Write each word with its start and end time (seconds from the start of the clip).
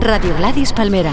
Radio 0.00 0.36
Gladys 0.36 0.72
Palmera. 0.72 1.12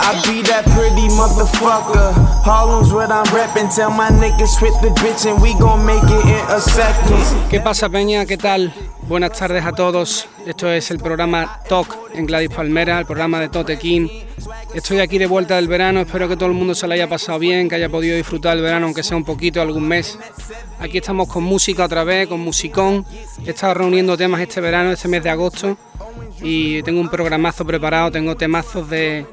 I 0.00 0.22
be 0.24 0.42
that 0.48 0.64
pretty 0.72 1.08
motherfucker. 1.12 2.12
Harlem's 2.42 2.92
what 2.92 3.10
I'm 3.10 3.26
reppin'. 3.26 3.74
Tell 3.74 3.90
my 3.90 4.08
niggas 4.08 4.62
with 4.62 4.80
the 4.80 4.88
bitch 5.00 5.30
and 5.30 5.42
we 5.42 5.52
gon' 5.58 5.84
make 5.84 6.02
it 6.02 6.24
in 6.24 6.44
a 6.48 6.60
second. 6.60 7.50
¿Qué 7.50 7.60
pasa, 7.60 7.88
Peña? 7.88 8.26
¿Qué 8.26 8.38
tal? 8.38 8.72
Buenas 9.08 9.38
tardes 9.38 9.64
a 9.64 9.72
todos. 9.72 10.28
Esto 10.46 10.70
es 10.70 10.90
el 10.90 10.98
programa 10.98 11.60
Talk 11.66 11.96
en 12.12 12.26
Gladys 12.26 12.50
Palmera, 12.50 12.98
el 12.98 13.06
programa 13.06 13.40
de 13.40 13.48
Tote 13.48 13.78
King. 13.78 14.06
Estoy 14.74 14.98
aquí 14.98 15.16
de 15.16 15.24
vuelta 15.24 15.56
del 15.56 15.66
verano, 15.66 16.00
espero 16.00 16.28
que 16.28 16.36
todo 16.36 16.50
el 16.50 16.54
mundo 16.54 16.74
se 16.74 16.86
lo 16.86 16.92
haya 16.92 17.08
pasado 17.08 17.38
bien, 17.38 17.70
que 17.70 17.76
haya 17.76 17.88
podido 17.88 18.14
disfrutar 18.18 18.54
del 18.54 18.64
verano, 18.64 18.84
aunque 18.84 19.02
sea 19.02 19.16
un 19.16 19.24
poquito, 19.24 19.62
algún 19.62 19.88
mes. 19.88 20.18
Aquí 20.78 20.98
estamos 20.98 21.26
con 21.26 21.42
música 21.42 21.86
otra 21.86 22.04
vez, 22.04 22.28
con 22.28 22.40
musicón. 22.40 23.06
He 23.46 23.50
estado 23.50 23.72
reuniendo 23.72 24.14
temas 24.14 24.42
este 24.42 24.60
verano, 24.60 24.92
este 24.92 25.08
mes 25.08 25.22
de 25.22 25.30
agosto, 25.30 25.78
y 26.42 26.82
tengo 26.82 27.00
un 27.00 27.08
programazo 27.08 27.64
preparado, 27.64 28.12
tengo 28.12 28.36
temazos 28.36 28.90
de 28.90 29.24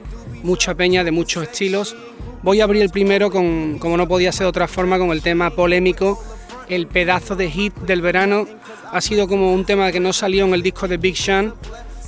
mucha 0.42 0.74
peña, 0.76 1.04
de 1.04 1.12
muchos 1.12 1.44
estilos. 1.44 1.98
Voy 2.44 2.62
a 2.62 2.64
abrir 2.64 2.82
el 2.82 2.92
primero, 2.92 3.30
con, 3.30 3.78
como 3.78 3.98
no 3.98 4.08
podía 4.08 4.32
ser 4.32 4.46
de 4.46 4.50
otra 4.50 4.70
forma, 4.70 4.98
con 4.98 5.12
el 5.12 5.22
tema 5.22 5.50
polémico, 5.50 6.18
el 6.70 6.88
pedazo 6.88 7.36
de 7.36 7.50
hit 7.50 7.76
del 7.82 8.02
verano. 8.02 8.48
Ha 8.92 9.02
sido 9.02 9.28
como 9.28 9.54
un 9.54 9.66
tema 9.66 9.92
que 9.92 10.00
no 10.00 10.14
salió 10.14 10.46
en 10.46 10.54
el 10.54 10.64
disco 10.64 10.88
de 10.88 10.98
Big 10.98 11.18
Sean, 11.18 11.54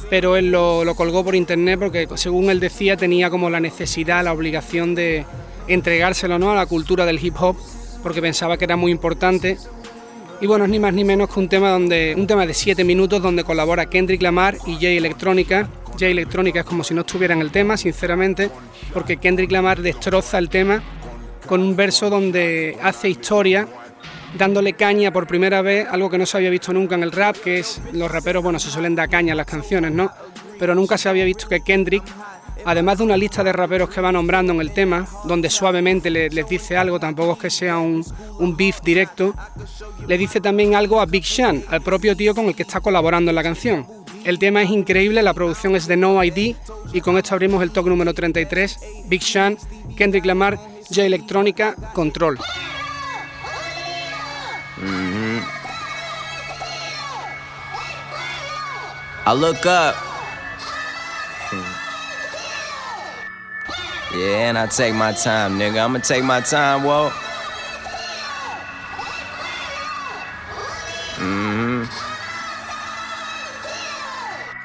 pero 0.10 0.36
él 0.36 0.52
lo, 0.52 0.84
colgó 0.96 1.24
por 1.24 1.36
internet 1.36 1.80
porque 1.80 2.08
según 2.16 2.50
él 2.50 2.60
decía 2.60 2.96
tenía 2.98 3.30
como 3.30 3.50
la 3.50 3.60
necesidad, 3.60 4.24
la 4.24 4.34
obligación 4.34 4.96
de 4.96 5.26
entregárselo 5.68 6.40
¿no? 6.40 6.52
a 6.52 6.56
la 6.56 6.66
cultura 6.66 7.06
del 7.06 7.24
hip 7.24 7.36
hop 7.40 7.58
porque 8.04 8.22
pensaba 8.22 8.58
que 8.58 8.66
era 8.66 8.76
muy 8.76 8.92
importante. 8.92 9.58
Y 10.40 10.46
bueno, 10.46 10.66
es 10.66 10.72
ni 10.72 10.80
más 10.80 10.94
ni 10.94 11.04
menos 11.04 11.34
que 11.34 11.40
un 11.40 11.50
tema, 11.50 11.72
donde, 11.72 12.14
un 12.16 12.28
tema 12.28 12.46
de 12.46 12.54
7 12.54 12.84
minutos 12.84 13.22
donde 13.22 13.44
colabora 13.44 13.88
Kendrick 13.88 14.22
Lamar 14.22 14.58
y 14.68 14.76
Jay 14.76 14.96
Electrónica. 14.98 15.68
Jay 16.00 16.12
Electrónica 16.12 16.60
es 16.60 16.66
como 16.66 16.84
si 16.84 16.94
no 16.94 17.02
estuviera 17.02 17.34
en 17.34 17.42
el 17.42 17.52
tema, 17.52 17.76
sinceramente, 17.76 18.52
porque 18.94 19.18
Kendrick 19.18 19.52
Lamar 19.52 19.82
destroza 19.82 20.38
el 20.38 20.48
tema 20.48 20.84
con 21.48 21.62
un 21.62 21.76
verso 21.76 22.10
donde 22.12 22.78
hace 22.84 23.10
historia 23.10 23.68
dándole 24.36 24.74
caña 24.74 25.12
por 25.12 25.28
primera 25.28 25.62
vez, 25.62 25.88
algo 25.90 26.10
que 26.10 26.18
no 26.18 26.26
se 26.26 26.38
había 26.38 26.50
visto 26.50 26.74
nunca 26.74 26.96
en 26.96 27.04
el 27.04 27.12
rap, 27.12 27.38
que 27.38 27.60
es 27.60 27.82
los 27.94 28.12
raperos, 28.12 28.44
bueno, 28.44 28.60
se 28.60 28.70
suelen 28.70 28.96
dar 28.96 29.10
caña 29.10 29.32
en 29.32 29.38
las 29.38 29.46
canciones, 29.46 29.92
¿no? 29.92 30.12
Pero 30.60 30.76
nunca 30.76 30.98
se 30.98 31.10
había 31.10 31.26
visto 31.26 31.48
que 31.48 31.62
Kendrick, 31.62 32.04
además 32.66 32.98
de 32.98 33.04
una 33.04 33.18
lista 33.18 33.44
de 33.44 33.54
raperos 33.54 33.90
que 33.90 34.02
va 34.02 34.12
nombrando 34.12 34.54
en 34.54 34.62
el 34.62 34.72
tema, 34.72 35.08
donde 35.26 35.50
suavemente 35.50 36.10
les 36.10 36.50
dice 36.50 36.76
algo, 36.76 37.00
tampoco 37.00 37.34
es 37.34 37.40
que 37.40 37.50
sea 37.50 37.78
un, 37.78 38.04
un 38.40 38.58
beef 38.58 38.82
directo, 38.82 39.34
le 40.08 40.18
dice 40.18 40.42
también 40.42 40.76
algo 40.76 41.00
a 41.00 41.06
Big 41.06 41.26
Sean, 41.26 41.64
al 41.70 41.82
propio 41.82 42.16
tío 42.16 42.34
con 42.36 42.46
el 42.46 42.56
que 42.56 42.64
está 42.64 42.80
colaborando 42.82 43.32
en 43.32 43.36
la 43.36 43.44
canción. 43.44 43.86
El 44.26 44.40
tema 44.40 44.62
es 44.62 44.70
increíble, 44.70 45.24
la 45.24 45.34
producción 45.34 45.76
es 45.76 45.88
de 45.88 45.96
No 45.96 46.22
ID 46.22 46.56
y 46.92 47.02
con 47.02 47.18
esto 47.18 47.34
abrimos 47.34 47.64
el 47.64 47.72
talk 47.72 47.88
número 47.88 48.14
33, 48.14 48.78
Big 49.06 49.24
Sean, 49.24 49.58
Kendrick 49.96 50.26
Lamar, 50.26 50.58
J 50.90 51.06
Electrónica, 51.06 51.76
Control. 51.94 52.38
Mm-hmm. 54.78 55.40
I 59.26 59.34
look 59.34 59.66
up. 59.66 59.96
Yeah, 64.14 64.50
and 64.50 64.58
I 64.58 64.68
take 64.68 64.94
my 64.94 65.12
time, 65.14 65.60
nigga. 65.60 65.84
I'ma 65.84 66.00
take 66.00 66.24
my 66.24 66.42
time, 66.42 66.84
whoa. 66.84 67.10
Mm-hmm. 71.18 71.84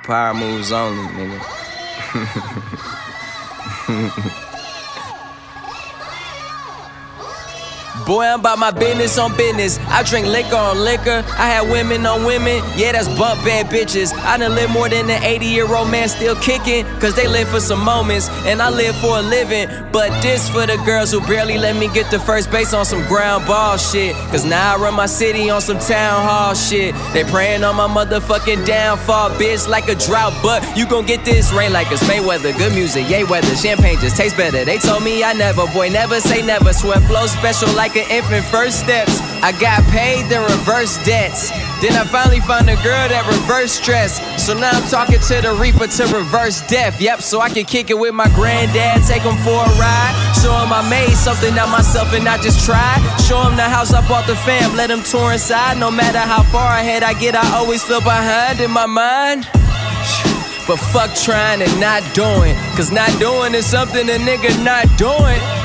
Power 0.05 0.35
moves 0.35 0.73
only, 0.73 1.09
nigga. 1.15 1.41
Boy, 8.07 8.25
I'm 8.25 8.41
about 8.41 8.59
my 8.59 8.73
business 8.73 9.17
on 9.17 9.37
business. 9.37 9.79
I 9.87 10.03
drink 10.03 10.27
liquor 10.27 10.57
on 10.57 10.79
liquor. 10.79 11.23
I 11.39 11.47
had 11.47 11.71
women 11.71 12.05
on 12.05 12.25
women. 12.25 12.63
Yeah, 12.77 12.93
that's 12.93 13.07
bump 13.07 13.45
bad 13.45 13.67
bitches. 13.67 14.13
I 14.13 14.39
done 14.39 14.55
live 14.55 14.71
more 14.71 14.89
than 14.89 15.09
an 15.09 15.23
80 15.23 15.47
year 15.47 15.73
old 15.73 15.89
man 15.89 16.09
still 16.09 16.35
kicking. 16.37 16.85
Cause 16.99 17.15
they 17.15 17.29
live 17.29 17.49
for 17.49 17.61
some 17.61 17.85
moments. 17.85 18.29
And 18.45 18.61
I 18.61 18.71
live 18.71 18.97
for 18.97 19.19
a 19.19 19.23
living. 19.23 19.69
But 19.93 20.11
this 20.23 20.49
for 20.49 20.67
the 20.67 20.77
girls 20.85 21.13
who 21.13 21.21
barely 21.21 21.59
let 21.59 21.77
me 21.77 21.89
get 21.93 22.11
to 22.11 22.19
first 22.19 22.51
base 22.51 22.75
on 22.75 22.85
some 22.85 23.07
ground 23.07 23.47
ball 23.47 23.77
shit. 23.77 24.17
Cause 24.33 24.45
now 24.45 24.75
I 24.75 24.79
run 24.79 24.95
my 24.95 25.07
city 25.07 25.51
on 25.51 25.61
some 25.61 25.79
town 25.79 26.27
hall 26.27 26.55
shit. 26.55 26.95
They 27.13 27.23
praying 27.25 27.63
on 27.63 27.77
my 27.77 27.87
motherfucking 27.87 28.67
downfall, 28.67 29.31
bitch, 29.31 29.69
like 29.69 29.89
a 29.89 29.95
drought. 29.95 30.33
But 30.43 30.65
you 30.77 30.87
gon' 30.89 31.07
get 31.07 31.25
this 31.25 31.53
rain 31.53 31.73
like 31.73 31.93
it's 31.93 32.03
Mayweather. 32.05 32.57
Good 32.59 32.73
music, 32.73 33.09
yay 33.09 33.23
weather. 33.25 33.55
Champagne 33.55 33.99
just 33.99 34.17
tastes 34.17 34.37
better. 34.37 34.65
They 34.65 34.79
told 34.79 35.05
me 35.05 35.23
I 35.23 35.35
never, 35.35 35.67
boy, 35.69 35.89
never 35.91 36.19
say 36.21 36.45
never. 36.45 36.73
Sweat 36.73 37.03
flow 37.05 37.27
special 37.27 37.73
like 37.77 37.92
like 37.95 38.09
an 38.09 38.11
infant 38.11 38.45
first 38.47 38.81
steps. 38.81 39.21
I 39.43 39.53
got 39.53 39.83
paid, 39.91 40.25
then 40.31 40.43
reverse 40.43 40.97
debts. 41.05 41.51
Then 41.83 41.93
I 41.93 42.05
finally 42.05 42.41
found 42.41 42.71
a 42.71 42.77
girl 42.77 43.09
that 43.09 43.27
reverse 43.27 43.73
stress. 43.73 44.17
So 44.43 44.55
now 44.55 44.71
I'm 44.71 44.89
talking 44.89 45.19
to 45.19 45.41
the 45.43 45.53
reaper 45.61 45.87
to 45.87 46.05
reverse 46.15 46.67
death. 46.69 47.01
Yep, 47.01 47.21
so 47.21 47.41
I 47.41 47.51
can 47.51 47.65
kick 47.65 47.91
it 47.91 47.99
with 47.99 48.15
my 48.15 48.29
granddad, 48.33 49.03
take 49.05 49.23
him 49.23 49.37
for 49.45 49.61
a 49.61 49.71
ride. 49.77 50.15
Show 50.41 50.55
him 50.57 50.73
I 50.73 50.81
made 50.89 51.15
something 51.17 51.53
out 51.59 51.69
myself 51.69 52.13
and 52.15 52.25
not 52.25 52.41
just 52.41 52.65
try. 52.65 52.97
Show 53.29 53.43
him 53.43 53.57
the 53.57 53.69
house 53.69 53.93
I 53.93 54.07
bought 54.09 54.27
the 54.27 54.37
fam, 54.37 54.77
let 54.77 54.91
him 54.91 55.03
tour 55.03 55.33
inside. 55.33 55.77
No 55.79 55.91
matter 55.91 56.21
how 56.21 56.45
far 56.45 56.73
ahead 56.79 57.03
I 57.03 57.13
get, 57.13 57.35
I 57.35 57.45
always 57.57 57.83
feel 57.83 58.01
behind 58.01 58.61
in 58.61 58.71
my 58.71 58.87
mind. 58.87 59.45
But 60.65 60.79
fuck 60.79 61.13
trying 61.17 61.61
and 61.61 61.81
not 61.81 62.01
doing. 62.15 62.55
Cause 62.77 62.93
not 62.93 63.11
doing 63.19 63.55
is 63.55 63.67
something 63.67 64.09
a 64.09 64.17
nigga 64.17 64.55
not 64.65 64.87
doing. 64.97 65.62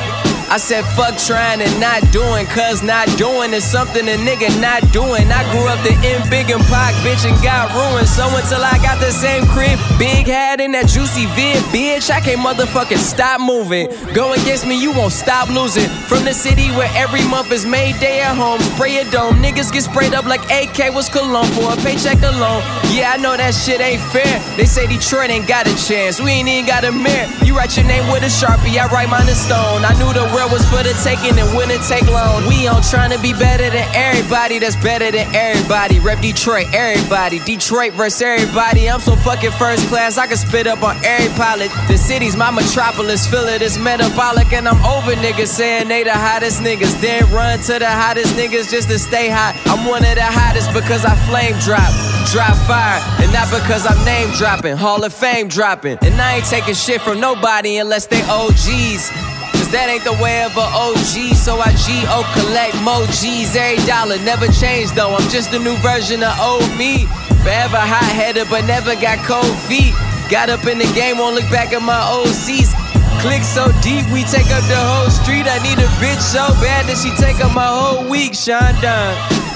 I 0.49 0.55
said 0.55 0.85
fuck 0.95 1.17
trying 1.19 1.59
and 1.59 1.75
not 1.79 1.99
doing, 2.15 2.45
cause 2.47 2.81
not 2.81 3.05
doing 3.17 3.51
is 3.51 3.67
something 3.67 4.07
a 4.07 4.15
nigga 4.15 4.47
not 4.61 4.79
doing. 4.95 5.27
I 5.27 5.43
grew 5.51 5.67
up 5.67 5.75
the 5.83 5.91
in 6.07 6.23
big 6.31 6.49
and 6.49 6.63
Pac, 6.71 6.95
bitch, 7.03 7.27
and 7.27 7.35
got 7.43 7.67
ruined. 7.75 8.07
So 8.07 8.23
until 8.31 8.63
I 8.63 8.79
got 8.79 9.03
the 9.03 9.11
same 9.11 9.45
crib, 9.47 9.77
big 9.99 10.25
hat 10.27 10.61
in 10.61 10.71
that 10.71 10.87
juicy 10.87 11.27
vid, 11.35 11.59
bitch, 11.75 12.09
I 12.09 12.21
can't 12.21 12.39
motherfucking 12.39 12.97
stop 12.97 13.41
moving. 13.41 13.91
Go 14.15 14.31
against 14.31 14.65
me, 14.65 14.79
you 14.79 14.95
won't 14.95 15.11
stop 15.11 15.49
losing. 15.49 15.89
From 16.07 16.23
the 16.23 16.33
city 16.33 16.71
where 16.79 16.89
every 16.95 17.27
month 17.27 17.51
is 17.51 17.65
May 17.65 17.91
day 17.99 18.21
at 18.21 18.37
home, 18.37 18.61
spray 18.71 19.03
a 19.03 19.11
dome. 19.11 19.43
Niggas 19.43 19.73
get 19.73 19.83
sprayed 19.83 20.13
up 20.13 20.23
like 20.23 20.39
AK 20.47 20.95
was 20.95 21.09
cologne 21.09 21.51
for 21.59 21.75
a 21.75 21.77
paycheck 21.83 22.23
alone. 22.23 22.63
Yeah, 22.95 23.11
I 23.11 23.17
know 23.19 23.35
that 23.35 23.51
shit 23.51 23.81
ain't 23.81 24.01
fair. 24.15 24.39
They 24.55 24.63
say 24.63 24.87
Detroit 24.87 25.29
ain't 25.29 25.47
got 25.47 25.67
a 25.67 25.75
chance, 25.75 26.21
we 26.21 26.31
ain't 26.31 26.47
even 26.47 26.65
got 26.65 26.85
a 26.87 26.91
mayor. 26.93 27.27
You 27.43 27.51
write 27.51 27.75
your 27.75 27.85
name 27.85 28.07
with 28.07 28.23
a 28.23 28.31
sharpie, 28.31 28.79
I 28.79 28.87
write 28.87 29.09
mine 29.11 29.27
in 29.27 29.35
stone. 29.35 29.83
I 29.83 29.91
knew 29.99 30.07
the 30.15 30.36
world 30.37 30.51
was 30.51 30.65
for 30.69 30.85
the 30.85 30.93
taking 31.01 31.33
and 31.33 31.49
wouldn't 31.57 31.81
take 31.89 32.05
long. 32.05 32.45
We 32.45 32.67
on 32.69 32.85
trying 32.85 33.09
to 33.09 33.19
be 33.19 33.33
better 33.33 33.69
than 33.73 33.87
everybody 33.97 34.59
that's 34.59 34.77
better 34.77 35.09
than 35.09 35.25
everybody. 35.33 35.99
Rep 35.99 36.21
Detroit, 36.21 36.67
everybody. 36.73 37.39
Detroit 37.39 37.93
versus 37.93 38.21
everybody. 38.21 38.87
I'm 38.89 38.99
so 38.99 39.15
fucking 39.15 39.51
first 39.57 39.87
class, 39.89 40.17
I 40.17 40.27
can 40.27 40.37
spit 40.37 40.67
up 40.67 40.83
on 40.83 40.95
every 41.03 41.33
pilot. 41.33 41.71
The 41.87 41.97
city's 41.97 42.37
my 42.37 42.51
metropolis, 42.51 43.25
feel 43.25 43.47
it 43.49 43.63
is 43.63 43.79
metabolic, 43.79 44.53
and 44.53 44.67
I'm 44.67 44.77
over 44.85 45.13
niggas 45.17 45.47
saying 45.47 45.87
they 45.87 46.03
the 46.03 46.13
hottest 46.13 46.61
niggas. 46.61 47.01
Then 47.01 47.25
run 47.33 47.57
to 47.65 47.79
the 47.79 47.89
hottest 47.89 48.35
niggas 48.35 48.69
just 48.69 48.89
to 48.89 48.99
stay 48.99 49.29
hot. 49.29 49.57
I'm 49.65 49.89
one 49.89 50.05
of 50.05 50.15
the 50.15 50.29
hottest 50.29 50.71
because 50.71 51.03
I 51.03 51.15
flame 51.25 51.57
drop, 51.65 51.89
drop 52.29 52.55
fire, 52.69 53.01
and 53.23 53.33
not 53.33 53.49
because 53.49 53.87
I'm 53.89 53.97
name 54.05 54.29
dropping, 54.37 54.77
Hall 54.77 55.03
of 55.03 55.13
Fame 55.13 55.47
dropping. 55.47 55.97
And 56.01 56.13
I 56.21 56.37
ain't 56.37 56.45
taking 56.45 56.75
shit 56.75 57.01
from 57.01 57.19
nobody 57.19 57.77
unless 57.77 58.05
they 58.05 58.21
OGs. 58.29 59.36
Cause 59.67 59.75
that 59.75 59.91
ain't 59.91 60.07
the 60.07 60.15
way 60.23 60.47
of 60.47 60.55
a 60.55 60.63
OG. 60.63 61.35
So 61.35 61.59
I 61.59 61.75
G-O 61.75 62.23
collect 62.39 62.71
more 62.87 63.03
G's 63.11 63.51
every 63.51 63.83
dollar. 63.83 64.15
Never 64.23 64.47
change 64.47 64.95
though, 64.95 65.11
I'm 65.11 65.27
just 65.27 65.51
a 65.51 65.59
new 65.59 65.75
version 65.83 66.23
of 66.23 66.31
old 66.39 66.63
me. 66.79 67.03
Forever 67.43 67.75
hot 67.75 68.07
headed, 68.15 68.47
but 68.47 68.63
never 68.63 68.95
got 68.95 69.19
cold 69.27 69.51
feet. 69.67 69.91
Got 70.31 70.47
up 70.47 70.63
in 70.71 70.79
the 70.79 70.87
game, 70.95 71.19
won't 71.19 71.35
look 71.35 71.51
back 71.51 71.75
at 71.75 71.83
my 71.83 71.99
old 72.07 72.31
seats. 72.31 72.71
Click 73.19 73.43
so 73.43 73.67
deep, 73.83 74.07
we 74.15 74.23
take 74.31 74.47
up 74.55 74.63
the 74.71 74.79
whole 74.79 75.11
street. 75.11 75.43
I 75.51 75.59
need 75.59 75.83
a 75.83 75.89
bitch 75.99 76.23
so 76.23 76.47
bad 76.63 76.87
that 76.87 76.95
she 76.95 77.11
take 77.19 77.43
up 77.43 77.51
my 77.51 77.67
whole 77.67 78.07
week. 78.07 78.39
Sean 78.39 78.71
Dunn. 78.79 79.46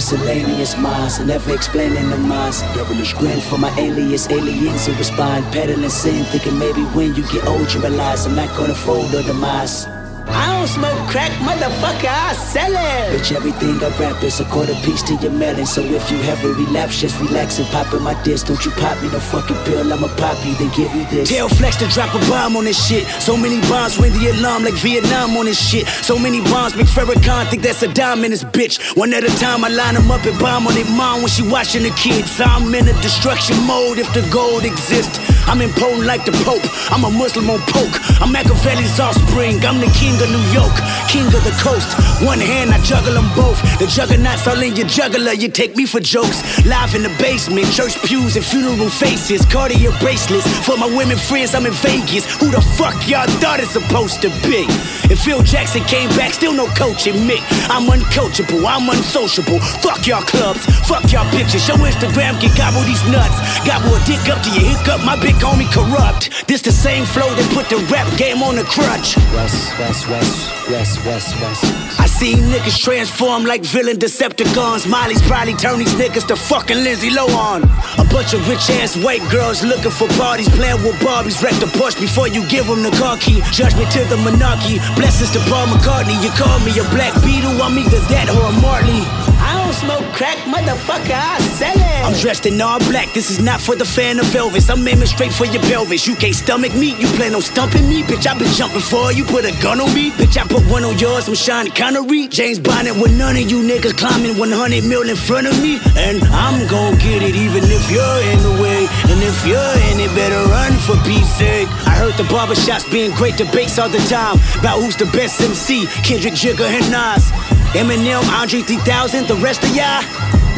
Miscellaneous 0.00 0.78
minds, 0.78 1.20
I 1.20 1.24
never 1.24 1.54
explaining 1.54 2.08
the 2.08 2.16
minds. 2.16 2.62
Devilish 2.72 3.12
grin 3.12 3.38
for 3.38 3.58
my 3.58 3.68
alias, 3.78 4.30
aliens 4.30 4.86
who 4.86 4.94
respond. 4.94 5.44
Peddling 5.52 5.90
sin, 5.90 6.24
thinking 6.32 6.58
maybe 6.58 6.80
when 6.96 7.14
you 7.14 7.22
get 7.24 7.46
old 7.46 7.70
you 7.70 7.80
realize 7.80 8.24
I'm 8.24 8.34
not 8.34 8.48
gonna 8.56 8.74
fold 8.74 9.14
or 9.14 9.22
demise. 9.22 9.86
I 10.32 10.58
don't 10.58 10.68
smoke 10.68 10.98
crack, 11.08 11.30
motherfucker, 11.42 12.08
I 12.08 12.32
sell 12.34 12.72
it. 12.72 13.18
Bitch, 13.18 13.34
everything 13.34 13.82
I 13.82 13.88
rap 13.98 14.22
is 14.22 14.40
a 14.40 14.44
quarter 14.44 14.74
piece 14.84 15.02
to 15.04 15.14
your 15.16 15.32
melon. 15.32 15.66
So 15.66 15.80
if 15.82 16.10
you 16.10 16.18
have 16.18 16.44
a 16.44 16.48
relapse, 16.48 17.00
just 17.00 17.18
relax 17.20 17.58
and 17.58 17.66
pop 17.68 17.92
in 17.92 18.02
my 18.02 18.14
disc. 18.22 18.46
Don't 18.46 18.64
you 18.64 18.70
pop 18.72 19.00
me 19.02 19.08
no 19.10 19.18
fucking 19.18 19.56
pill, 19.64 19.92
I'ma 19.92 20.08
pop 20.16 20.38
you, 20.46 20.54
then 20.54 20.70
give 20.76 20.94
you 20.94 21.04
this. 21.06 21.28
Tell 21.28 21.48
Flex 21.48 21.76
to 21.76 21.86
drop 21.88 22.14
a 22.14 22.18
bomb 22.30 22.56
on 22.56 22.64
this 22.64 22.78
shit. 22.86 23.06
So 23.06 23.36
many 23.36 23.60
bombs 23.68 23.98
ring 23.98 24.12
the 24.12 24.30
alarm 24.30 24.64
like 24.64 24.74
Vietnam 24.74 25.36
on 25.36 25.46
this 25.46 25.60
shit. 25.60 25.86
So 25.86 26.18
many 26.18 26.40
bombs 26.40 26.76
make 26.76 26.86
Farrakhan 26.86 27.46
think 27.50 27.62
that's 27.62 27.82
a 27.82 27.92
dime 27.92 28.24
in 28.24 28.30
this 28.30 28.44
bitch. 28.44 28.96
One 28.96 29.12
at 29.12 29.24
a 29.24 29.38
time, 29.38 29.64
I 29.64 29.68
line 29.68 29.94
them 29.94 30.10
up 30.10 30.24
and 30.24 30.38
bomb 30.38 30.66
on 30.66 30.74
their 30.74 30.84
mom 30.96 31.20
when 31.20 31.28
she 31.28 31.42
watching 31.48 31.82
the 31.82 31.90
kids. 31.90 32.40
I'm 32.40 32.74
in 32.74 32.88
a 32.88 32.92
destruction 33.02 33.56
mode 33.66 33.98
if 33.98 34.12
the 34.14 34.26
gold 34.32 34.64
exists. 34.64 35.18
I'm 35.46 35.60
impotent 35.60 36.06
like 36.06 36.24
the 36.24 36.32
Pope. 36.44 36.64
I'm 36.90 37.04
a 37.04 37.10
Muslim 37.10 37.50
on 37.50 37.60
poke. 37.68 37.96
I'm 38.20 38.32
Machiavelli's 38.32 38.98
offspring. 39.00 39.62
I'm 39.64 39.80
the 39.80 39.90
king 39.96 40.14
of 40.20 40.28
New 40.30 40.46
York, 40.52 40.74
king 41.08 41.26
of 41.26 41.42
the 41.44 41.54
coast. 41.62 41.92
One 42.24 42.40
hand, 42.40 42.70
I 42.70 42.78
juggle 42.82 43.14
them 43.14 43.28
both. 43.36 43.60
The 43.78 43.86
juggernauts 43.86 44.46
all 44.46 44.60
in 44.60 44.76
your 44.76 44.86
juggler. 44.86 45.32
You 45.32 45.48
take 45.48 45.76
me 45.76 45.86
for 45.86 46.00
jokes. 46.00 46.42
Live 46.66 46.94
in 46.94 47.02
the 47.02 47.12
basement, 47.18 47.70
church 47.72 47.96
pews 48.02 48.36
and 48.36 48.44
funeral 48.44 48.90
faces. 48.90 49.44
Cartier 49.46 49.92
bracelets 50.00 50.46
for 50.66 50.76
my 50.76 50.86
women 50.86 51.18
friends. 51.18 51.54
I'm 51.54 51.66
in 51.66 51.72
Vegas. 51.84 52.24
Who 52.40 52.50
the 52.50 52.60
fuck 52.76 52.96
y'all 53.08 53.28
thought 53.40 53.60
it's 53.60 53.72
supposed 53.72 54.22
to 54.22 54.28
be? 54.46 54.66
If 55.10 55.26
Phil 55.26 55.42
Jackson 55.42 55.82
came 55.84 56.08
back, 56.14 56.32
still 56.34 56.54
no 56.54 56.66
coaching 56.78 57.26
me. 57.26 57.38
I'm 57.66 57.90
uncoachable. 57.90 58.62
I'm 58.66 58.88
unsociable. 58.88 59.58
Fuck 59.82 60.06
y'all 60.06 60.22
clubs. 60.22 60.64
Fuck 60.86 61.10
y'all 61.10 61.26
bitches. 61.34 61.66
Show 61.66 61.76
Instagram 61.82 62.40
can 62.40 62.54
gobble 62.56 62.82
these 62.86 63.02
nuts. 63.10 63.36
Gobble 63.66 63.94
a 63.94 64.00
dick 64.06 64.22
up 64.30 64.42
to 64.44 64.50
your 64.54 64.64
hiccup. 64.64 65.02
My 65.04 65.16
big 65.30 65.42
homie 65.42 65.70
corrupt. 65.70 66.46
This 66.46 66.62
the 66.62 66.72
same 66.72 67.04
flow 67.04 67.28
that 67.34 67.46
put 67.54 67.68
the 67.70 67.78
rap 67.92 68.08
game 68.18 68.42
on 68.42 68.56
the 68.56 68.64
crutch. 68.64 69.16
West, 69.34 69.78
west, 69.78 70.08
west, 70.08 70.34
west, 70.70 71.06
west, 71.06 71.40
west. 71.40 72.00
I 72.00 72.06
seen 72.06 72.38
niggas 72.50 72.78
transform 72.82 73.44
like 73.44 73.62
villain 73.62 73.96
Decepticons. 73.96 74.88
Molly's 74.88 75.22
probably 75.22 75.54
turn 75.54 75.78
these 75.78 75.94
niggas 75.94 76.26
to 76.28 76.36
fucking 76.36 76.82
Lindsay 76.82 77.10
Lohan. 77.10 77.62
A 77.98 78.04
bunch 78.10 78.34
of 78.34 78.46
rich 78.48 78.70
ass 78.82 78.96
white 78.96 79.22
girls 79.30 79.62
looking 79.62 79.90
for 79.90 80.08
parties, 80.18 80.48
playing 80.48 80.82
with 80.82 80.96
Barbies. 80.98 81.42
Wreck 81.42 81.54
the 81.60 81.70
Porsche 81.78 82.00
before 82.00 82.28
you 82.28 82.42
give 82.48 82.66
them 82.66 82.82
the 82.82 82.90
car 82.98 83.16
key. 83.18 83.40
Judgment 83.52 83.90
to 83.92 84.02
the 84.10 84.16
monarchy. 84.16 84.78
Blessings 84.96 85.30
to 85.32 85.40
Paul 85.50 85.66
McCartney. 85.66 86.18
You 86.24 86.30
call 86.34 86.58
me 86.60 86.72
a 86.78 86.86
black 86.90 87.14
beetle, 87.22 87.54
I'm 87.62 87.78
either 87.78 88.02
that 88.10 88.26
or 88.34 88.50
a 88.50 88.54
Marley. 88.58 89.29
Don't 89.70 89.86
smoke 89.86 90.12
crack, 90.14 90.36
motherfucker, 90.50 91.14
I 91.14 91.38
sell 91.54 91.78
it. 91.78 92.02
I'm 92.02 92.18
dressed 92.18 92.44
in 92.44 92.60
all 92.60 92.80
black, 92.90 93.14
this 93.14 93.30
is 93.30 93.38
not 93.38 93.60
for 93.60 93.76
the 93.76 93.84
fan 93.84 94.18
of 94.18 94.24
Elvis. 94.34 94.68
I'm 94.68 94.82
aiming 94.82 95.06
straight 95.06 95.32
for 95.32 95.44
your 95.44 95.62
pelvis. 95.62 96.08
You 96.08 96.16
can't 96.16 96.34
stomach 96.34 96.74
me, 96.74 96.98
you 96.98 97.06
plan 97.14 97.36
on 97.36 97.40
stumping 97.40 97.88
me. 97.88 98.02
Bitch, 98.02 98.26
I 98.26 98.36
been 98.36 98.52
jumping 98.54 98.80
for 98.80 99.12
you, 99.12 99.22
put 99.22 99.44
a 99.44 99.54
gun 99.62 99.78
on 99.80 99.94
me. 99.94 100.10
Bitch, 100.10 100.36
I 100.36 100.42
put 100.42 100.66
one 100.66 100.82
on 100.82 100.98
yours, 100.98 101.28
I'm 101.28 101.36
Sean 101.36 101.70
Connery. 101.70 102.26
James 102.26 102.58
Bonnet 102.58 102.98
with 103.00 103.16
none 103.16 103.36
of 103.36 103.48
you 103.48 103.62
niggas 103.62 103.96
climbing 103.96 104.36
100 104.38 104.82
mil 104.90 105.08
in 105.08 105.14
front 105.14 105.46
of 105.46 105.54
me. 105.62 105.78
And 105.94 106.18
I'm 106.34 106.66
gon' 106.66 106.98
get 106.98 107.22
it 107.22 107.36
even 107.36 107.62
if 107.62 107.86
you're 107.94 108.20
in 108.34 108.42
the 108.42 108.58
way. 108.58 108.90
And 109.06 109.22
if 109.22 109.38
you're 109.46 109.74
in 109.94 110.02
it, 110.02 110.10
better 110.18 110.42
run 110.50 110.74
for 110.82 110.98
peace 111.06 111.30
sake. 111.38 111.68
I 111.86 111.94
heard 111.94 112.14
the 112.14 112.26
barbershops 112.26 112.90
being 112.90 113.14
great 113.14 113.36
debates 113.36 113.78
all 113.78 113.88
the 113.88 114.02
time 114.10 114.34
about 114.58 114.82
who's 114.82 114.96
the 114.96 115.06
best 115.14 115.40
MC, 115.40 115.86
Kendrick, 116.02 116.34
Jigga, 116.34 116.66
and 116.66 116.90
Nas. 116.90 117.59
Eminem, 117.74 118.22
Andre 118.34 118.62
3000, 118.62 119.28
the 119.28 119.36
rest 119.36 119.62
of 119.62 119.70
y'all. 119.76 120.02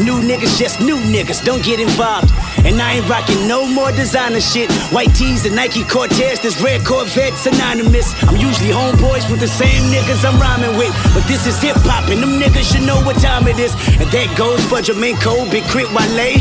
New 0.00 0.22
niggas, 0.24 0.58
just 0.58 0.80
new 0.80 0.96
niggas, 0.96 1.44
don't 1.44 1.62
get 1.62 1.78
involved. 1.78 2.32
And 2.64 2.80
I 2.80 2.94
ain't 2.94 3.08
rocking 3.08 3.46
no 3.46 3.66
more 3.66 3.92
designer 3.92 4.40
shit. 4.40 4.72
White 4.90 5.14
tees 5.14 5.44
and 5.44 5.54
Nike 5.54 5.84
Cortez, 5.84 6.40
this 6.40 6.58
red 6.62 6.84
Corvette 6.86 7.34
synonymous. 7.34 8.14
I'm 8.24 8.36
usually 8.36 8.70
homeboys 8.70 9.30
with 9.30 9.40
the 9.40 9.48
same 9.48 9.82
niggas 9.92 10.24
I'm 10.24 10.40
rhyming 10.40 10.78
with. 10.78 10.92
But 11.12 11.28
this 11.28 11.46
is 11.46 11.60
hip 11.60 11.76
hop, 11.80 12.08
and 12.08 12.22
them 12.22 12.40
niggas 12.40 12.72
should 12.72 12.86
know 12.86 13.02
what 13.04 13.16
time 13.16 13.46
it 13.46 13.58
is. 13.58 13.74
And 14.00 14.08
that 14.10 14.34
goes 14.36 14.64
for 14.64 14.80
Jermaine 14.80 15.20
Cole, 15.20 15.44
Big 15.50 15.64
K.R.I.T. 15.64 15.92
Wale. 15.92 16.40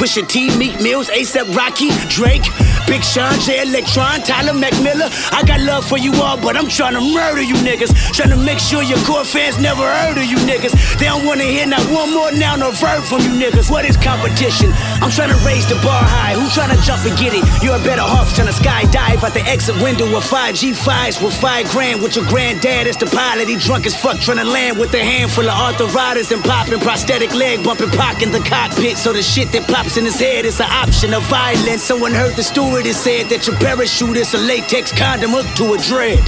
Pusha 0.00 0.26
T, 0.26 0.48
Meek 0.56 0.80
Mills, 0.80 1.10
ASAP 1.10 1.54
Rocky, 1.54 1.90
Drake, 2.08 2.44
Big 2.90 3.04
Sean, 3.04 3.38
J 3.38 3.62
Electron, 3.62 4.18
Tyler 4.26 4.52
Mac 4.52 4.74
Miller. 4.82 5.06
I 5.30 5.44
got 5.46 5.60
love 5.60 5.86
for 5.86 5.96
you 5.96 6.12
all, 6.18 6.36
but 6.36 6.56
I'm 6.56 6.66
trying 6.66 6.94
to 6.94 7.00
murder 7.00 7.40
you 7.40 7.54
niggas. 7.62 7.94
Trying 8.10 8.30
to 8.30 8.36
make 8.36 8.58
sure 8.58 8.82
your 8.82 8.98
core 9.06 9.22
fans 9.22 9.62
never 9.62 9.86
heard 9.86 10.18
of 10.18 10.24
you 10.24 10.34
niggas. 10.42 10.74
They 10.98 11.06
don't 11.06 11.24
wanna 11.24 11.44
hear 11.44 11.68
not 11.68 11.86
one 11.86 12.12
more 12.12 12.32
noun 12.32 12.64
or 12.64 12.72
verb 12.72 13.04
from 13.04 13.22
you 13.22 13.30
niggas. 13.38 13.70
What 13.70 13.84
is 13.84 13.96
competition? 13.96 14.74
I'm 14.98 15.12
trying 15.14 15.30
to 15.30 15.38
raise 15.46 15.68
the 15.70 15.78
bar 15.86 16.02
high. 16.02 16.34
Who 16.34 16.50
trying 16.50 16.74
to 16.76 16.82
jump 16.82 17.06
and 17.06 17.16
get 17.16 17.30
it? 17.32 17.46
You're 17.62 17.78
a 17.78 17.84
better 17.86 18.02
off 18.02 18.34
trying 18.34 18.50
to 18.50 18.56
skydive 18.58 19.22
out 19.22 19.34
the 19.34 19.46
exit 19.46 19.80
window 19.80 20.10
with 20.12 20.24
five 20.24 20.56
G5s 20.56 21.22
with 21.22 21.34
five 21.38 21.70
grand 21.70 22.02
with 22.02 22.16
your 22.16 22.26
granddad 22.26 22.88
as 22.88 22.96
the 22.96 23.06
pilot. 23.06 23.46
He 23.46 23.54
drunk 23.54 23.86
as 23.86 23.94
fuck 23.94 24.18
trying 24.18 24.42
to 24.42 24.44
land 24.44 24.78
with 24.78 24.92
a 24.94 25.04
handful 25.04 25.48
of 25.48 25.54
arthritis 25.54 26.32
and 26.32 26.42
popping 26.42 26.80
prosthetic 26.80 27.32
leg 27.34 27.62
bumping 27.62 27.90
pock 27.90 28.20
in 28.20 28.32
the 28.32 28.40
cockpit. 28.40 28.98
So 28.98 29.12
the 29.12 29.22
shit 29.22 29.52
that 29.52 29.68
pops 29.68 29.96
in 29.96 30.04
his 30.04 30.18
head 30.18 30.44
is 30.44 30.58
an 30.58 30.66
option 30.66 31.14
of 31.14 31.22
violence. 31.30 31.84
Someone 31.84 32.12
heard 32.12 32.34
the 32.34 32.42
stewardess 32.80 33.02
said 33.02 33.28
that 33.28 33.46
your 33.46 33.56
parachute 33.56 34.16
is 34.16 34.32
a 34.32 34.38
latex 34.38 34.90
condom 34.92 35.32
hooked 35.32 35.56
to 35.56 35.74
a 35.74 35.78
dread. 35.78 36.18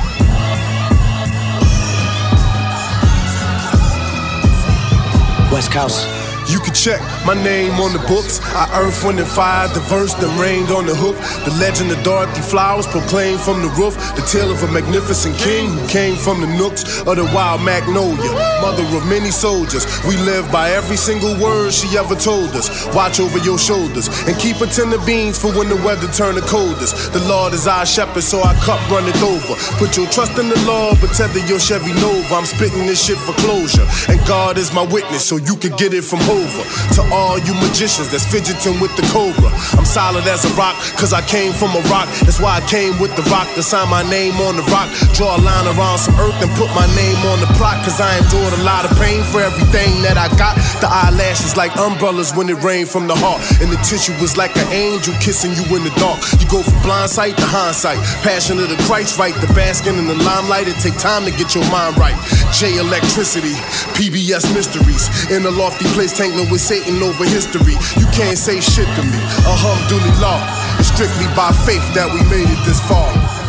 West 5.51 5.73
Coast. 5.73 6.22
You 6.49 6.59
can 6.59 6.75
check 6.75 7.01
my 7.25 7.35
name 7.35 7.79
on 7.79 7.93
the 7.93 8.03
books. 8.11 8.41
I 8.55 8.67
earth, 8.83 9.05
wind, 9.05 9.21
and 9.21 9.29
fire, 9.29 9.69
the 9.69 9.81
verse 9.87 10.15
that 10.15 10.31
rained 10.41 10.71
on 10.75 10.87
the 10.87 10.95
hook. 10.95 11.15
The 11.47 11.55
legend 11.63 11.91
of 11.95 12.03
Dorothy 12.03 12.43
Flowers 12.43 12.87
proclaimed 12.87 13.41
from 13.41 13.63
the 13.63 13.71
roof. 13.79 13.95
The 14.19 14.27
tale 14.27 14.51
of 14.51 14.63
a 14.63 14.71
magnificent 14.73 15.39
king 15.39 15.71
who 15.71 15.83
came 15.87 16.17
from 16.17 16.41
the 16.41 16.51
nooks 16.59 16.83
of 17.07 17.15
the 17.15 17.29
wild 17.31 17.63
magnolia. 17.63 18.33
Mother 18.59 18.83
of 18.97 19.07
many 19.07 19.31
soldiers. 19.31 19.87
We 20.03 20.19
live 20.27 20.51
by 20.51 20.71
every 20.75 20.97
single 20.97 21.39
word 21.39 21.71
she 21.73 21.87
ever 21.97 22.19
told 22.19 22.51
us. 22.59 22.67
Watch 22.95 23.21
over 23.21 23.39
your 23.39 23.59
shoulders 23.59 24.11
and 24.27 24.35
keep 24.37 24.59
a 24.61 24.67
tin 24.67 24.91
of 24.93 25.07
beans 25.07 25.39
for 25.39 25.55
when 25.55 25.69
the 25.69 25.79
weather 25.87 26.11
turn 26.11 26.35
the 26.35 26.47
coldest. 26.51 27.13
The 27.15 27.23
Lord 27.31 27.55
is 27.55 27.67
our 27.67 27.87
shepherd, 27.87 28.27
so 28.27 28.43
our 28.43 28.55
cup 28.67 28.83
runneth 28.91 29.23
over. 29.23 29.55
Put 29.79 29.97
your 29.97 30.11
trust 30.11 30.35
in 30.39 30.49
the 30.49 30.59
Lord, 30.67 30.99
but 31.01 31.15
tether 31.15 31.45
your 31.47 31.61
Chevy 31.63 31.95
Nova. 32.03 32.35
I'm 32.35 32.47
spitting 32.47 32.87
this 32.87 32.99
shit 32.99 33.19
for 33.19 33.33
closure. 33.47 33.87
And 34.11 34.19
God 34.27 34.59
is 34.59 34.73
my 34.73 34.83
witness, 34.83 35.25
so 35.25 35.37
you 35.37 35.55
can 35.57 35.71
get 35.77 35.95
it 35.95 36.03
from 36.03 36.19
home 36.21 36.32
over. 36.33 36.63
To 36.97 37.03
all 37.13 37.37
you 37.37 37.53
magicians 37.61 38.09
that's 38.09 38.25
fidgeting 38.25 38.81
with 38.81 38.97
the 38.97 39.05
cobra. 39.13 39.53
I'm 39.77 39.85
solid 39.85 40.25
as 40.25 40.45
a 40.49 40.53
rock, 40.57 40.77
cause 40.97 41.13
I 41.13 41.21
came 41.29 41.53
from 41.53 41.77
a 41.77 41.83
rock. 41.93 42.09
That's 42.25 42.41
why 42.41 42.57
I 42.57 42.63
came 42.65 42.97
with 42.97 43.13
the 43.17 43.25
rock 43.29 43.53
to 43.55 43.63
sign 43.63 43.89
my 43.93 44.03
name 44.09 44.41
on 44.41 44.57
the 44.57 44.67
rock. 44.73 44.89
Draw 45.13 45.37
a 45.37 45.41
line 45.45 45.69
around 45.77 45.99
some 46.01 46.17
earth 46.17 46.37
and 46.41 46.51
put 46.57 46.73
my 46.73 46.89
name 46.97 47.21
on 47.29 47.41
the 47.45 47.51
plot. 47.61 47.85
Cause 47.85 48.01
I 48.01 48.17
endured 48.17 48.55
a 48.57 48.63
lot 48.65 48.89
of 48.89 48.97
pain 48.97 49.21
for 49.29 49.45
everything 49.45 50.01
that 50.03 50.17
I 50.17 50.33
got. 50.41 50.57
The 50.81 50.89
eyelashes 50.89 51.57
like 51.57 51.77
umbrellas 51.77 52.33
when 52.33 52.49
it 52.49 52.63
rained 52.65 52.89
from 52.89 53.07
the 53.07 53.15
heart. 53.15 53.45
And 53.61 53.69
the 53.71 53.81
tissue 53.85 54.17
was 54.21 54.37
like 54.37 54.57
an 54.57 54.69
angel 54.73 55.15
kissing 55.21 55.53
you 55.53 55.65
in 55.77 55.85
the 55.85 55.95
dark. 56.01 56.19
You 56.41 56.49
go 56.49 56.63
from 56.63 56.81
blind 56.83 57.11
sight 57.11 57.37
to 57.37 57.47
hindsight. 57.47 58.01
Passion 58.25 58.59
of 58.59 58.69
the 58.73 58.81
Christ 58.89 59.19
right. 59.19 59.35
The 59.37 59.49
basking 59.53 59.99
in 59.99 60.07
the 60.07 60.17
limelight. 60.25 60.69
It 60.69 60.79
take 60.81 60.97
time 60.97 61.25
to 61.29 61.33
get 61.33 61.55
your 61.55 61.67
mind 61.69 61.99
right. 61.99 62.17
J 62.55 62.79
Electricity, 62.79 63.57
PBS 63.99 64.49
Mysteries. 64.55 65.09
In 65.31 65.45
a 65.45 65.51
lofty 65.51 65.87
place, 65.97 66.13
tangling 66.23 66.51
with 66.51 66.61
Satan 66.61 67.03
over 67.03 67.25
history. 67.25 67.75
You 67.99 68.07
can't 68.13 68.39
say 68.39 68.61
shit 68.61 68.87
to 68.95 69.03
me. 69.03 69.19
Alhamdulillah. 69.43 70.39
It's 70.79 70.87
strictly 70.89 71.27
by 71.35 71.51
faith 71.67 71.83
that 71.95 72.07
we 72.15 72.23
made 72.31 72.47
it 72.47 72.65
this 72.65 72.79
far. 72.87 73.42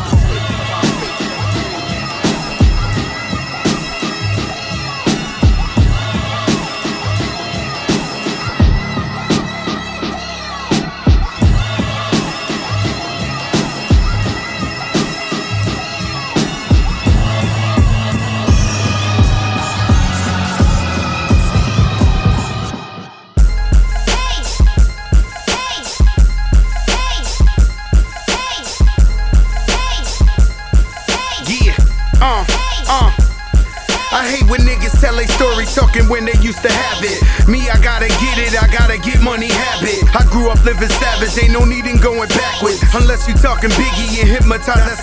Savage, 41.27 41.43
ain't 41.43 41.53
no 41.53 41.65
need 41.65 41.85
in 41.85 41.97
going 41.97 42.27
backwards. 42.29 42.83
Unless 42.93 43.27
you 43.27 43.33
talking 43.35 43.69
Biggie 43.71 44.19
and 44.21 44.29
Hypnotize, 44.29 44.85
that's 44.85 45.02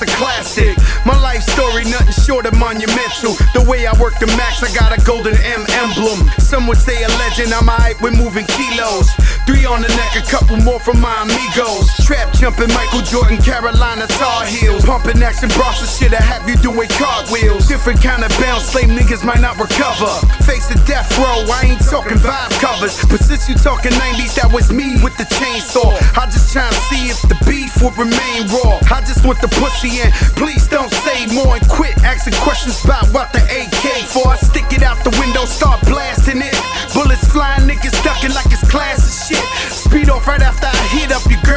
short 2.30 2.46
of 2.46 2.54
monumental. 2.62 3.34
The 3.58 3.66
way 3.66 3.90
I 3.90 3.92
work 3.98 4.14
the 4.22 4.30
max, 4.38 4.62
I 4.62 4.70
got 4.70 4.94
a 4.94 5.02
golden 5.02 5.34
M 5.42 5.66
emblem. 5.82 6.30
Some 6.38 6.70
would 6.70 6.78
say 6.78 7.02
a 7.02 7.10
legend, 7.18 7.50
I'm 7.50 7.66
alright 7.66 7.98
with 7.98 8.14
moving 8.14 8.46
kilos. 8.54 9.10
Three 9.50 9.66
on 9.66 9.82
the 9.82 9.90
neck, 9.98 10.14
a 10.14 10.22
couple 10.30 10.54
more 10.62 10.78
from 10.78 11.02
my 11.02 11.26
amigos. 11.26 11.90
Trap 12.06 12.30
jumping, 12.38 12.70
Michael 12.70 13.02
Jordan, 13.02 13.42
Carolina 13.42 14.06
Tar 14.14 14.46
Heels. 14.46 14.86
Pumping 14.86 15.18
action 15.26 15.50
and 15.50 15.90
shit, 15.90 16.14
I 16.14 16.22
have 16.22 16.46
you 16.46 16.54
doing 16.62 16.86
cartwheels. 16.94 17.66
Different 17.66 17.98
kind 17.98 18.22
of 18.22 18.30
bounce, 18.38 18.70
slave 18.70 18.94
niggas 18.94 19.26
might 19.26 19.42
not 19.42 19.58
recover. 19.58 20.06
Face 20.46 20.70
the 20.70 20.78
death 20.86 21.10
row, 21.18 21.42
I 21.50 21.74
ain't 21.74 21.82
talking 21.82 22.22
vibe 22.22 22.54
covers. 22.62 22.94
But 23.10 23.26
since 23.26 23.48
you 23.48 23.58
talking 23.58 23.90
90s, 23.98 24.38
that 24.38 24.54
was 24.54 24.70
me 24.70 25.02
with 25.02 25.18
the 25.18 25.26
chainsaw. 25.34 25.98
I 26.14 26.30
just 26.30 26.54
try 26.54 26.70
to 26.70 26.80
see 26.86 27.10
if 27.10 27.18
the 27.26 27.34
beef 27.42 27.74
would 27.82 27.98
remain 27.98 28.46
raw. 28.54 28.78
I 28.86 29.02
just 29.02 29.26
want 29.26 29.42
the 29.42 29.50
pussy 29.58 29.98
and 29.98 30.14
please 30.38 30.68
don't 30.68 30.92
say 31.02 31.26
more 31.34 31.58
and 31.58 31.66
quit 31.66 31.98
asking 32.20 32.42
questions 32.44 32.84
about 32.84 33.08
what 33.14 33.32
the 33.32 33.40
AK 33.40 34.04
for. 34.04 34.28
I 34.28 34.36
stick 34.36 34.68
it 34.72 34.82
out 34.82 35.02
the 35.04 35.14
window, 35.18 35.46
start 35.46 35.80
blasting 35.88 36.42
it. 36.44 36.54
Bullets 36.92 37.24
flying, 37.32 37.64
niggas 37.64 37.96
ducking 38.04 38.34
like 38.34 38.52
it's 38.52 38.60
class 38.68 39.00
and 39.00 39.16
shit. 39.40 39.46
Speed 39.72 40.10
off 40.10 40.26
right 40.26 40.42
after 40.42 40.66
I 40.66 40.76
hit 40.92 41.12
up 41.12 41.24
your 41.32 41.40
girl's 41.40 41.49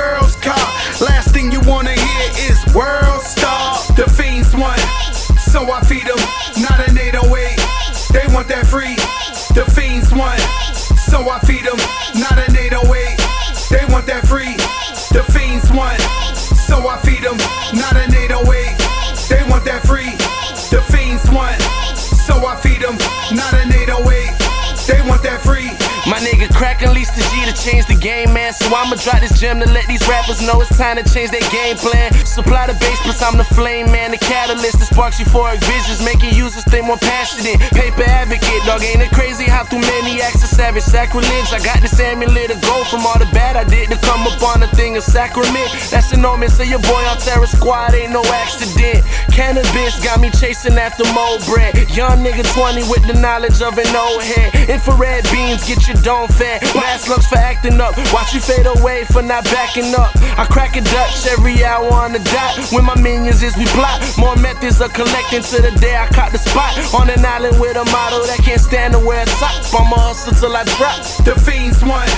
So 28.53 28.69
I'ma 28.69 28.95
drop 29.01 29.21
this 29.21 29.33
gem 29.39 29.59
to 29.59 29.69
let 29.73 29.87
these 29.87 30.05
rappers 30.07 30.41
know 30.45 30.61
it's 30.61 30.69
time 30.77 30.97
to 31.01 31.05
change 31.09 31.31
their 31.31 31.43
game 31.49 31.75
plan. 31.77 32.13
Supply 32.25 32.67
the 32.67 32.77
bass, 32.77 32.99
plus 33.01 33.21
I'm 33.21 33.37
the 33.37 33.43
flame, 33.43 33.89
man. 33.89 34.11
The 34.11 34.21
catalyst 34.21 34.77
that 34.77 34.93
sparks 34.93 35.17
euphoric 35.19 35.57
visions, 35.65 36.05
making 36.05 36.37
users 36.37 36.63
think 36.69 36.85
more 36.85 37.01
passionate. 37.01 37.57
Paper 37.73 38.05
advocate, 38.05 38.61
dog, 38.69 38.85
ain't 38.85 39.01
it 39.01 39.11
crazy 39.11 39.45
how 39.49 39.63
too 39.63 39.81
many 39.81 40.21
acts 40.21 40.43
of 40.45 40.49
savage 40.53 40.83
sacrilege? 40.83 41.49
I 41.49 41.59
got 41.65 41.81
this 41.81 41.99
amulet 41.99 42.53
of 42.53 42.61
gold 42.61 42.85
from 42.87 43.01
all 43.09 43.17
the 43.17 43.29
bad 43.33 43.57
I 43.57 43.65
did 43.65 43.89
to 43.89 43.97
come 44.05 44.21
up 44.29 44.41
on 44.43 44.61
a 44.61 44.69
thing 44.77 44.97
of 44.97 45.03
sacrament. 45.03 45.69
That's 45.89 46.13
enormous, 46.13 46.57
so 46.57 46.63
your 46.63 46.79
boy 46.85 47.03
on 47.09 47.17
Terror 47.17 47.49
Squad 47.49 47.93
ain't 47.93 48.13
no 48.13 48.21
accident. 48.29 49.01
Cannabis 49.33 49.97
got 50.05 50.21
me 50.21 50.29
chasing 50.29 50.77
after 50.77 51.03
more 51.09 51.41
bread. 51.49 51.73
Young 51.89 52.21
nigga 52.21 52.45
20 52.53 52.85
with 52.85 53.01
the 53.09 53.17
knowledge 53.17 53.61
of 53.65 53.77
an 53.81 53.89
old 53.95 54.21
head. 54.21 54.69
Infrared 54.69 55.25
beams 55.33 55.65
get 55.65 55.87
your 55.87 55.97
dome 56.05 56.29
fed. 56.29 56.61
Mask 56.77 57.09
looks 57.09 57.25
for 57.25 57.41
acting 57.41 57.81
up. 57.81 57.97
Watch 58.13 58.33
you 58.33 58.42
fade 58.43 58.67
away 58.67 59.05
for 59.05 59.21
not 59.21 59.43
backing 59.45 59.95
up. 59.95 60.11
I 60.37 60.45
crack 60.45 60.75
a 60.75 60.81
Dutch 60.81 61.27
every 61.31 61.63
hour 61.63 61.87
on 61.93 62.11
the 62.11 62.19
dot. 62.19 62.59
When 62.71 62.83
my 62.83 62.99
minions 62.99 63.41
is 63.41 63.55
we 63.55 63.65
plot. 63.71 64.03
More 64.17 64.35
methods 64.35 64.81
of 64.81 64.91
collecting 64.93 65.41
to 65.41 65.61
the 65.61 65.71
day 65.79 65.95
I 65.95 66.07
caught 66.09 66.31
the 66.31 66.37
spot. 66.37 66.75
On 66.93 67.09
an 67.09 67.23
island 67.25 67.59
with 67.59 67.77
a 67.77 67.85
model 67.91 68.19
that 68.27 68.39
can't 68.43 68.59
stand 68.59 68.93
to 68.93 68.99
wear 68.99 69.25
top. 69.39 69.55
I'ma 69.71 69.95
hustle 70.11 70.35
till 70.35 70.55
I 70.55 70.63
drop. 70.75 70.99
The 71.23 71.39
fiends 71.39 71.79
want, 71.83 72.11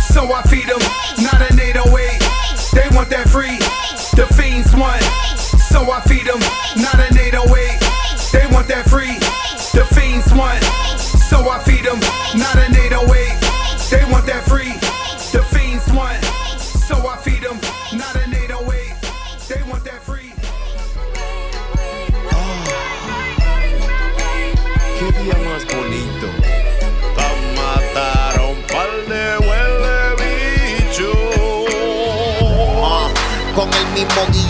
so 0.00 0.32
I 0.32 0.42
feed 0.48 0.66
them, 0.66 0.80
not 1.20 1.44
an 1.44 1.60
808. 1.60 1.84
They 2.72 2.88
want 2.96 3.10
that 3.10 3.28
free. 3.28 3.60
The 4.16 4.24
fiends 4.32 4.55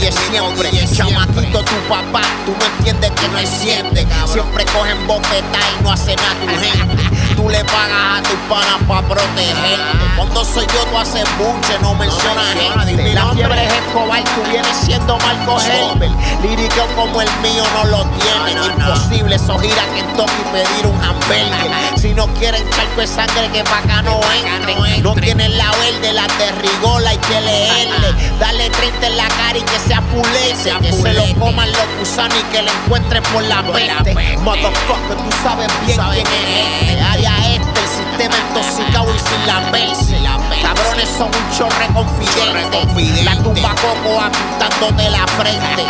guille 0.07 0.13
siempre. 0.31 0.71
Chamaquito, 0.95 1.63
tu 1.65 1.75
papá, 1.89 2.23
tú 2.45 2.53
no 2.59 2.67
entiendes 2.77 3.11
que 3.13 3.29
no 3.29 3.39
enciende. 3.39 4.07
Siempre 4.27 4.65
cogen 4.67 5.07
bofeta 5.07 5.59
y 5.79 5.83
no 5.83 5.93
hacen 5.93 6.17
nada 6.17 6.35
tu 6.41 6.47
gente. 6.47 7.16
Tú 7.35 7.49
le 7.49 7.65
pagas 7.65 8.19
a 8.19 8.23
tus 8.23 8.39
panas 8.49 8.79
pa' 8.87 9.03
protegerte. 9.03 10.07
Cuando 10.17 10.45
soy 10.45 10.67
yo, 10.73 10.85
tú 10.91 10.99
haces 10.99 11.25
buche, 11.39 11.79
no 11.83 11.95
mencionas 11.95 12.55
gente. 12.55 13.15
La 13.15 13.27
fiebre 13.33 13.67
es 13.67 13.73
Escobar, 13.73 14.23
tú 14.25 14.51
vienes 14.51 14.77
siendo 14.85 15.19
Marco 15.19 15.59
Helber. 15.61 16.11
Lírico 16.43 16.87
como 16.95 17.21
el 17.21 17.29
mío 17.43 17.65
no 17.75 17.85
lo 17.91 18.05
tienen. 18.05 18.65
Imposible, 18.65 19.37
eso 19.37 19.59
gira 19.59 19.83
Kentucky 19.95 20.33
y 20.41 20.53
pedir 20.53 20.87
un 20.87 21.03
hamburger. 21.03 21.99
Si 21.99 22.15
no 22.15 22.27
quieren 22.35 22.63
charco 22.71 23.01
de 23.01 23.07
sangre, 23.07 23.49
que 23.53 23.65
pa' 23.65 23.79
acá 23.79 24.03
no 24.03 24.21
entren. 24.33 25.03
No 25.03 25.15
tienen 25.15 25.57
la 25.59 25.71
verde, 25.73 26.13
la 26.13 26.27
de 26.39 26.53
rigola, 26.53 27.11
hay 27.11 27.19
que 27.19 27.41
leerle. 27.41 28.15
Dale 28.41 28.71
30 28.71 29.07
en 29.07 29.17
la 29.17 29.29
cara 29.29 29.59
y 29.59 29.63
que 29.63 29.79
sea 29.81 30.01
fulete. 30.03 30.75
Que 30.81 30.93
se 30.93 31.13
lo 31.13 31.25
coman 31.39 31.71
los 31.71 31.99
gusanos 31.99 32.37
y 32.39 32.43
que 32.53 32.63
lo 32.63 32.71
encuentren 32.71 33.23
por 33.25 33.43
la 33.43 33.63
mente. 33.63 34.15
Motherfucker, 34.39 35.17
tú 35.17 35.31
sabes 35.43 35.69
bien 35.87 35.99
quién 36.13 36.27
es 36.27 36.91
este. 36.91 37.16
Área 37.17 37.55
este, 37.55 37.81
el 37.81 37.89
sistema 37.89 38.35
intoxicado 38.49 39.15
y 39.15 39.19
sin 39.19 39.47
la 39.47 39.71
verse. 39.71 40.17
Cabrones 40.61 41.09
son 41.17 41.29
un 41.29 41.51
chorre 41.57 41.87
confidente. 41.95 43.25
La 43.25 43.43
tumba 43.43 43.75
coco 43.77 44.21
apuntándote 44.21 45.11
la 45.11 45.27
frente. 45.29 45.87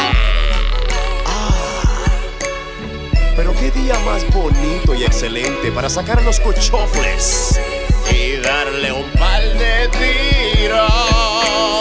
Pero 3.35 3.53
qué 3.55 3.73
día 3.73 3.99
más 4.07 4.25
bonito 4.33 4.95
y 4.95 5.03
excelente 5.03 5.73
para 5.73 5.89
sacar 5.89 6.23
los 6.23 6.39
cochofles 6.39 7.59
y 8.13 8.37
darle 8.37 8.93
un 8.93 9.11
par 9.19 9.43
de 9.43 9.89
tiros. 9.89 10.93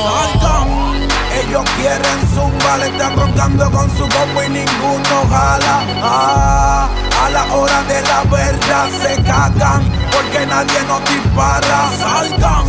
Salgan, 0.03 1.07
ellos 1.45 1.63
quieren 1.77 2.27
zumba, 2.33 2.77
le 2.79 2.87
están 2.87 3.15
roncando 3.15 3.69
con 3.69 3.89
su 3.95 4.09
combo 4.09 4.43
y 4.43 4.49
ninguno 4.49 5.27
jala. 5.29 5.85
Ah, 6.01 6.89
a 7.25 7.29
la 7.29 7.43
hora 7.55 7.81
de 7.83 8.01
la 8.03 8.23
verdad 8.23 8.87
se 9.01 9.21
cagan, 9.23 9.81
porque 10.11 10.45
nadie 10.45 10.79
nos 10.87 11.01
dispara. 11.05 11.89
Salgan, 11.99 12.65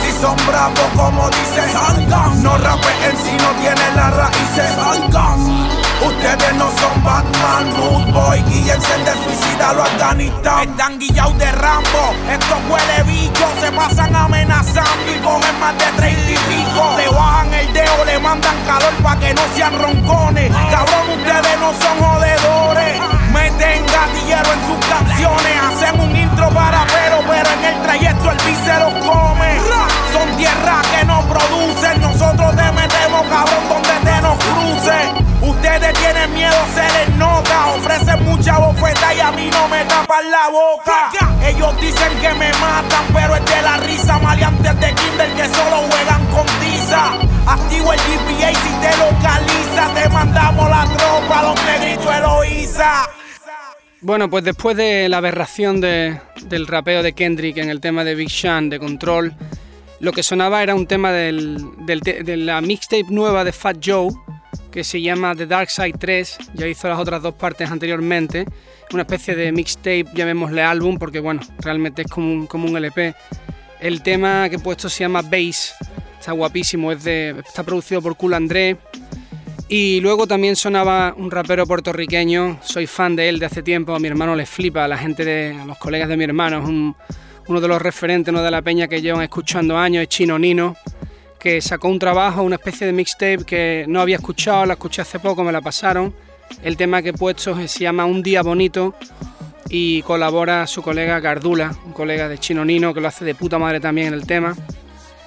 si 0.00 0.10
son 0.20 0.36
bravos 0.46 0.90
como 0.96 1.28
dicen, 1.30 1.70
salgan. 1.72 2.42
No 2.42 2.56
rapeen 2.58 3.16
si 3.22 3.32
no 3.42 3.50
tienen 3.60 3.96
las 3.96 4.16
raíces, 4.16 4.70
salgan. 4.74 5.38
Ustedes 6.04 6.54
no 6.54 6.68
son 6.80 7.04
Batman, 7.04 7.64
Rude 7.76 8.12
Boy, 8.12 8.42
guíense 8.42 8.98
de 8.98 9.12
suicida 9.24 9.72
lo 9.74 9.82
Afganistán. 9.84 10.68
Están 10.68 10.98
guillados 10.98 11.38
de 11.38 11.50
Rambo, 11.52 12.04
estos 12.30 12.58
huele 12.68 13.02
bichos 13.04 13.52
se 13.60 13.72
pasan 13.72 14.14
amenazando 14.14 15.10
y 15.10 15.18
cogen 15.20 15.60
más 15.60 15.78
de 15.78 15.86
30 15.96 16.30
y 16.30 16.34
pico. 16.34 16.96
Le 16.98 17.08
bajan 17.08 17.54
el 17.54 17.72
dedo, 17.72 18.04
le 18.04 18.18
mandan 18.18 18.56
calor 18.66 18.94
pa' 19.02 19.16
que 19.20 19.32
no 19.34 19.42
sean 19.54 19.78
roncones. 19.80 20.50
Cabrón, 20.50 21.18
ustedes 21.18 21.60
no 21.60 21.72
son 21.72 21.98
jodedores. 22.04 23.23
Meten 23.34 23.84
gatillero 23.86 24.52
en 24.52 24.60
sus 24.68 24.86
canciones, 24.86 25.54
hacen 25.66 26.00
un 26.00 26.14
intro 26.14 26.48
para 26.50 26.86
pero, 26.86 27.18
pero 27.26 27.50
en 27.50 27.64
el 27.64 27.82
trayecto 27.82 28.30
el 28.30 28.36
beat 28.36 28.64
se 28.64 28.78
los 28.78 28.94
come. 29.04 29.58
Son 30.12 30.36
tierras 30.36 30.86
que 30.86 31.04
no 31.04 31.20
producen, 31.26 32.00
nosotros 32.00 32.54
te 32.54 32.72
metemos 32.72 33.22
cabrón 33.26 33.68
donde 33.68 33.94
te 34.04 34.20
nos 34.22 34.38
cruce. 34.38 35.24
Ustedes 35.42 35.92
tienen 35.98 36.32
miedo, 36.32 36.56
se 36.74 36.82
les 36.92 37.16
nota. 37.16 37.66
Ofrecen 37.76 38.24
mucha 38.24 38.56
bofeta 38.58 39.12
y 39.14 39.20
a 39.20 39.32
mí 39.32 39.50
no 39.50 39.66
me 39.68 39.84
tapan 39.84 40.30
la 40.30 40.48
boca. 40.48 41.10
Ellos 41.44 41.74
dicen 41.80 42.12
que 42.20 42.32
me 42.34 42.50
matan, 42.52 43.04
pero 43.12 43.34
es 43.34 43.44
de 43.44 43.62
la 43.62 43.76
risa. 43.78 44.18
Maleantes 44.18 44.80
de 44.80 44.94
Kinder 44.94 45.34
que 45.34 45.48
solo 45.48 45.82
juegan 45.90 46.24
con 46.26 46.46
tiza. 46.60 47.12
Activo 47.46 47.92
el 47.92 47.98
GPA 47.98 48.48
si 48.62 48.70
te 48.80 48.96
localiza. 48.96 49.94
Te 49.94 50.08
mandamos 50.08 50.70
la 50.70 50.84
tropa, 50.84 51.42
los 51.42 51.64
negritos 51.64 52.14
Eloísa. 52.14 53.23
Bueno, 54.04 54.28
pues 54.28 54.44
después 54.44 54.76
de 54.76 55.08
la 55.08 55.16
aberración 55.16 55.80
de- 55.80 56.20
del 56.48 56.66
rapeo 56.66 57.02
de 57.02 57.14
Kendrick 57.14 57.56
en 57.56 57.70
el 57.70 57.80
tema 57.80 58.04
de 58.04 58.14
Big 58.14 58.30
Sean, 58.30 58.68
de 58.68 58.78
Control, 58.78 59.34
lo 60.00 60.12
que 60.12 60.22
sonaba 60.22 60.62
era 60.62 60.74
un 60.74 60.86
tema 60.86 61.10
de 61.10 61.32
la 62.36 62.60
mixtape 62.60 63.06
nueva 63.08 63.44
de 63.44 63.52
Fat 63.52 63.78
Joe, 63.82 64.10
que 64.70 64.84
se 64.84 65.00
llama 65.00 65.34
The 65.34 65.46
Dark 65.46 65.70
Side 65.70 65.94
3, 65.98 66.36
ya 66.52 66.66
hizo 66.66 66.86
las 66.88 66.98
otras 66.98 67.22
dos 67.22 67.32
partes 67.34 67.70
anteriormente, 67.70 68.44
una 68.92 69.02
especie 69.02 69.34
de 69.36 69.50
mixtape, 69.52 70.06
llamémosle 70.14 70.60
álbum, 70.62 70.98
porque 70.98 71.20
bueno, 71.20 71.40
realmente 71.60 72.02
es 72.02 72.08
como 72.08 72.30
un, 72.30 72.46
como 72.46 72.76
LP. 72.76 73.14
El 73.80 74.02
tema 74.02 74.50
que 74.50 74.56
he 74.56 74.58
puesto 74.58 74.90
se 74.90 75.00
llama 75.04 75.22
Bass, 75.22 75.74
está 76.18 76.32
guapísimo, 76.32 76.92
está 76.92 77.62
producido 77.64 78.02
por 78.02 78.16
Cool 78.18 78.34
André. 78.34 78.76
Y 79.68 80.00
luego 80.00 80.26
también 80.26 80.56
sonaba 80.56 81.14
un 81.16 81.30
rapero 81.30 81.66
puertorriqueño, 81.66 82.58
soy 82.62 82.86
fan 82.86 83.16
de 83.16 83.30
él 83.30 83.38
de 83.38 83.46
hace 83.46 83.62
tiempo, 83.62 83.94
a 83.94 83.98
mi 83.98 84.08
hermano 84.08 84.36
le 84.36 84.44
flipa, 84.44 84.84
a 84.84 84.88
la 84.88 84.98
gente 84.98 85.24
de, 85.24 85.56
a 85.58 85.64
los 85.64 85.78
colegas 85.78 86.08
de 86.08 86.16
mi 86.18 86.24
hermano, 86.24 86.62
es 86.62 86.68
uno 87.48 87.60
de 87.60 87.68
los 87.68 87.80
referentes 87.80 88.32
¿no? 88.32 88.42
de 88.42 88.50
la 88.50 88.60
peña 88.60 88.88
que 88.88 89.00
llevan 89.00 89.22
escuchando 89.22 89.78
años, 89.78 90.02
es 90.02 90.08
Chino 90.08 90.38
Nino, 90.38 90.76
que 91.38 91.62
sacó 91.62 91.88
un 91.88 91.98
trabajo, 91.98 92.42
una 92.42 92.56
especie 92.56 92.86
de 92.86 92.92
mixtape 92.92 93.44
que 93.46 93.84
no 93.88 94.00
había 94.00 94.16
escuchado, 94.16 94.66
la 94.66 94.74
escuché 94.74 95.02
hace 95.02 95.18
poco, 95.18 95.42
me 95.44 95.52
la 95.52 95.60
pasaron. 95.60 96.14
El 96.62 96.76
tema 96.76 97.02
que 97.02 97.10
he 97.10 97.12
puesto 97.12 97.54
se 97.66 97.84
llama 97.84 98.04
Un 98.04 98.22
día 98.22 98.42
bonito 98.42 98.94
y 99.68 100.02
colabora 100.02 100.66
su 100.66 100.82
colega 100.82 101.20
Gardula, 101.20 101.74
un 101.84 101.92
colega 101.92 102.28
de 102.28 102.38
Chino 102.38 102.64
Nino 102.64 102.94
que 102.94 103.00
lo 103.00 103.08
hace 103.08 103.24
de 103.24 103.34
puta 103.34 103.58
madre 103.58 103.80
también 103.80 104.08
en 104.08 104.14
el 104.14 104.26
tema. 104.26 104.54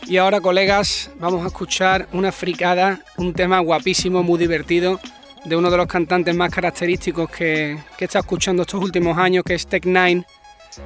Y 0.08 0.16
ahora, 0.16 0.40
colegas, 0.40 1.12
vamos 1.20 1.44
a 1.44 1.48
escuchar 1.48 2.08
una 2.14 2.32
fricada, 2.32 3.02
un 3.18 3.34
tema 3.34 3.60
guapísimo, 3.60 4.24
muy 4.24 4.40
divertido, 4.40 5.02
de 5.44 5.58
uno 5.58 5.70
de 5.70 5.76
los 5.76 5.88
cantantes 5.88 6.34
más 6.34 6.50
característicos 6.50 7.30
que, 7.30 7.78
que 7.98 8.06
estado 8.06 8.22
escuchando 8.22 8.62
estos 8.62 8.82
últimos 8.82 9.18
años, 9.18 9.44
que 9.46 9.54
es 9.54 9.68
Tech 9.68 9.86
Nine. 9.86 10.24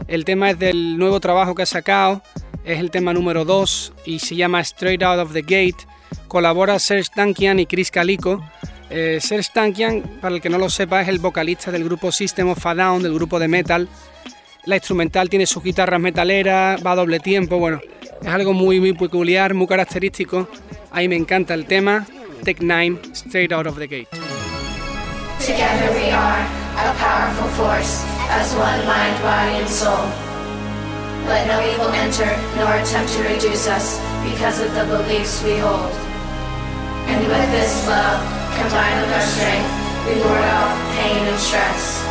El 0.08 0.25
tema 0.25 0.50
es 0.50 0.58
del 0.58 0.98
nuevo 0.98 1.20
trabajo 1.20 1.54
que 1.54 1.62
ha 1.62 1.68
sacado, 1.68 2.24
es 2.66 2.80
el 2.80 2.90
tema 2.90 3.13
número 3.13 3.46
2 3.46 3.94
y 4.06 4.18
se 4.18 4.36
llama 4.36 4.60
Straight 4.62 5.04
Out 5.04 5.20
of 5.20 5.34
the 5.34 5.42
Gate. 5.42 5.86
Colabora 6.28 6.80
Serge 6.80 7.12
Tankian 7.13 7.60
y 7.60 7.68
Chris 7.68 7.92
Calico. 7.92 8.44
Eh, 8.90 9.20
Serge 9.22 9.51
Tankian, 9.54 10.01
para 10.20 10.34
el 10.34 10.42
que 10.42 10.50
no 10.50 10.58
lo 10.58 10.70
sepa, 10.72 11.00
es 11.00 11.08
el 11.08 11.20
vocalista 11.20 11.72
del 11.72 11.84
grupo 11.84 12.12
System 12.12 12.50
of 12.50 12.66
a 12.66 12.74
Down, 12.74 13.04
del 13.04 13.13
grupo 13.13 13.38
de 13.38 13.48
metal. 13.48 13.88
La 14.65 14.75
instrumental 14.75 15.27
tiene 15.27 15.48
sus 15.48 15.63
guitarras 15.63 16.00
metaleras, 16.00 16.86
va 16.86 16.91
a 16.91 16.96
doble 16.96 17.20
tiempo, 17.20 17.58
bueno, 17.58 17.80
es 18.22 18.27
algo 18.27 18.53
muy, 18.53 18.80
muy 18.80 18.94
peculiar, 18.94 19.56
muy 19.56 19.65
característico. 19.65 20.48
Ahí 20.91 21.08
me 21.08 21.15
encanta 21.15 21.56
el 21.56 21.65
tema. 21.65 22.06
Tech 22.44 22.62
Nine, 22.62 23.00
Straight 23.13 23.51
Out 23.51 23.68
of 23.68 23.77
the 23.77 23.88
Gate. 23.88 24.08
Together 25.39 25.89
we 25.94 26.12
are 26.12 26.46
a 26.77 26.94
powerful 26.98 27.48
force, 27.58 28.06
as 28.30 28.53
one 28.53 28.86
mind, 28.86 29.18
body, 29.22 29.62
and 29.62 29.70
soul. 29.70 30.06
Let 31.27 31.48
no 31.48 31.62
evil 31.62 31.89
enter, 31.94 32.30
nor 32.58 32.74
attempt 32.82 33.13
to 33.13 33.24
reduce 33.24 33.68
us, 33.68 34.00
because 34.24 34.60
of 34.62 34.74
the 34.74 34.86
beliefs 34.86 35.41
we 35.44 35.58
hold. 35.58 35.94
And 37.10 37.25
with 37.27 37.51
this 37.51 37.88
love, 37.88 38.22
combined 38.58 39.01
with 39.01 39.13
our 39.13 39.25
strength, 39.25 39.70
we 40.06 40.22
ward 40.22 40.46
off 40.46 40.74
pain 40.98 41.25
and 41.25 41.39
stress. 41.39 42.01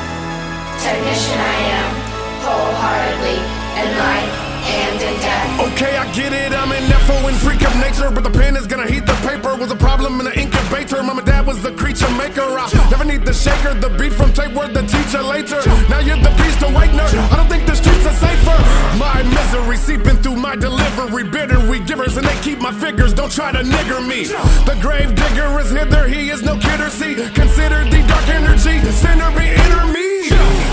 Technician 0.82 1.38
I 1.38 1.56
am, 1.74 1.99
wholeheartedly, 2.44 3.38
in 3.80 3.88
life 3.98 4.34
and 4.60 5.00
in 5.00 5.14
death. 5.20 5.72
Okay, 5.72 5.96
I 5.96 6.04
get 6.12 6.32
it, 6.32 6.52
I'm 6.52 6.72
an 6.72 6.84
FO 7.06 7.16
and 7.28 7.36
freak 7.36 7.62
of 7.62 7.74
nature, 7.76 8.10
but 8.10 8.24
the 8.24 8.30
pen 8.30 8.56
is 8.56 8.66
gonna 8.66 8.86
heat 8.86 9.06
the 9.06 9.18
paper. 9.26 9.56
Was 9.56 9.70
a 9.70 9.76
problem 9.76 10.20
in 10.20 10.24
the 10.26 10.38
incubator. 10.38 11.02
Mom 11.02 11.18
and 11.18 11.26
dad 11.26 11.46
was 11.46 11.62
the 11.62 11.72
creature 11.72 12.10
maker. 12.16 12.42
I 12.42 12.68
never 12.90 13.04
need 13.04 13.24
the 13.24 13.32
shaker, 13.32 13.74
the 13.74 13.90
beat 13.98 14.12
from 14.12 14.32
tape 14.32 14.52
word 14.54 14.72
the 14.72 14.82
teacher 14.82 15.22
later. 15.22 15.60
Now 15.88 16.00
you're 16.00 16.16
the 16.16 16.32
beast 16.40 16.62
awakener. 16.62 17.08
I 17.32 17.36
don't 17.36 17.48
think 17.48 17.66
the 17.66 17.76
streets 17.76 18.06
are 18.06 18.14
safer. 18.14 18.58
My 18.96 19.22
misery 19.22 19.76
seeping 19.76 20.16
through 20.22 20.36
my 20.36 20.56
delivery. 20.56 21.24
Bitter 21.24 21.60
we 21.68 21.80
givers, 21.80 22.16
and 22.16 22.26
they 22.26 22.38
keep 22.40 22.60
my 22.60 22.72
figures. 22.72 23.12
Don't 23.12 23.32
try 23.32 23.52
to 23.52 23.62
nigger 23.62 24.00
me. 24.06 24.24
The 24.64 24.76
grave 24.80 25.14
digger 25.14 25.58
is 25.60 25.70
hither, 25.70 26.06
he 26.08 26.30
is 26.30 26.42
no 26.42 26.56
kidder. 26.56 26.88
See, 26.90 27.14
consider 27.14 27.84
the 27.84 28.00
dark 28.08 28.28
energy, 28.28 28.80
center 28.92 29.30
be 29.38 29.46
inner 29.48 29.86
me. 29.92 30.19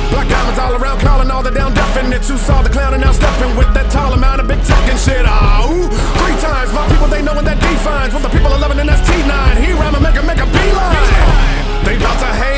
Black 0.09 0.27
diamonds 0.27 0.59
all 0.59 0.73
around, 0.73 0.99
calling 0.99 1.29
all 1.29 1.43
the 1.43 1.51
down 1.51 1.73
definites. 1.73 2.27
Who 2.29 2.37
saw 2.37 2.61
the 2.61 2.69
clown 2.69 2.93
and 2.93 3.03
now 3.03 3.11
stepping 3.11 3.55
with 3.55 3.71
that 3.73 3.91
tall 3.91 4.13
amount 4.13 4.41
of 4.41 4.47
big 4.47 4.61
tech 4.63 4.83
and 4.89 4.99
shit. 4.99 5.25
Ah, 5.27 5.69
ooh, 5.69 5.85
three 6.17 6.37
times. 6.41 6.73
My 6.73 6.87
people, 6.89 7.07
they 7.07 7.21
know 7.21 7.35
when 7.35 7.45
that 7.45 7.59
defines. 7.61 8.13
What 8.13 8.23
the 8.23 8.33
people 8.33 8.51
are 8.51 8.59
loving, 8.59 8.79
and 8.79 8.89
that's 8.89 9.05
T9. 9.05 9.61
He 9.61 9.73
rhyme 9.77 9.93
and 9.93 10.03
make 10.03 10.17
a 10.17 10.23
make 10.23 10.41
a 10.41 10.47
beeline. 10.49 11.47
They 11.85 11.95
bout 12.01 12.17
to 12.19 12.31
hate, 12.41 12.56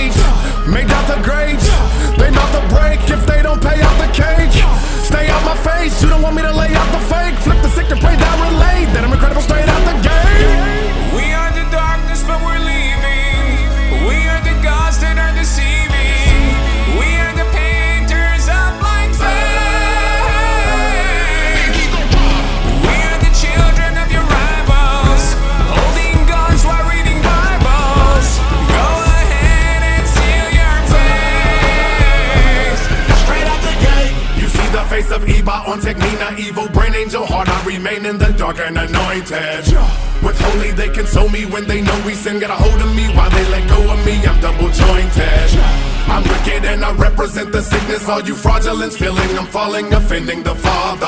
anointed. 39.10 39.66
With 40.24 40.40
holy, 40.40 40.72
they 40.72 40.90
console 40.90 41.30
me 41.30 41.46
when 41.46 41.68
they 41.68 41.82
know 41.82 42.04
we 42.06 42.14
sin. 42.14 42.40
Get 42.40 42.50
a 42.50 42.54
hold 42.54 42.82
of 42.82 42.96
me 42.96 43.08
while 43.16 43.30
they 43.30 43.46
let 43.50 43.68
go 43.70 43.92
of 43.92 44.06
me. 44.06 44.14
I'm 44.26 44.40
double 44.42 44.70
jointed. 44.70 45.50
I'm 46.10 46.24
wicked 46.24 46.66
and 46.66 46.84
I 46.84 46.92
represent 46.94 47.52
the 47.52 47.62
sickness. 47.62 48.08
All 48.10 48.22
you 48.22 48.36
fraudulence 48.36 48.98
feeling 48.98 49.38
I'm 49.38 49.48
falling, 49.48 49.94
offending 49.94 50.44
the 50.44 50.56
Father. 50.56 51.06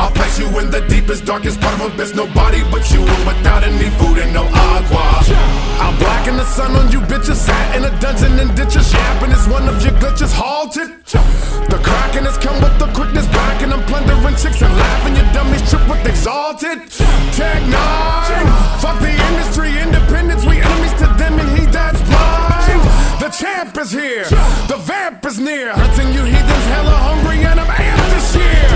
I'll 0.00 0.10
place 0.10 0.38
you 0.38 0.46
in 0.58 0.70
the 0.70 0.80
deepest, 0.88 1.24
darkest 1.24 1.60
part 1.60 1.80
of 1.80 1.94
abyss. 1.94 2.14
Nobody 2.14 2.62
but 2.70 2.90
you, 2.90 3.00
and 3.00 3.26
without 3.26 3.62
any 3.62 3.90
food 3.98 4.18
and 4.18 4.32
no 4.32 4.44
agua. 4.44 5.22
I'll 5.82 5.98
blacken 5.98 6.36
the 6.36 6.44
sun 6.44 6.74
on 6.76 6.90
you 6.90 7.00
bitches. 7.00 7.36
Sat 7.36 7.76
in 7.76 7.84
a 7.84 8.00
dungeon 8.00 8.38
and 8.38 8.56
ditches. 8.56 8.92
Yapping 8.92 9.30
is 9.30 9.46
one 9.48 9.68
of 9.68 9.82
your 9.84 9.92
glitches 9.94 10.32
halted. 10.32 10.93
Cracking 12.14 12.30
has 12.30 12.38
come 12.38 12.62
with 12.62 12.78
the 12.78 12.86
quickness 12.94 13.26
back, 13.26 13.60
and 13.62 13.72
I'm 13.74 13.82
plundering 13.86 14.36
chicks 14.36 14.62
and 14.62 14.72
laughing. 14.78 15.16
Your 15.16 15.26
dummies 15.34 15.68
trip 15.68 15.82
with 15.88 16.06
exalted. 16.06 16.86
Tech. 17.34 17.58
Fuck 18.78 19.00
the 19.02 19.10
industry, 19.10 19.74
independence. 19.82 20.46
We 20.46 20.62
enemies 20.62 20.94
to 21.02 21.10
them, 21.18 21.42
and 21.42 21.58
he 21.58 21.66
that's 21.66 21.98
blind. 22.06 22.86
The 23.18 23.30
champ 23.34 23.76
is 23.78 23.90
here. 23.90 24.22
The 24.70 24.78
vamp 24.78 25.26
is 25.26 25.40
near. 25.40 25.74
Hunting 25.74 26.14
you 26.14 26.22
heathens, 26.22 26.66
hella 26.70 26.94
hungry, 26.94 27.42
and 27.42 27.58
I'm 27.58 27.66
amped 27.66 28.06
this 28.14 28.30
year. 28.38 28.70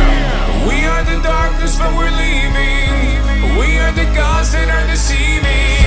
We 0.67 0.83
are 0.91 1.05
the 1.07 1.23
darkness, 1.23 1.79
but 1.79 1.95
we're 1.95 2.11
leaving. 2.11 3.55
We 3.55 3.79
are 3.79 3.93
the 3.95 4.11
gods 4.19 4.51
that 4.51 4.67
are 4.67 4.87
deceiving. 4.91 5.78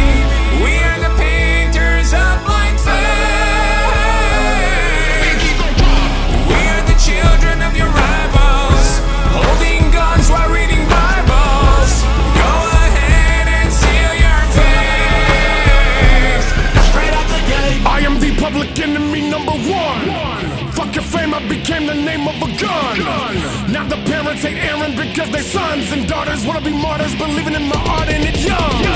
Hate 24.42 24.58
Aaron 24.58 24.96
because 24.96 25.30
their 25.30 25.44
sons 25.44 25.92
and 25.92 26.08
daughters 26.08 26.46
wanna 26.46 26.62
be 26.62 26.72
martyrs, 26.72 27.16
believing 27.16 27.54
in 27.54 27.68
my 27.68 27.80
art 27.90 28.10
and 28.10 28.24
it 28.24 28.38
young. 28.44 28.91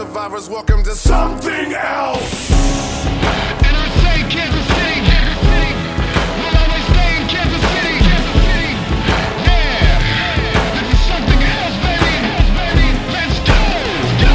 survivors, 0.00 0.48
welcome 0.48 0.82
to 0.82 0.94
something 0.94 1.74
else. 1.74 2.50
And 2.56 3.74
I 3.76 3.86
say, 4.00 4.24
Kansas 4.32 4.64
City, 4.72 4.96
Kansas 5.04 5.36
City, 5.44 5.72
will 6.40 6.56
always 6.56 6.86
stay 6.88 7.20
in 7.20 7.28
Kansas 7.28 7.60
City, 7.60 8.00
Kansas 8.08 8.32
City. 8.48 8.72
Yeah, 9.44 10.00
this 10.72 10.88
is 10.88 11.04
something 11.04 11.40
else, 11.52 11.76
baby. 11.84 12.16
Let's 13.12 13.44
go, 13.44 13.60
go. 14.24 14.32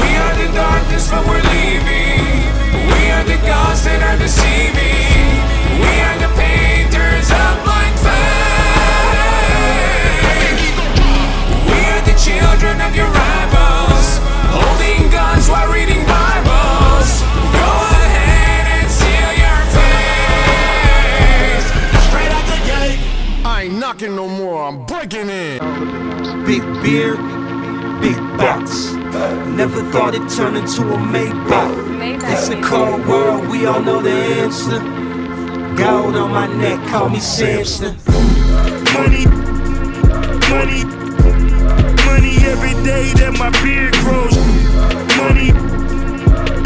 We 0.00 0.08
are 0.24 0.34
the 0.40 0.48
darkness, 0.56 1.04
but 1.12 1.20
we're 1.28 1.44
leaving. 1.52 2.48
We 2.88 3.12
are 3.12 3.28
the 3.28 3.36
gods 3.44 3.84
that 3.84 4.00
are 4.00 4.16
deceiving. 4.16 5.28
We 5.84 5.92
are 6.00 6.16
the 6.16 6.32
painters 6.32 7.28
of. 7.28 7.60
We 11.68 11.80
are 11.92 12.02
the 12.08 12.16
children 12.16 12.80
of 12.80 12.96
your 12.96 13.23
selling 14.84 15.10
guns 15.10 15.48
while 15.48 15.72
reading 15.72 16.04
Bibles. 16.06 17.22
Go 17.52 17.70
ahead 18.04 18.66
and 18.76 18.90
seal 18.90 19.32
your 19.44 19.60
face. 19.76 21.66
Straight 22.08 22.32
out 22.32 22.46
the 22.46 22.58
gate. 22.66 23.00
I 23.44 23.62
ain't 23.64 23.78
knocking 23.78 24.14
no 24.16 24.28
more, 24.28 24.64
I'm 24.64 24.84
breaking 24.86 25.28
in. 25.30 25.58
Big 26.44 26.62
beard, 26.82 27.18
big 28.00 28.16
box. 28.36 28.92
Never 29.56 29.82
thought 29.92 30.14
it 30.14 30.28
turned 30.30 30.56
into 30.56 30.82
a 30.82 30.96
Maybach. 30.96 31.72
It's 32.32 32.48
a 32.48 32.60
cold 32.60 33.06
world, 33.06 33.48
we 33.48 33.66
all 33.66 33.80
know 33.80 34.02
the 34.02 34.10
answer. 34.10 34.80
Gold 35.76 36.16
on 36.16 36.30
my 36.30 36.46
neck, 36.46 36.86
call 36.88 37.08
me 37.08 37.20
Samson. 37.20 37.96
Money, 38.94 39.26
money, 40.50 40.84
money 42.06 42.36
every 42.52 42.74
day 42.84 43.12
that 43.14 43.34
my 43.38 43.50
beard 43.62 43.94
grows 43.94 44.33
Money, 45.24 45.52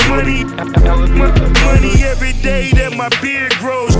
money, 0.08 0.42
money 0.42 2.02
every 2.02 2.32
day 2.42 2.72
that 2.72 2.92
my 2.96 3.08
beard 3.22 3.52
grows. 3.58 3.96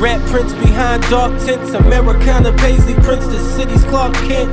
Rat 0.00 0.20
prints 0.28 0.54
behind 0.54 1.04
dark 1.04 1.38
tents, 1.42 1.72
Americana 1.72 2.52
paisley 2.54 2.94
prints, 2.94 3.28
the 3.28 3.38
city's 3.38 3.84
Clark 3.84 4.14
Kent. 4.26 4.50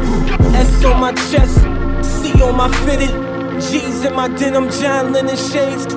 S 0.54 0.86
on 0.86 1.02
my 1.02 1.14
chest, 1.32 1.62
C 2.06 2.40
on 2.44 2.56
my 2.58 2.70
fitted, 2.86 3.10
G's 3.60 4.06
in 4.06 4.14
my 4.14 4.28
denim, 4.28 4.70
John 4.70 5.12
Lennon 5.14 5.36
shades. 5.36 5.88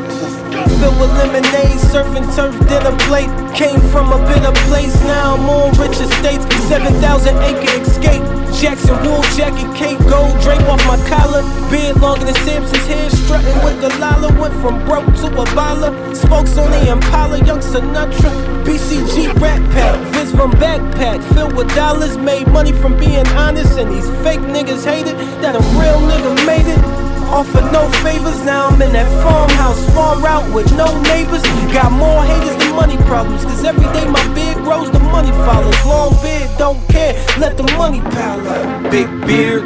Filled 0.78 0.98
with 1.00 1.12
lemonade, 1.18 1.78
surfing 1.90 2.26
turf 2.34 2.54
dinner 2.68 2.96
plate. 3.06 3.30
Came 3.54 3.80
from 3.90 4.12
a 4.12 4.18
bitter 4.26 4.52
place, 4.66 4.94
now 5.04 5.36
on 5.36 5.72
rich 5.78 5.98
estates. 6.00 6.44
7,000 6.68 7.36
acre 7.38 7.80
escape. 7.80 8.22
Jackson 8.60 8.96
wool 9.04 9.22
jacket, 9.36 9.70
cape 9.76 9.98
gold 10.10 10.34
drape 10.42 10.62
off 10.68 10.84
my 10.86 10.98
collar. 11.08 11.42
Beard 11.70 11.96
longer 12.00 12.24
than 12.24 12.34
Samson's 12.46 12.86
hair, 12.86 13.10
strutting 13.10 13.58
with 13.64 13.80
the 13.80 13.88
lala. 13.98 14.32
Went 14.40 14.54
from 14.60 14.84
broke 14.84 15.06
to 15.22 15.26
a 15.26 15.44
baller. 15.54 15.92
Spokes 16.14 16.58
on 16.58 16.70
the 16.70 16.90
Impala, 16.90 17.38
young 17.44 17.60
Sinatra. 17.60 18.30
BCG 18.64 19.40
rat 19.40 19.62
pack, 19.70 19.98
Vince 20.12 20.32
from 20.32 20.52
backpack, 20.52 21.22
filled 21.34 21.54
with 21.56 21.72
dollars. 21.74 22.16
Made 22.18 22.48
money 22.48 22.72
from 22.72 22.96
being 22.98 23.26
honest, 23.28 23.78
and 23.78 23.90
these 23.90 24.08
fake 24.22 24.40
niggas 24.40 24.84
hate 24.84 25.06
it. 25.06 25.16
That 25.40 25.54
a 25.54 25.60
real 25.78 26.00
nigga 26.10 26.46
made 26.46 26.66
it. 26.66 27.07
Offer 27.30 27.60
no 27.70 27.88
favors, 28.02 28.42
now 28.44 28.68
I'm 28.68 28.80
in 28.80 28.92
that 28.92 29.06
farmhouse, 29.22 29.84
far 29.94 30.26
out 30.26 30.52
with 30.54 30.74
no 30.76 30.88
neighbors. 31.02 31.42
Got 31.72 31.92
more 31.92 32.24
haters 32.24 32.56
than 32.56 32.74
money 32.74 32.96
problems, 33.04 33.44
cause 33.44 33.64
every 33.64 33.84
day 33.92 34.08
my 34.08 34.26
beard 34.34 34.56
grows, 34.64 34.90
the 34.90 34.98
money 34.98 35.30
follows. 35.44 35.76
Long 35.84 36.14
beard, 36.22 36.50
don't 36.58 36.80
care, 36.88 37.12
let 37.38 37.56
the 37.56 37.64
money 37.76 38.00
pile 38.00 38.40
up. 38.48 38.90
Big 38.90 39.08
beard, 39.26 39.62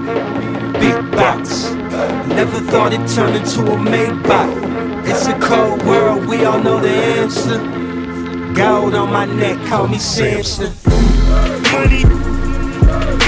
big 0.75 0.98
box. 1.12 1.70
Never 2.35 2.59
thought 2.70 2.92
it'd 2.92 3.09
turn 3.09 3.35
into 3.35 3.61
a 3.72 3.77
Maybach. 3.77 5.07
It's 5.07 5.27
a 5.27 5.38
cold 5.38 5.83
world, 5.85 6.27
we 6.27 6.44
all 6.44 6.61
know 6.61 6.81
the 6.81 6.90
answer. 6.90 7.59
Gold 8.55 8.94
on 8.94 9.12
my 9.12 9.25
neck, 9.25 9.64
call 9.68 9.87
me 9.87 9.98
Samson. 9.98 10.72
Money, 11.72 12.05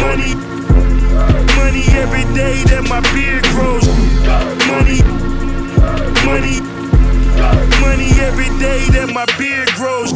money, 0.03 0.54
money 1.65 1.85
every 1.97 2.25
day 2.35 2.63
that 2.65 2.85
my 2.93 3.01
beard 3.15 3.45
grows. 3.57 3.87
Money, 4.69 5.01
money, 6.29 6.61
money 7.81 8.11
every 8.29 8.51
day 8.61 8.81
that 8.93 9.11
my 9.19 9.25
beard 9.39 9.69
grows. 9.81 10.13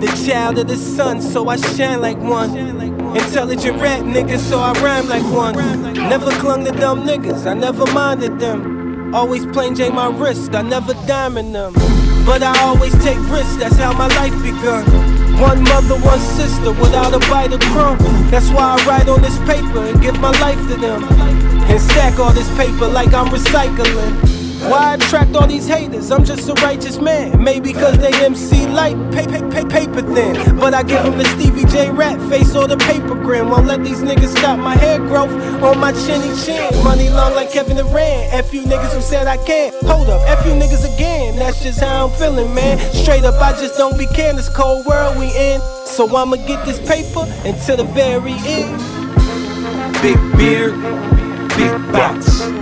The 0.00 0.10
child 0.26 0.58
of 0.58 0.66
the 0.68 0.76
sun, 0.76 1.20
so 1.20 1.48
I 1.48 1.56
shine 1.56 2.00
like 2.00 2.18
one. 2.18 2.56
Intelligent 2.56 3.82
rap 3.82 4.00
niggas, 4.00 4.38
so 4.38 4.58
I 4.60 4.72
rhyme 4.84 5.08
like 5.08 5.26
one. 5.44 5.54
Never 5.94 6.30
clung 6.42 6.64
to 6.64 6.72
dumb 6.72 7.06
niggas, 7.06 7.46
I 7.46 7.52
never 7.52 7.84
minded 7.92 8.38
them. 8.38 9.14
Always 9.14 9.44
plain 9.46 9.74
J 9.74 9.90
my 9.90 10.08
wrist, 10.08 10.54
I 10.54 10.62
never 10.62 10.94
diamond 11.06 11.54
them. 11.54 11.74
But 12.24 12.42
I 12.42 12.58
always 12.60 12.94
take 13.04 13.18
risks, 13.30 13.56
that's 13.56 13.76
how 13.76 13.92
my 13.92 14.08
life 14.20 14.36
begun. 14.42 15.27
One 15.40 15.62
mother, 15.62 15.94
one 15.94 16.18
sister, 16.18 16.72
without 16.72 17.14
a 17.14 17.20
bite 17.30 17.52
of 17.52 17.60
crumb. 17.60 17.98
That's 18.30 18.50
why 18.50 18.76
I 18.76 18.84
write 18.86 19.08
on 19.08 19.22
this 19.22 19.38
paper 19.40 19.86
and 19.86 20.00
give 20.02 20.18
my 20.20 20.32
life 20.40 20.58
to 20.68 20.76
them. 20.76 21.04
And 21.04 21.80
stack 21.80 22.18
all 22.18 22.32
this 22.32 22.50
paper 22.56 22.88
like 22.88 23.14
I'm 23.14 23.28
recycling. 23.28 24.37
Why 24.66 24.90
I 24.90 24.94
attract 24.94 25.34
all 25.36 25.46
these 25.46 25.66
haters? 25.68 26.10
I'm 26.10 26.24
just 26.24 26.48
a 26.48 26.54
righteous 26.54 26.98
man. 26.98 27.42
Maybe 27.42 27.72
cause 27.72 27.96
they 27.98 28.12
MC 28.24 28.66
light, 28.66 28.96
pay, 29.12 29.26
pay, 29.26 29.40
pay, 29.50 29.64
paper 29.64 30.02
thin. 30.02 30.56
But 30.58 30.74
I 30.74 30.82
give 30.82 31.02
them 31.04 31.16
the 31.16 31.24
Stevie 31.24 31.64
J 31.64 31.90
rat 31.90 32.18
face 32.28 32.54
or 32.54 32.66
the 32.66 32.76
paper 32.76 33.14
grin. 33.14 33.48
Won't 33.48 33.66
let 33.66 33.84
these 33.84 34.00
niggas 34.00 34.36
stop 34.36 34.58
my 34.58 34.74
hair 34.74 34.98
growth 34.98 35.30
on 35.62 35.78
my 35.78 35.92
chinny 35.92 36.34
chin. 36.44 36.84
Money 36.84 37.08
long 37.10 37.34
like 37.34 37.52
Kevin 37.52 37.76
Durant. 37.76 38.32
F 38.34 38.52
you 38.52 38.62
niggas 38.62 38.92
who 38.94 39.00
said 39.00 39.26
I 39.26 39.36
can't. 39.44 39.74
Hold 39.86 40.08
up, 40.10 40.20
F 40.28 40.44
you 40.44 40.52
niggas 40.52 40.84
again. 40.94 41.36
That's 41.36 41.62
just 41.62 41.80
how 41.80 42.08
I'm 42.08 42.18
feeling, 42.18 42.52
man. 42.54 42.78
Straight 42.92 43.24
up, 43.24 43.40
I 43.40 43.52
just 43.52 43.78
don't 43.78 43.96
be 43.96 44.06
caring. 44.06 44.36
This 44.36 44.48
cold 44.48 44.84
world 44.86 45.16
we 45.18 45.26
in. 45.36 45.60
So 45.86 46.04
I'ma 46.16 46.36
get 46.36 46.64
this 46.66 46.80
paper 46.80 47.24
until 47.44 47.76
the 47.76 47.84
very 47.84 48.34
end. 48.46 48.76
Big 50.02 50.18
beard, 50.36 50.74
big 51.56 51.92
box. 51.92 52.57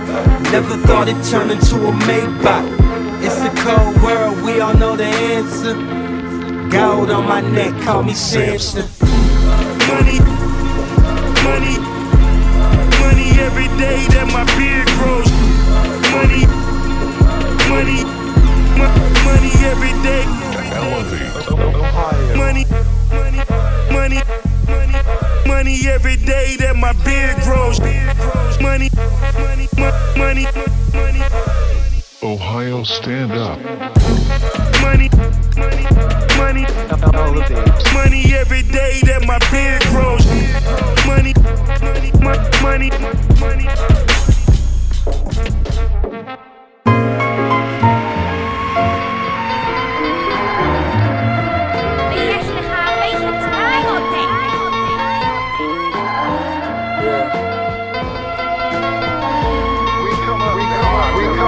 Never 0.51 0.77
thought 0.87 1.07
it'd 1.09 1.23
turn 1.23 1.51
into 1.51 1.75
a 1.87 1.91
Maybach. 2.07 2.65
It's 3.21 3.39
a 3.41 3.51
cold 3.63 4.01
world, 4.01 4.41
we 4.43 4.59
all 4.61 4.73
know 4.73 4.95
the 4.95 5.03
answer. 5.05 5.73
Gold 6.69 7.11
on 7.11 7.25
my 7.27 7.41
neck, 7.41 7.73
call 7.83 8.03
me 8.03 8.13
Samson. 8.13 8.85
Money, 9.91 10.19
money, 11.47 11.75
money 13.03 13.27
every 13.47 13.67
day 13.77 13.99
that 14.15 14.27
my 14.33 14.43
beard 14.57 14.87
grows. 14.97 15.29
Money, 16.15 16.43
money, 17.69 17.99
mo- 18.79 18.97
money 19.27 19.51
every 19.71 19.93
day. 20.01 20.23
Money, 22.37 22.65
money, 23.13 23.43
money, 23.91 24.21
money, 24.69 25.26
money 25.57 25.87
every 25.87 26.15
day 26.17 26.55
that 26.59 26.75
my 26.75 26.93
beard 27.03 27.35
grows. 27.41 27.79
Money, 28.61 28.89
money, 29.41 29.67
mo- 29.75 30.13
money, 30.15 30.45
money, 30.93 31.21
Ohio, 32.21 32.83
stand 32.83 33.31
up. 33.31 33.57
money, 34.85 35.09
money, 35.57 35.85
money, 36.37 36.65
money 37.97 38.21
every 38.35 38.61
day 38.69 39.01
that 39.09 39.23
my 39.25 39.39
beard 39.49 39.81
grows. 39.93 40.23
Money, 41.07 41.33
money, 41.81 42.11
mo- 42.21 42.49
money, 42.61 42.89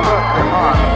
money. 0.09 0.88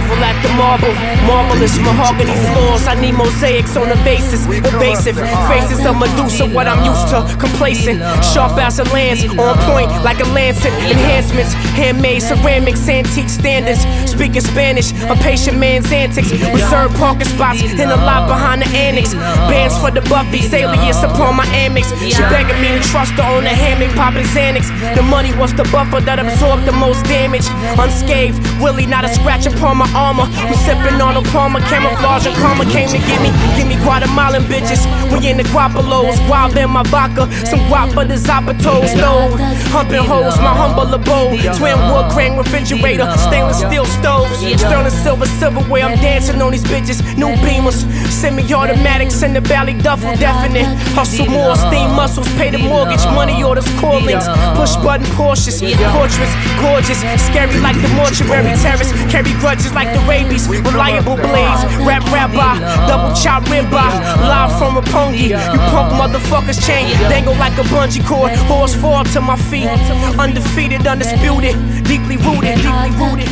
Marvel 0.00 0.24
at 0.24 0.36
the 0.40 0.48
marble, 0.56 0.94
marvelous 1.28 1.76
mahogany 1.78 2.32
floors. 2.48 2.86
I 2.88 2.96
need 2.96 3.12
mosaics 3.12 3.76
on 3.76 3.88
the 3.90 3.96
bases, 4.00 4.46
evasive 4.48 5.16
faces 5.44 5.84
of 5.84 6.00
Medusa. 6.00 6.48
What 6.48 6.66
I'm 6.66 6.80
used 6.88 7.08
to, 7.12 7.20
complacent, 7.36 8.00
sharp 8.32 8.56
as 8.56 8.78
a 8.78 8.84
lance, 8.96 9.24
on 9.36 9.56
point 9.68 9.92
like 10.02 10.20
a 10.20 10.28
lancet. 10.32 10.72
Enhancements, 10.88 11.52
handmade 11.76 12.22
ceramics, 12.22 12.88
antique 12.88 13.28
standards. 13.28 13.84
Speaking 14.10 14.40
Spanish, 14.40 14.92
a 15.04 15.14
patient 15.20 15.58
man's 15.58 15.92
antics. 15.92 16.32
Reserved 16.32 16.96
parking 16.96 17.28
spots 17.28 17.60
in 17.62 17.88
the 17.88 17.96
lot 17.96 18.26
behind 18.26 18.62
the 18.62 18.68
annex. 18.72 19.12
Bands 19.52 19.76
for 19.78 19.90
the 19.90 20.00
Buffy's, 20.08 20.52
alias 20.54 21.02
upon 21.02 21.36
my 21.36 21.44
Amex. 21.52 21.92
She 22.00 22.22
begging 22.32 22.56
me 22.62 22.72
to 22.72 22.80
trust 22.88 23.12
her 23.20 23.28
on 23.36 23.44
the 23.44 23.50
hammock, 23.52 23.94
popping 23.96 24.24
Xanax. 24.32 24.72
The 24.96 25.02
money 25.02 25.36
was 25.36 25.52
the 25.52 25.64
buffer 25.64 26.00
that 26.00 26.18
absorbed 26.18 26.64
the 26.64 26.72
most 26.72 27.04
damage. 27.04 27.44
Unscathed, 27.76 28.40
Willie, 28.62 28.86
not 28.86 29.04
a 29.04 29.08
scratch 29.12 29.44
upon 29.44 29.76
my 29.76 29.89
armor. 29.94 30.24
I'm 30.26 30.54
sipping 30.54 31.00
on 31.00 31.16
a 31.16 31.22
Palmer, 31.30 31.60
camouflage 31.60 32.26
and 32.26 32.36
karma 32.36 32.64
came 32.66 32.88
to 32.88 32.98
get 32.98 33.20
me. 33.22 33.30
Give 33.56 33.66
me 33.66 33.76
Guatemalan 33.82 34.42
bitches. 34.44 34.82
We 35.12 35.28
in 35.28 35.36
the 35.36 35.44
Guapalos, 35.44 36.16
wild 36.28 36.56
in 36.56 36.70
my 36.70 36.82
vodka. 36.84 37.30
Some 37.46 37.60
guap 37.70 37.92
for 37.92 38.04
the 38.04 38.14
Zapatos, 38.14 38.96
no. 38.96 39.30
Humping 39.70 40.04
hoes, 40.04 40.36
my 40.38 40.54
humble 40.54 40.92
abode. 40.92 41.40
Twin 41.56 41.78
wood 41.90 42.10
grain 42.12 42.36
refrigerator, 42.36 43.06
stainless 43.18 43.60
steel 43.60 43.84
stoves. 43.84 44.38
Sterling 44.60 44.90
silver 44.90 45.26
silverware, 45.26 45.84
I'm 45.84 45.98
dancing 45.98 46.40
on 46.42 46.52
these 46.52 46.64
bitches. 46.64 47.02
New 47.16 47.34
beamers, 47.44 47.84
semi 48.20 48.44
automatics 48.52 49.22
in 49.22 49.32
the 49.32 49.40
valley 49.40 49.72
duffel, 49.72 50.14
definite. 50.16 50.68
Hustle 50.92 51.26
more, 51.26 51.56
steam 51.56 51.90
muscles, 51.96 52.28
pay 52.36 52.50
the 52.50 52.58
mortgage, 52.58 53.04
money 53.16 53.42
orders, 53.42 53.64
callings. 53.80 54.28
Push 54.56 54.76
button 54.84 55.06
Porsches, 55.16 55.64
portraits, 55.96 56.34
gorgeous. 56.60 57.00
Scary 57.26 57.58
like 57.60 57.80
the 57.80 57.88
mortuary 57.96 58.52
terrace. 58.60 58.92
Carry 59.10 59.32
grudges 59.40 59.72
like 59.72 59.88
the 59.96 60.02
rabies. 60.04 60.46
Reliable 60.48 61.16
blades, 61.16 61.64
rap 61.88 62.04
rabbi, 62.12 62.36
ah, 62.36 62.60
double 62.88 63.16
chop 63.16 63.42
ribeye. 63.44 63.96
Live 64.28 64.52
from 64.58 64.76
a 64.76 64.82
Roppongi. 64.82 65.32
You 65.32 65.60
punk 65.72 65.88
motherfuckers 65.96 66.60
chain, 66.60 66.92
dangle 67.08 67.34
like 67.36 67.56
a 67.56 67.64
bungee 67.72 68.04
cord. 68.06 68.32
Horse 68.50 68.74
fall 68.74 69.04
to 69.16 69.20
my 69.20 69.36
feet. 69.36 69.70
Undefeated, 70.18 70.86
undisputed, 70.86 71.56
deeply 71.80 72.16
rooted, 72.16 72.56
deeply 72.60 72.90
rooted. 72.98 73.28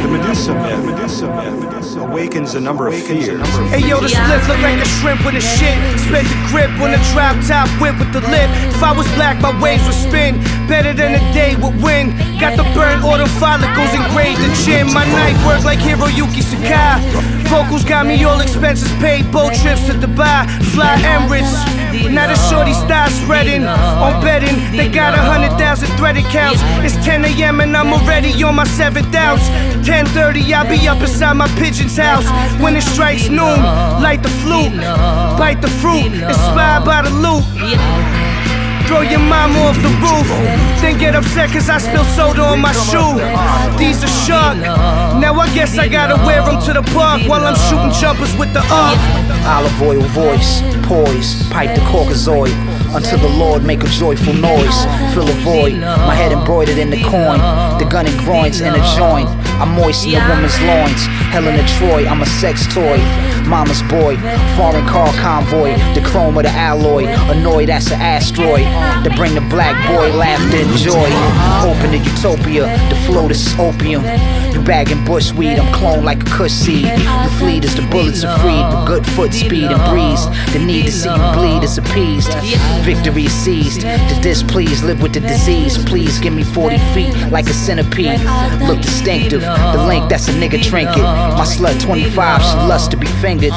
The 0.00 0.08
Medusa 0.08 0.54
myth, 0.54 0.84
Medusa 0.84 1.26
myth, 1.28 1.56
Medusa 1.60 2.00
awakens 2.00 2.54
a 2.54 2.60
number 2.60 2.88
of 2.88 2.94
fears. 2.94 3.40
Hey 3.70 3.86
yo, 3.86 4.00
the 4.00 4.08
split 4.08 4.42
look 4.48 4.60
like 4.62 4.80
a 4.80 4.88
shrimp 5.00 5.24
with 5.24 5.34
a 5.34 5.40
shit. 5.40 5.76
Spent 6.00 6.26
the 6.28 6.38
grip 6.48 6.70
on 6.80 6.94
a 6.94 7.00
drop 7.12 7.36
top 7.46 7.68
whip 7.80 7.98
with 7.98 8.12
the 8.12 8.20
lip. 8.32 8.48
If 8.72 8.82
I 8.82 8.92
was 8.92 9.06
black, 9.14 9.40
my 9.40 9.52
waves 9.60 9.84
would 9.84 9.94
spin. 9.94 10.40
Better 10.66 10.92
than 10.92 11.14
a 11.14 11.22
day 11.32 11.56
would 11.56 11.76
win. 11.82 12.16
Got 12.38 12.56
the 12.56 12.64
burnt 12.74 13.04
auto 13.04 13.26
follicles 13.38 13.92
engraved 13.94 14.40
in 14.40 14.52
chin. 14.64 14.86
My 14.92 15.04
knife 15.04 15.38
work 15.46 15.64
like 15.64 15.78
Hiroyuki 15.78 16.42
Sakai. 16.42 16.98
Vocals 17.50 17.84
got 17.84 18.06
me 18.06 18.22
all 18.22 18.40
expenses 18.40 18.90
paid. 19.02 19.30
Boat 19.32 19.52
trips 19.54 19.84
to 19.86 19.92
Dubai, 19.92 20.46
fly 20.72 20.94
Emirates. 21.02 21.50
Now 22.08 22.28
the 22.28 22.38
shorty 22.48 22.72
start 22.72 23.10
spreading 23.10 23.64
on 23.66 24.22
betting. 24.22 24.56
They 24.76 24.88
got 24.88 25.14
a 25.14 25.22
hundred 25.22 25.58
thousand 25.58 25.88
threaded 25.98 26.24
counts. 26.26 26.60
It's 26.86 26.94
10 27.04 27.24
a.m. 27.24 27.60
and 27.60 27.76
I'm 27.76 27.92
already 27.92 28.30
on 28.44 28.54
my 28.54 28.64
seventh 28.64 29.12
ounce. 29.14 29.42
10:30, 29.84 30.54
I'll 30.54 30.68
be 30.68 30.86
up 30.86 31.00
inside 31.00 31.34
my 31.34 31.48
pigeon's 31.58 31.96
house. 31.96 32.26
When 32.62 32.76
it 32.76 32.82
strikes 32.82 33.28
noon, 33.28 33.58
light 34.00 34.22
the 34.22 34.30
flute, 34.42 34.72
bite 35.36 35.60
the 35.60 35.72
fruit, 35.82 36.12
inspired 36.12 36.84
by 36.84 37.02
the 37.02 37.10
loot. 37.10 37.44
Throw 38.90 39.02
your 39.02 39.20
mama 39.20 39.70
off 39.70 39.76
the 39.76 39.88
roof, 40.02 40.26
then 40.82 40.98
get 40.98 41.14
upset 41.14 41.52
cause 41.52 41.70
I 41.70 41.78
spill 41.78 42.02
soda 42.16 42.42
on 42.42 42.60
my 42.60 42.72
shoe. 42.72 43.22
These 43.78 44.02
are 44.02 44.14
shark. 44.26 44.58
Now 44.58 45.34
I 45.34 45.46
guess 45.54 45.78
I 45.78 45.86
gotta 45.86 46.16
wear 46.26 46.42
them 46.42 46.60
to 46.66 46.72
the 46.72 46.82
park 46.90 47.22
while 47.28 47.46
I'm 47.46 47.54
shooting 47.70 47.92
jumpers 48.00 48.36
with 48.36 48.52
the 48.52 48.66
arc. 48.66 48.98
Olive 49.46 49.80
oil 49.80 50.02
voice, 50.10 50.60
poise, 50.82 51.48
pipe 51.50 51.76
the 51.76 51.82
caucasoid. 51.82 52.50
Until 52.92 53.18
the 53.18 53.28
Lord 53.28 53.64
make 53.64 53.82
a 53.82 53.88
joyful 53.88 54.34
noise. 54.34 54.78
Fill 55.14 55.28
a 55.28 55.36
void, 55.44 55.78
my 55.78 56.14
head 56.14 56.32
embroidered 56.32 56.78
in 56.78 56.90
the 56.90 57.00
coin. 57.02 57.38
The 57.78 57.86
gun 57.88 58.06
and 58.06 58.18
groins 58.20 58.60
in 58.60 58.74
a 58.74 58.82
joint. 58.96 59.28
I 59.60 59.64
moisten 59.64 60.12
the 60.12 60.20
woman's 60.28 60.58
loins. 60.62 61.06
Helen 61.30 61.54
of 61.54 61.66
Troy, 61.78 62.06
I'm 62.06 62.22
a 62.22 62.26
sex 62.26 62.66
toy. 62.74 62.98
Mama's 63.46 63.82
boy, 63.82 64.16
foreign 64.56 64.86
car 64.86 65.12
convoy. 65.14 65.76
The 65.94 66.02
chrome 66.04 66.36
of 66.36 66.44
the 66.44 66.50
alloy, 66.50 67.06
annoyed 67.30 67.68
that's 67.68 67.90
an 67.92 68.00
asteroid. 68.00 68.66
To 69.04 69.10
bring 69.16 69.34
the 69.34 69.40
black 69.42 69.76
boy 69.86 70.10
laughter 70.16 70.56
and 70.56 70.76
joy. 70.78 71.10
Open 71.62 71.92
the 71.92 71.98
utopia, 71.98 72.66
the 72.88 72.96
flow 73.06 73.28
is 73.28 73.54
opium. 73.58 74.02
You 74.60 74.66
bagging 74.66 75.04
bushweed, 75.06 75.58
I'm 75.58 75.72
cloned 75.72 76.04
like 76.04 76.20
a 76.20 76.26
kush 76.26 76.52
seed. 76.52 76.84
You 76.84 77.30
fleet 77.38 77.64
as 77.64 77.74
the 77.74 77.82
bullets 77.90 78.24
are 78.24 78.38
freed 78.40 78.66
with 78.68 78.86
good 78.86 79.06
foot 79.14 79.32
speed 79.32 79.64
and 79.64 79.80
breeze. 79.88 80.22
The 80.52 80.58
need 80.58 80.84
to 80.84 80.92
see 80.92 81.08
you 81.08 81.32
bleed 81.32 81.64
is 81.64 81.78
appeased. 81.78 82.32
Victory 82.84 83.28
seized. 83.28 83.80
The 83.80 84.18
displeased 84.20 84.84
live 84.84 85.00
with 85.00 85.14
the 85.14 85.20
disease. 85.20 85.82
Please 85.84 86.18
give 86.18 86.34
me 86.34 86.42
40 86.42 86.76
feet 86.92 87.14
like 87.30 87.46
a 87.48 87.54
centipede. 87.54 88.20
Look 88.68 88.82
distinctive. 88.82 89.40
The 89.40 89.82
link 89.86 90.10
that's 90.10 90.28
a 90.28 90.32
nigga 90.32 90.62
trinket. 90.62 91.04
My 91.04 91.46
slut 91.46 91.80
25, 91.80 92.42
she 92.42 92.56
loves 92.68 92.86
to 92.88 92.98
be 92.98 93.06
fingered. 93.06 93.54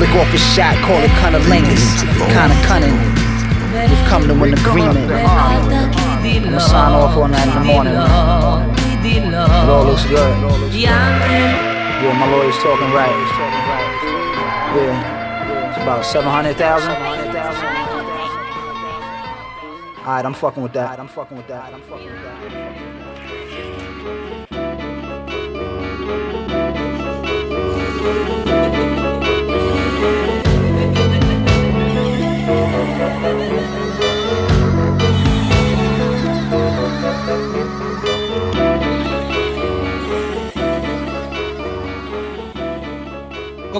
Lick 0.00 0.10
off 0.18 0.34
a 0.34 0.38
shot, 0.38 0.74
call 0.82 0.98
it 0.98 1.10
cunnilingus. 1.22 1.84
Kinda 2.34 2.56
cunning. 2.66 2.96
We've 3.88 4.06
come 4.08 4.26
to 4.26 4.34
an 4.34 4.54
agreement. 4.54 5.10
I'ma 5.12 6.58
sign 6.58 6.92
off 6.92 7.16
on 7.16 7.30
that 7.30 7.46
in 7.46 7.54
the 7.54 7.72
morning. 7.72 8.69
Man. 9.18 9.34
It 9.34 9.70
all 9.70 9.84
looks 9.84 10.04
good. 10.04 10.74
Yeah, 10.74 12.18
my 12.18 12.30
lawyer's 12.30 12.56
talking 12.58 12.90
right. 12.92 13.08
Yeah, 14.76 15.70
it's 15.70 15.78
about 15.82 16.04
700,000. 16.04 16.90
Alright, 20.00 20.24
I'm 20.24 20.32
fucking 20.34 20.62
with 20.62 20.72
that. 20.72 20.98
I'm 20.98 21.08
fucking 21.08 21.36
with 21.36 21.46
that. 21.48 21.74
I'm 21.74 21.82
fucking 21.82 22.06
with 22.06 22.22
that. 22.22 22.80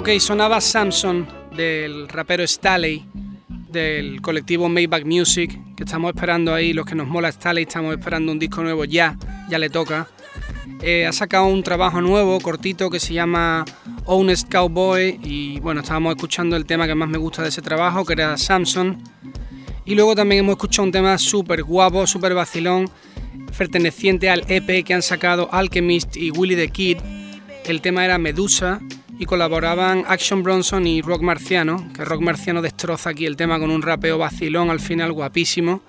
Ok, 0.01 0.09
sonaba 0.17 0.59
Samson 0.59 1.27
del 1.55 2.07
rapero 2.07 2.43
Staley 2.47 3.05
del 3.69 4.19
colectivo 4.19 4.67
Maybach 4.67 5.05
Music, 5.05 5.55
que 5.75 5.83
estamos 5.83 6.11
esperando 6.15 6.55
ahí, 6.55 6.73
los 6.73 6.87
que 6.87 6.95
nos 6.95 7.07
mola 7.07 7.31
Staley, 7.31 7.65
estamos 7.65 7.93
esperando 7.93 8.31
un 8.31 8.39
disco 8.39 8.63
nuevo 8.63 8.83
ya, 8.83 9.15
ya 9.47 9.59
le 9.59 9.69
toca. 9.69 10.07
Eh, 10.81 11.05
ha 11.05 11.13
sacado 11.13 11.45
un 11.45 11.61
trabajo 11.61 12.01
nuevo, 12.01 12.39
cortito, 12.39 12.89
que 12.89 12.99
se 12.99 13.13
llama 13.13 13.63
Honest 14.05 14.51
Cowboy 14.51 15.19
y 15.21 15.59
bueno, 15.59 15.81
estábamos 15.81 16.15
escuchando 16.15 16.55
el 16.55 16.65
tema 16.65 16.87
que 16.87 16.95
más 16.95 17.07
me 17.07 17.19
gusta 17.19 17.43
de 17.43 17.49
ese 17.49 17.61
trabajo, 17.61 18.03
que 18.03 18.13
era 18.13 18.35
Samson. 18.37 18.97
Y 19.85 19.93
luego 19.93 20.15
también 20.15 20.39
hemos 20.39 20.53
escuchado 20.53 20.87
un 20.87 20.91
tema 20.91 21.15
súper 21.19 21.61
guapo, 21.61 22.07
súper 22.07 22.33
vacilón, 22.33 22.89
perteneciente 23.55 24.31
al 24.31 24.45
EP 24.47 24.83
que 24.83 24.95
han 24.95 25.03
sacado 25.03 25.47
Alchemist 25.51 26.17
y 26.17 26.31
Willie 26.31 26.57
the 26.57 26.69
Kid. 26.69 26.97
El 27.65 27.81
tema 27.81 28.03
era 28.03 28.17
Medusa 28.17 28.81
y 29.21 29.25
colaboraban 29.27 30.03
Action 30.07 30.41
Bronson 30.41 30.87
y 30.87 31.03
Rock 31.03 31.21
Marciano, 31.21 31.87
que 31.93 32.03
Rock 32.03 32.21
Marciano 32.21 32.59
destroza 32.59 33.11
aquí 33.11 33.27
el 33.27 33.35
tema 33.35 33.59
con 33.59 33.69
un 33.69 33.83
rapeo 33.83 34.17
vacilón 34.17 34.71
al 34.71 34.79
final 34.79 35.11
guapísimo. 35.13 35.83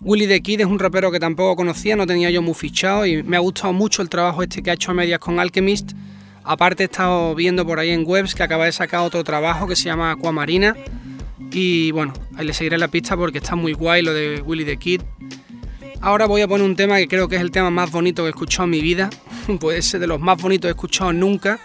Willie 0.00 0.28
the 0.28 0.40
Kid 0.40 0.60
es 0.60 0.66
un 0.66 0.78
rapero 0.78 1.10
que 1.10 1.18
tampoco 1.18 1.56
conocía, 1.56 1.96
no 1.96 2.06
tenía 2.06 2.30
yo 2.30 2.40
muy 2.40 2.54
fichado 2.54 3.04
y 3.04 3.24
me 3.24 3.36
ha 3.36 3.40
gustado 3.40 3.72
mucho 3.72 4.00
el 4.00 4.08
trabajo 4.08 4.44
este 4.44 4.62
que 4.62 4.70
ha 4.70 4.74
hecho 4.74 4.92
a 4.92 4.94
medias 4.94 5.18
con 5.18 5.40
Alchemist. 5.40 5.90
Aparte 6.44 6.84
he 6.84 6.86
estado 6.86 7.34
viendo 7.34 7.66
por 7.66 7.80
ahí 7.80 7.90
en 7.90 8.04
webs 8.06 8.32
que 8.32 8.44
acaba 8.44 8.66
de 8.66 8.72
sacar 8.72 9.00
otro 9.00 9.24
trabajo 9.24 9.66
que 9.66 9.74
se 9.74 9.86
llama 9.86 10.12
Aquamarina 10.12 10.76
y 11.50 11.90
bueno, 11.90 12.12
ahí 12.36 12.46
le 12.46 12.52
seguiré 12.52 12.78
la 12.78 12.86
pista 12.86 13.16
porque 13.16 13.38
está 13.38 13.56
muy 13.56 13.72
guay 13.72 14.02
lo 14.02 14.14
de 14.14 14.40
Willie 14.40 14.64
the 14.64 14.76
Kid. 14.76 15.02
Ahora 16.00 16.26
voy 16.26 16.42
a 16.42 16.46
poner 16.46 16.64
un 16.64 16.76
tema 16.76 16.98
que 16.98 17.08
creo 17.08 17.26
que 17.26 17.34
es 17.34 17.42
el 17.42 17.50
tema 17.50 17.70
más 17.70 17.90
bonito 17.90 18.22
que 18.22 18.28
he 18.28 18.30
escuchado 18.30 18.64
en 18.64 18.70
mi 18.70 18.82
vida, 18.82 19.10
puede 19.60 19.82
ser 19.82 19.98
de 19.98 20.06
los 20.06 20.20
más 20.20 20.40
bonitos 20.40 20.68
que 20.68 20.68
he 20.68 20.76
escuchado 20.76 21.12
nunca. 21.12 21.58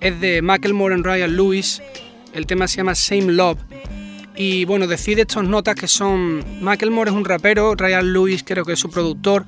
Es 0.00 0.20
de 0.20 0.42
Macklemore 0.42 0.94
and 0.94 1.04
Ryan 1.04 1.36
Lewis, 1.36 1.82
el 2.34 2.46
tema 2.46 2.68
se 2.68 2.78
llama 2.78 2.94
Same 2.94 3.32
Love. 3.32 3.58
Y 4.36 4.66
bueno, 4.66 4.86
decide 4.86 5.22
estas 5.22 5.44
notas 5.44 5.74
que 5.74 5.88
son. 5.88 6.44
Macklemore 6.60 7.10
es 7.10 7.16
un 7.16 7.24
rapero, 7.24 7.74
Ryan 7.74 8.12
Lewis 8.12 8.44
creo 8.44 8.64
que 8.64 8.74
es 8.74 8.78
su 8.78 8.90
productor. 8.90 9.46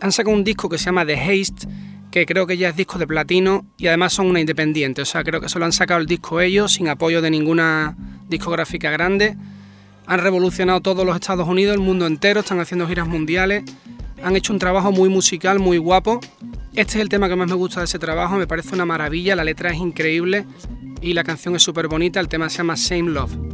Han 0.00 0.10
sacado 0.10 0.34
un 0.34 0.42
disco 0.42 0.68
que 0.68 0.76
se 0.76 0.86
llama 0.86 1.06
The 1.06 1.14
Haste, 1.14 1.68
que 2.10 2.26
creo 2.26 2.46
que 2.46 2.56
ya 2.56 2.70
es 2.70 2.76
disco 2.76 2.98
de 2.98 3.06
platino 3.06 3.64
y 3.76 3.86
además 3.86 4.12
son 4.12 4.26
una 4.26 4.40
independiente. 4.40 5.02
O 5.02 5.04
sea, 5.04 5.22
creo 5.22 5.40
que 5.40 5.48
solo 5.48 5.64
han 5.64 5.72
sacado 5.72 6.00
el 6.00 6.06
disco 6.06 6.40
ellos, 6.40 6.72
sin 6.72 6.88
apoyo 6.88 7.22
de 7.22 7.30
ninguna 7.30 7.96
discográfica 8.28 8.90
grande. 8.90 9.36
Han 10.06 10.20
revolucionado 10.20 10.80
todos 10.80 11.06
los 11.06 11.14
Estados 11.14 11.48
Unidos, 11.48 11.74
el 11.74 11.80
mundo 11.80 12.06
entero, 12.06 12.40
están 12.40 12.58
haciendo 12.58 12.88
giras 12.88 13.06
mundiales. 13.06 13.62
Han 14.22 14.34
hecho 14.34 14.52
un 14.52 14.58
trabajo 14.58 14.90
muy 14.90 15.08
musical, 15.08 15.60
muy 15.60 15.78
guapo. 15.78 16.20
Este 16.74 16.98
es 16.98 17.02
el 17.02 17.08
tema 17.08 17.28
que 17.28 17.36
más 17.36 17.46
me 17.46 17.54
gusta 17.54 17.78
de 17.80 17.84
ese 17.84 18.00
trabajo, 18.00 18.36
me 18.36 18.48
parece 18.48 18.74
una 18.74 18.84
maravilla, 18.84 19.36
la 19.36 19.44
letra 19.44 19.70
es 19.70 19.78
increíble 19.78 20.44
y 21.00 21.14
la 21.14 21.22
canción 21.22 21.54
es 21.54 21.62
súper 21.62 21.86
bonita, 21.86 22.18
el 22.18 22.28
tema 22.28 22.50
se 22.50 22.58
llama 22.58 22.76
Same 22.76 23.10
Love. 23.10 23.53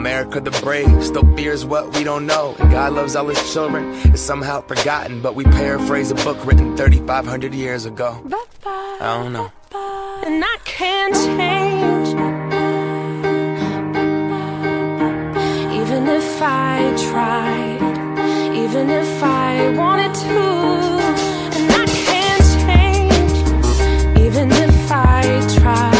America 0.00 0.40
the 0.40 0.50
brave 0.62 1.04
still 1.04 1.26
fears 1.36 1.66
what 1.66 1.94
we 1.94 2.02
don't 2.02 2.24
know. 2.24 2.56
And 2.58 2.70
God 2.70 2.94
loves 2.94 3.14
all 3.16 3.28
his 3.28 3.52
children. 3.52 3.92
It's 4.06 4.22
somehow 4.22 4.62
forgotten, 4.62 5.20
but 5.20 5.34
we 5.34 5.44
paraphrase 5.44 6.10
a 6.10 6.14
book 6.14 6.38
written 6.46 6.74
3,500 6.74 7.52
years 7.52 7.84
ago. 7.84 8.18
I 8.64 9.20
don't 9.22 9.34
know. 9.34 9.52
And 10.24 10.42
I 10.42 10.56
can't 10.64 11.14
change. 11.14 12.08
Even 15.80 16.08
if 16.08 16.40
I 16.40 16.76
tried, 17.10 17.82
even 18.56 18.88
if 18.88 19.22
I 19.22 19.74
wanted 19.76 20.14
to. 20.14 20.40
And 21.58 21.72
I 21.72 21.86
can't 22.06 22.46
change. 22.64 23.34
Even 24.18 24.50
if 24.50 24.90
I 24.90 25.22
tried, 25.58 25.99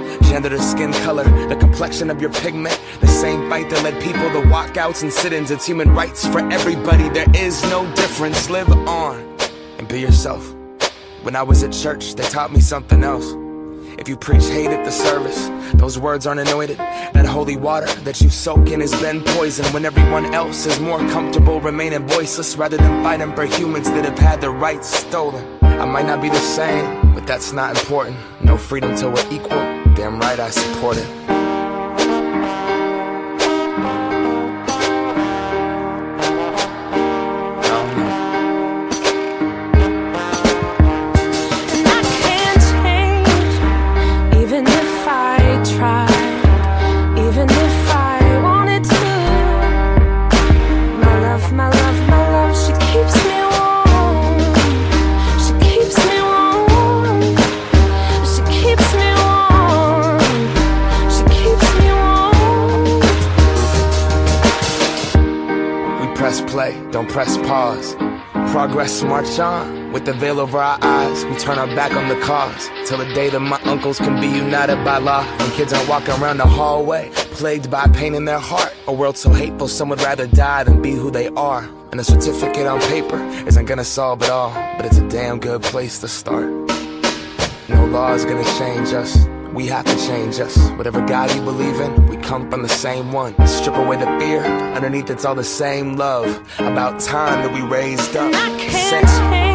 Gender 0.31 0.47
to 0.47 0.61
skin 0.61 0.93
color, 1.03 1.25
the 1.49 1.57
complexion 1.57 2.09
of 2.09 2.21
your 2.21 2.31
pigment. 2.31 2.79
The 3.01 3.07
same 3.07 3.49
fight 3.49 3.69
that 3.69 3.83
led 3.83 4.01
people 4.01 4.29
to 4.31 4.47
walkouts 4.47 5.03
and 5.03 5.11
sit 5.11 5.33
ins. 5.33 5.51
It's 5.51 5.65
human 5.65 5.93
rights 5.93 6.25
for 6.25 6.39
everybody. 6.53 7.09
There 7.09 7.27
is 7.35 7.61
no 7.63 7.85
difference. 7.95 8.49
Live 8.49 8.71
on 8.71 9.19
and 9.77 9.89
be 9.89 9.99
yourself. 9.99 10.55
When 11.23 11.35
I 11.35 11.43
was 11.43 11.63
at 11.63 11.73
church, 11.73 12.15
they 12.15 12.23
taught 12.23 12.53
me 12.53 12.61
something 12.61 13.03
else. 13.03 13.25
If 13.99 14.07
you 14.07 14.15
preach 14.15 14.45
hate 14.45 14.69
at 14.69 14.85
the 14.85 14.91
service, 14.91 15.49
those 15.73 15.99
words 15.99 16.25
aren't 16.25 16.39
anointed. 16.39 16.77
That 16.77 17.25
holy 17.25 17.57
water 17.57 17.87
that 18.05 18.21
you 18.21 18.29
soak 18.29 18.69
in 18.69 18.79
has 18.79 18.95
been 19.01 19.21
poisoned 19.35 19.67
when 19.73 19.83
everyone 19.83 20.33
else 20.33 20.65
is 20.65 20.79
more 20.79 20.99
comfortable 21.09 21.59
remaining 21.59 22.07
voiceless 22.07 22.55
rather 22.55 22.77
than 22.77 23.03
fighting 23.03 23.35
for 23.35 23.43
humans 23.43 23.91
that 23.91 24.05
have 24.05 24.17
had 24.17 24.39
their 24.39 24.51
rights 24.51 24.87
stolen. 24.87 25.45
I 25.61 25.83
might 25.83 26.05
not 26.05 26.21
be 26.21 26.29
the 26.29 26.39
same, 26.39 27.13
but 27.13 27.27
that's 27.27 27.51
not 27.51 27.77
important. 27.77 28.15
No 28.45 28.55
freedom 28.55 28.95
till 28.95 29.11
we're 29.11 29.29
equal. 29.29 29.80
Damn 29.95 30.19
right 30.19 30.39
I 30.39 30.49
support 30.49 30.97
it. 30.97 31.40
With 69.91 70.05
the 70.05 70.13
veil 70.13 70.39
over 70.39 70.57
our 70.57 70.79
eyes, 70.81 71.25
we 71.25 71.35
turn 71.35 71.59
our 71.59 71.67
back 71.67 71.91
on 71.93 72.07
the 72.07 72.17
cause. 72.21 72.69
Till 72.85 72.97
the 72.97 73.13
day 73.13 73.29
that 73.29 73.41
my 73.41 73.59
uncles 73.63 73.97
can 73.97 74.21
be 74.21 74.27
united 74.27 74.85
by 74.85 74.99
law. 74.99 75.25
When 75.37 75.51
kids 75.51 75.73
aren't 75.73 75.89
walking 75.89 76.13
around 76.21 76.37
the 76.37 76.45
hallway, 76.45 77.09
plagued 77.13 77.69
by 77.69 77.87
pain 77.87 78.15
in 78.15 78.23
their 78.23 78.39
heart. 78.39 78.73
A 78.87 78.93
world 78.93 79.17
so 79.17 79.33
hateful, 79.33 79.67
some 79.67 79.89
would 79.89 80.01
rather 80.01 80.27
die 80.27 80.63
than 80.63 80.81
be 80.81 80.91
who 80.91 81.11
they 81.11 81.27
are. 81.29 81.69
And 81.91 81.99
a 81.99 82.05
certificate 82.05 82.67
on 82.67 82.79
paper 82.81 83.21
isn't 83.45 83.65
gonna 83.65 83.83
solve 83.83 84.21
it 84.23 84.29
all, 84.29 84.53
but 84.77 84.85
it's 84.85 84.97
a 84.97 85.07
damn 85.09 85.39
good 85.39 85.61
place 85.61 85.99
to 85.99 86.07
start. 86.07 86.49
No 87.67 87.85
law 87.85 88.13
is 88.13 88.23
gonna 88.23 88.45
change 88.57 88.93
us. 88.93 89.27
We 89.53 89.67
have 89.67 89.83
to 89.83 89.97
change 90.07 90.39
us. 90.39 90.57
Whatever 90.77 91.05
God 91.05 91.35
you 91.35 91.41
believe 91.41 91.81
in, 91.81 92.07
we 92.07 92.15
come 92.15 92.49
from 92.49 92.61
the 92.61 92.69
same 92.69 93.11
one. 93.11 93.35
Strip 93.45 93.75
away 93.75 93.97
the 93.97 94.05
fear, 94.17 94.41
underneath 94.73 95.09
it's 95.09 95.25
all 95.25 95.35
the 95.35 95.43
same 95.43 95.97
love. 95.97 96.39
About 96.59 97.01
time 97.01 97.43
that 97.43 97.53
we 97.53 97.59
raised 97.61 98.15
up. 98.15 98.31
Can't 98.31 99.50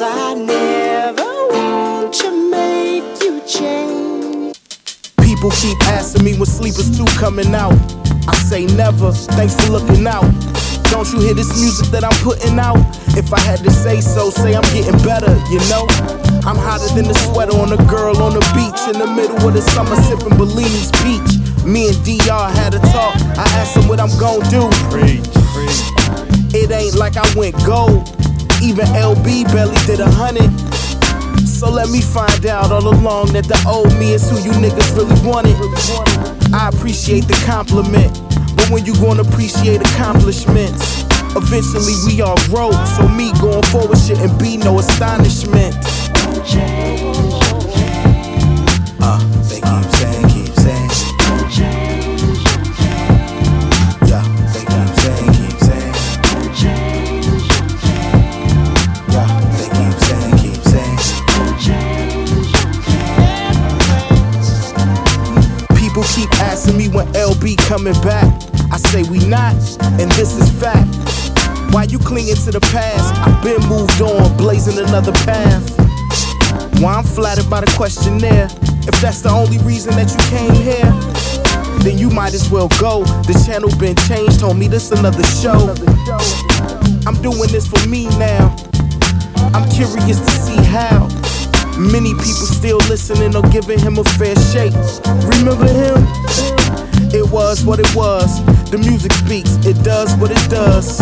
Cause 0.00 0.16
I 0.16 0.32
never 0.32 1.22
want 1.52 2.14
to 2.24 2.50
make 2.50 3.04
you 3.20 3.38
change. 3.44 4.56
People 5.20 5.50
keep 5.50 5.76
asking 5.92 6.24
me 6.24 6.32
when 6.38 6.46
Sleepers 6.46 6.96
2 6.96 7.04
coming 7.20 7.54
out. 7.54 7.76
I 8.26 8.34
say 8.48 8.64
never, 8.64 9.12
thanks 9.36 9.54
for 9.60 9.72
looking 9.72 10.06
out. 10.06 10.24
Don't 10.88 11.04
you 11.12 11.20
hear 11.20 11.34
this 11.34 11.52
music 11.60 11.92
that 11.92 12.02
I'm 12.02 12.16
putting 12.24 12.58
out? 12.58 12.80
If 13.12 13.30
I 13.34 13.40
had 13.40 13.58
to 13.60 13.70
say 13.70 14.00
so, 14.00 14.30
say 14.30 14.56
I'm 14.56 14.64
getting 14.72 14.96
better, 15.04 15.36
you 15.52 15.60
know? 15.68 15.84
I'm 16.48 16.56
hotter 16.56 16.88
than 16.96 17.04
the 17.04 17.14
sweater 17.28 17.52
on 17.60 17.68
a 17.68 17.80
girl 17.84 18.16
on 18.22 18.32
the 18.32 18.44
beach 18.56 18.80
in 18.88 18.96
the 18.96 19.06
middle 19.06 19.36
of 19.36 19.52
the 19.52 19.60
summer 19.76 19.96
sipping 20.08 20.32
Bellini's 20.40 20.88
Beach. 21.04 21.44
Me 21.68 21.92
and 21.92 21.98
DR 22.08 22.48
had 22.56 22.72
a 22.72 22.80
talk. 22.88 23.20
I 23.36 23.44
asked 23.60 23.76
him 23.76 23.86
what 23.86 24.00
I'm 24.00 24.16
gonna 24.16 24.48
do. 24.48 24.64
It 26.56 26.70
ain't 26.70 26.96
like 26.96 27.18
I 27.18 27.28
went 27.36 27.54
gold. 27.66 28.19
Even 28.62 28.86
LB 28.92 29.44
barely 29.52 29.76
did 29.86 30.00
a 30.00 30.10
hundred. 30.10 30.50
So 31.46 31.70
let 31.70 31.88
me 31.90 32.00
find 32.00 32.46
out 32.46 32.72
all 32.72 32.88
along 32.88 33.32
that 33.32 33.44
the 33.44 33.58
old 33.66 33.92
me 33.98 34.12
is 34.12 34.28
who 34.30 34.38
you 34.38 34.52
niggas 34.52 34.96
really 34.96 35.16
wanted. 35.26 35.56
I 36.54 36.68
appreciate 36.68 37.26
the 37.26 37.36
compliment, 37.46 38.12
but 38.56 38.68
when 38.70 38.84
you 38.84 38.94
gonna 38.94 39.22
appreciate 39.22 39.80
accomplishments? 39.80 41.04
Eventually 41.36 41.94
we 42.06 42.20
all 42.20 42.36
grow, 42.48 42.70
so 42.96 43.08
me 43.08 43.32
going 43.40 43.62
forward 43.70 43.98
shouldn't 43.98 44.38
be 44.38 44.56
no 44.56 44.78
astonishment. 44.78 45.76
When 67.00 67.12
LB 67.14 67.56
coming 67.68 67.98
back. 68.02 68.30
I 68.72 68.76
say 68.76 69.02
we 69.04 69.18
not, 69.26 69.54
and 70.00 70.10
this 70.12 70.36
is 70.36 70.50
fact. 70.60 70.88
Why 71.72 71.84
you 71.84 71.98
clinging 71.98 72.36
to 72.36 72.50
the 72.50 72.60
past? 72.60 73.14
I've 73.26 73.42
been 73.42 73.60
moved 73.68 74.00
on, 74.02 74.36
blazing 74.36 74.78
another 74.78 75.12
path. 75.24 75.64
Why 76.80 76.94
I'm 76.94 77.04
flattered 77.04 77.48
by 77.48 77.60
the 77.60 77.72
questionnaire. 77.76 78.48
If 78.86 79.00
that's 79.00 79.22
the 79.22 79.30
only 79.30 79.58
reason 79.58 79.94
that 79.94 80.10
you 80.10 80.20
came 80.28 80.54
here, 80.54 80.90
then 81.82 81.98
you 81.98 82.10
might 82.10 82.34
as 82.34 82.50
well 82.50 82.68
go. 82.80 83.04
The 83.24 83.34
channel 83.46 83.70
been 83.78 83.96
changed, 84.08 84.40
told 84.40 84.58
me 84.58 84.68
this 84.68 84.90
another 84.90 85.24
show. 85.24 85.74
I'm 87.06 87.20
doing 87.22 87.50
this 87.50 87.66
for 87.66 87.80
me 87.88 88.06
now. 88.18 88.54
I'm 89.54 89.68
curious 89.70 90.18
to 90.20 90.30
see 90.30 90.62
how. 90.64 91.08
Many 91.78 92.12
people 92.12 92.46
still 92.46 92.78
listening 92.88 93.34
or 93.34 93.42
giving 93.48 93.78
him 93.78 93.98
a 93.98 94.04
fair 94.04 94.36
shake. 94.52 94.74
Remember 95.32 95.66
him? 95.66 96.59
It 97.12 97.28
was 97.30 97.64
what 97.64 97.80
it 97.80 97.94
was. 97.94 98.42
The 98.70 98.78
music 98.78 99.12
speaks, 99.12 99.56
it 99.66 99.82
does 99.82 100.16
what 100.16 100.30
it 100.30 100.50
does. 100.50 101.00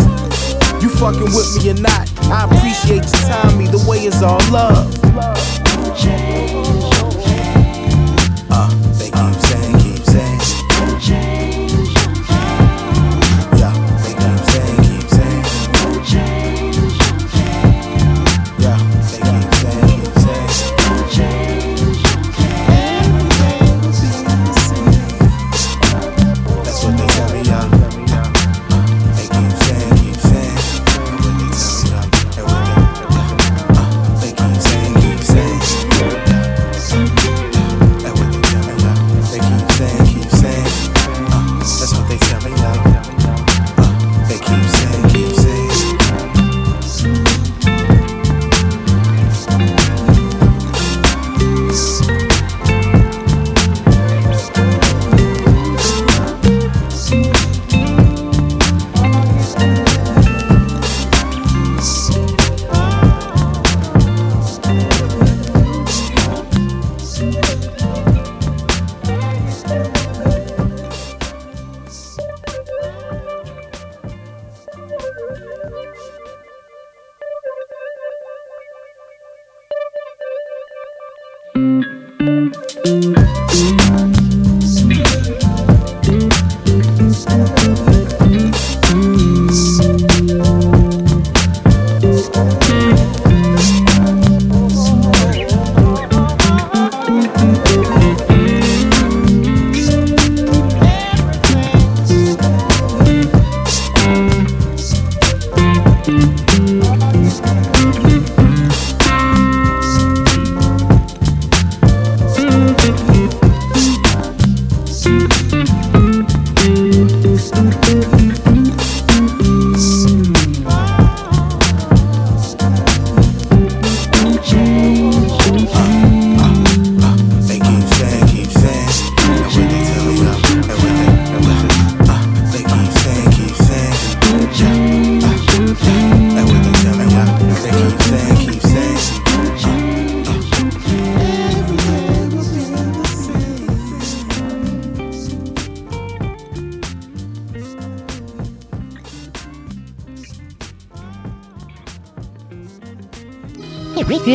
You 0.81 0.89
fucking 0.89 1.31
with 1.35 1.57
me 1.57 1.69
or 1.69 1.75
not, 1.75 2.09
I 2.31 2.45
appreciate 2.45 3.05
you 3.05 3.27
time. 3.27 3.57
me. 3.57 3.67
The 3.67 3.85
way, 3.87 3.99
it's 3.99 4.21
all 4.23 4.39
love. 4.51 5.68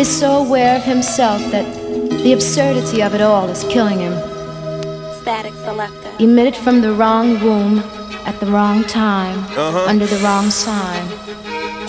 Is 0.04 0.20
so 0.20 0.44
aware 0.44 0.76
of 0.76 0.82
himself 0.84 1.40
that 1.50 1.64
the 2.22 2.34
absurdity 2.34 3.00
of 3.02 3.14
it 3.14 3.22
all 3.22 3.48
is 3.48 3.64
killing 3.72 4.00
him. 4.00 4.12
Statik 5.22 5.54
Selektah. 5.64 6.20
Emitted 6.20 6.54
from 6.54 6.82
the 6.82 6.92
wrong 6.92 7.40
womb 7.40 7.78
at 8.26 8.38
the 8.38 8.44
wrong 8.44 8.84
time, 8.84 9.38
Uh-huh. 9.56 9.86
under 9.88 10.04
the 10.04 10.18
wrong 10.18 10.50
sign. 10.50 11.08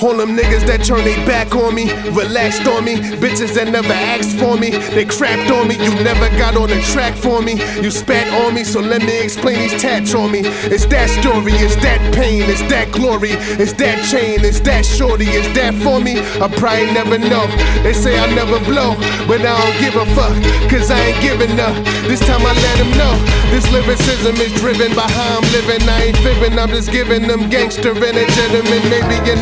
All 0.03 0.15
them 0.17 0.35
niggas 0.35 0.67
that 0.67 0.83
turn 0.83 1.03
their 1.05 1.17
back 1.25 1.55
on 1.55 1.73
me, 1.73 1.91
relaxed 2.11 2.67
on 2.67 2.83
me, 2.83 2.95
bitches 3.17 3.55
that 3.55 3.69
never 3.69 3.93
asked 3.93 4.35
for 4.37 4.57
me, 4.57 4.71
they 4.91 5.05
crapped 5.05 5.49
on 5.49 5.67
me, 5.67 5.75
you 5.75 5.93
never 6.03 6.29
got 6.37 6.55
on 6.57 6.69
the 6.69 6.81
track 6.91 7.15
for 7.15 7.41
me, 7.41 7.55
you 7.81 7.89
spat 7.89 8.27
on 8.43 8.53
me, 8.53 8.63
so 8.63 8.81
let 8.81 9.01
me 9.01 9.17
explain 9.23 9.59
these 9.59 9.81
tats 9.81 10.13
on 10.13 10.31
me. 10.31 10.41
It's 10.67 10.85
that 10.87 11.09
story, 11.09 11.53
it's 11.53 11.75
that 11.77 12.01
pain, 12.13 12.43
it's 12.43 12.61
that 12.67 12.91
glory, 12.91 13.31
it's 13.55 13.73
that 13.79 14.03
chain, 14.11 14.43
it's 14.43 14.59
that 14.61 14.85
shorty, 14.85 15.25
it's 15.25 15.47
that 15.55 15.73
for 15.79 15.99
me, 15.99 16.19
I 16.43 16.47
probably 16.59 16.91
never 16.91 17.17
know. 17.17 17.47
They 17.81 17.93
say 17.93 18.19
I 18.19 18.27
never 18.35 18.59
blow, 18.67 18.99
but 19.27 19.41
I 19.41 19.55
don't 19.55 19.77
give 19.79 19.95
a 19.95 20.05
fuck, 20.11 20.35
cause 20.69 20.91
I 20.91 20.99
ain't 20.99 21.21
giving 21.23 21.55
up. 21.59 21.75
This 22.07 22.19
time 22.19 22.43
I 22.43 22.51
let 22.51 22.77
them 22.83 22.91
know, 22.99 23.15
this 23.49 23.65
lyricism 23.71 24.35
is 24.43 24.51
driven 24.59 24.93
by 24.93 25.07
how 25.07 25.39
I'm 25.39 25.47
living, 25.55 25.87
I 25.87 26.11
ain't 26.11 26.17
fibbing, 26.19 26.59
I'm 26.59 26.69
just 26.69 26.91
giving 26.91 27.27
them 27.27 27.49
gangster 27.49 27.95
and 27.95 28.17
a 28.17 28.25
gentleman, 28.27 28.81
maybe 28.91 29.17
a 29.31 29.35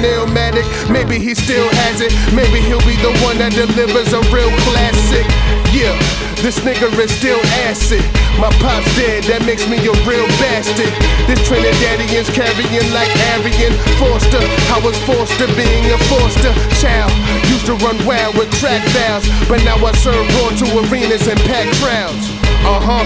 maybe 0.89 1.19
he 1.19 1.35
still 1.35 1.69
has 1.85 2.01
it, 2.01 2.11
maybe 2.33 2.59
he'll 2.59 2.83
be 2.83 2.97
the 2.99 3.13
one 3.23 3.37
that 3.37 3.53
delivers 3.53 4.11
a 4.11 4.21
real 4.33 4.51
classic. 4.67 5.23
Yeah, 5.71 5.95
this 6.43 6.59
nigga 6.61 6.91
is 6.99 7.09
still 7.09 7.39
acid. 7.65 8.03
My 8.37 8.51
pop's 8.61 8.89
dead, 8.93 9.23
that 9.25 9.45
makes 9.45 9.65
me 9.65 9.81
a 9.81 9.93
real 10.05 10.27
bastard. 10.37 10.91
This 11.25 11.41
Trinidadian's 11.47 12.29
carrying 12.29 12.89
like 12.93 13.09
Arian 13.33 13.73
Foster. 13.97 14.43
I 14.69 14.77
was 14.83 14.97
forced 15.07 15.33
to 15.41 15.47
being 15.57 15.85
a 15.89 15.99
foster 16.11 16.53
child. 16.77 17.13
Used 17.49 17.65
to 17.71 17.75
run 17.81 17.97
wild 18.05 18.37
with 18.37 18.51
crack 18.61 18.85
valves, 18.93 19.25
but 19.49 19.63
now 19.65 19.81
I 19.81 19.93
serve 19.97 20.25
raw 20.37 20.49
to 20.51 20.65
arenas 20.83 21.25
and 21.25 21.39
packed 21.49 21.73
crowds. 21.81 22.29
Uh 22.65 22.79
huh. 22.79 23.05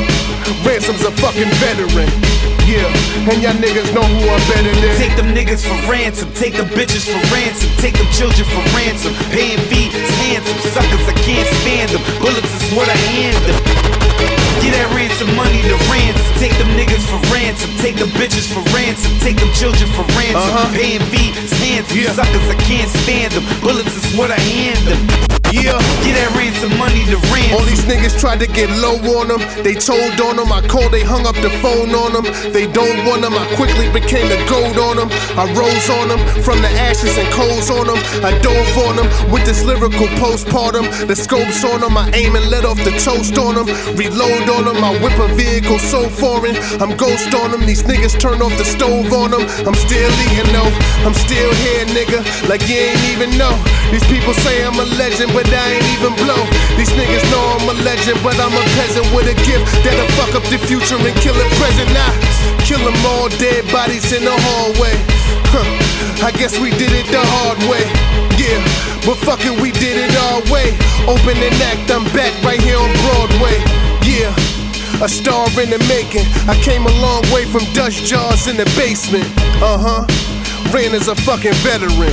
Ransom's 0.67 1.03
a 1.03 1.11
fucking 1.11 1.51
veteran. 1.63 2.46
Yeah, 2.67 2.83
and 3.31 3.39
y'all 3.39 3.55
niggas 3.55 3.95
know 3.95 4.03
who 4.03 4.27
I'm 4.27 4.43
better 4.51 4.67
than. 4.83 4.91
Take 4.99 5.15
them 5.15 5.31
niggas 5.31 5.63
for 5.63 5.79
ransom, 5.87 6.27
take 6.35 6.51
them 6.51 6.67
bitches 6.75 7.07
for 7.07 7.15
ransom, 7.31 7.71
take 7.79 7.95
them 7.95 8.11
children 8.11 8.43
for 8.43 8.59
ransom. 8.75 9.15
Paying 9.31 9.63
fees, 9.71 9.95
handsome 10.27 10.59
suckers, 10.75 11.07
I 11.07 11.15
can't 11.23 11.47
stand 11.63 11.95
them. 11.95 12.03
Bullets 12.19 12.51
is 12.51 12.75
what 12.75 12.91
I 12.91 12.99
hand 13.15 13.39
them. 13.47 13.55
Get 14.59 14.75
that 14.75 14.91
ransom 14.91 15.31
money 15.39 15.63
to 15.63 15.79
ransom. 15.87 16.27
Take 16.43 16.59
them 16.59 16.67
niggas 16.75 17.07
for 17.07 17.23
ransom. 17.31 17.71
Take 17.79 17.95
them 17.95 18.11
bitches 18.19 18.51
for 18.51 18.59
ransom. 18.75 19.15
Take 19.23 19.39
them 19.39 19.47
children 19.55 19.87
for 19.95 20.03
ransom. 20.19 20.35
Uh-huh. 20.35 20.75
Paying 20.75 21.07
fees, 21.07 21.39
handsome 21.63 22.03
yeah. 22.03 22.11
suckers, 22.11 22.51
I 22.51 22.59
can't 22.67 22.91
stand 23.07 23.31
them. 23.31 23.47
Bullets 23.63 23.95
is 23.95 24.11
what 24.19 24.27
I 24.27 24.39
hand 24.43 24.83
them. 24.91 25.26
Yeah. 25.51 25.79
Get 26.03 26.19
that 26.19 26.31
ransom 26.35 26.75
money 26.75 27.07
to 27.07 27.17
ransom. 27.31 27.55
All 27.55 27.63
these 27.63 27.85
niggas 27.87 28.19
tried 28.19 28.39
to 28.43 28.47
get 28.47 28.67
low 28.83 28.99
on 29.19 29.31
them. 29.31 29.39
They 29.63 29.73
told 29.73 30.19
on 30.19 30.35
them. 30.35 30.51
I 30.51 30.59
called, 30.67 30.91
they 30.91 31.03
hung 31.03 31.25
up 31.25 31.35
the 31.39 31.51
phone 31.63 31.95
on 31.95 32.11
them. 32.11 32.27
They 32.51 32.67
don't 32.67 33.05
want 33.07 33.23
them. 33.23 33.33
I 33.33 33.47
quickly 33.55 33.87
became 33.91 34.27
the 34.27 34.39
gold 34.51 34.75
on 34.75 34.99
them. 34.99 35.09
I 35.39 35.47
rose 35.55 35.87
on 35.87 36.11
them 36.11 36.19
from 36.43 36.59
the 36.59 36.71
ashes 36.75 37.15
and 37.17 37.27
coals 37.31 37.71
on 37.71 37.87
them. 37.87 37.99
I 38.23 38.35
dove 38.43 38.77
on 38.83 38.99
them 38.99 39.07
with 39.31 39.45
this 39.45 39.63
lyrical 39.63 40.07
postpartum. 40.19 40.85
The 41.07 41.15
scopes 41.15 41.63
on 41.63 41.79
them. 41.79 41.95
I 41.95 42.11
aim 42.11 42.35
and 42.35 42.49
let 42.51 42.65
off 42.65 42.77
the 42.83 42.91
toast 42.99 43.37
on 43.37 43.55
them. 43.55 43.67
Reload 43.95 44.49
on 44.51 44.65
them. 44.67 44.83
I 44.83 44.91
whip 44.99 45.15
a 45.19 45.31
vehicle 45.35 45.79
so 45.79 46.09
foreign. 46.09 46.55
I'm 46.83 46.95
ghost 46.97 47.33
on 47.33 47.51
them. 47.51 47.63
These 47.65 47.83
niggas 47.83 48.19
turn 48.19 48.41
off 48.41 48.55
the 48.57 48.65
stove 48.65 49.13
on 49.13 49.31
them. 49.31 49.47
I'm 49.63 49.75
still 49.75 50.11
eating 50.27 50.51
though. 50.51 50.71
I'm 51.07 51.15
still 51.15 51.51
here, 51.63 51.85
nigga. 51.95 52.19
Like 52.49 52.67
you 52.67 52.75
ain't 52.75 53.03
even 53.15 53.37
know. 53.37 53.55
These 53.91 54.03
people 54.11 54.33
say 54.33 54.65
I'm 54.65 54.75
a 54.75 54.85
legend, 54.99 55.33
but 55.37 55.45
I 55.53 55.77
ain't 55.77 55.85
even 55.93 56.17
blow. 56.17 56.41
These 56.81 56.89
niggas 56.97 57.21
know 57.29 57.43
I'm 57.53 57.69
a 57.69 57.77
legend, 57.85 58.17
but 58.25 58.33
I'm 58.41 58.57
a 58.57 58.65
peasant 58.73 59.05
with 59.13 59.29
a 59.29 59.37
gift 59.45 59.69
that'll 59.85 60.09
fuck 60.17 60.33
up 60.33 60.41
the 60.49 60.57
future 60.57 60.97
and 60.97 61.13
kill 61.21 61.37
the 61.37 61.45
present. 61.61 61.85
Nah, 61.93 62.09
kill 62.65 62.81
them 62.81 62.97
all, 63.05 63.29
dead 63.37 63.61
bodies 63.69 64.09
in 64.17 64.25
the 64.25 64.33
hallway. 64.33 64.97
Huh, 65.53 66.25
I 66.25 66.33
guess 66.33 66.57
we 66.57 66.73
did 66.73 66.89
it 66.89 67.05
the 67.13 67.21
hard 67.21 67.61
way. 67.69 67.85
Yeah, 68.41 68.57
but 69.05 69.21
fuck 69.21 69.45
it, 69.45 69.53
we 69.61 69.69
did 69.69 70.01
it 70.01 70.13
our 70.25 70.41
way. 70.49 70.73
Open 71.05 71.37
and 71.37 71.53
act, 71.69 71.85
I'm 71.93 72.09
back 72.17 72.33
right 72.41 72.57
here 72.57 72.81
on 72.81 72.89
Broadway. 73.05 73.61
Yeah. 74.09 74.33
A 75.05 75.07
star 75.07 75.45
in 75.61 75.69
the 75.69 75.77
making. 75.85 76.25
I 76.49 76.57
came 76.65 76.81
a 76.89 76.95
long 76.97 77.21
way 77.29 77.45
from 77.45 77.61
dust 77.77 78.01
jars 78.09 78.47
in 78.47 78.57
the 78.57 78.65
basement. 78.73 79.29
Uh 79.61 79.77
huh. 79.77 80.01
Ran 80.73 80.97
as 80.97 81.07
a 81.07 81.15
fucking 81.15 81.53
veteran. 81.61 82.09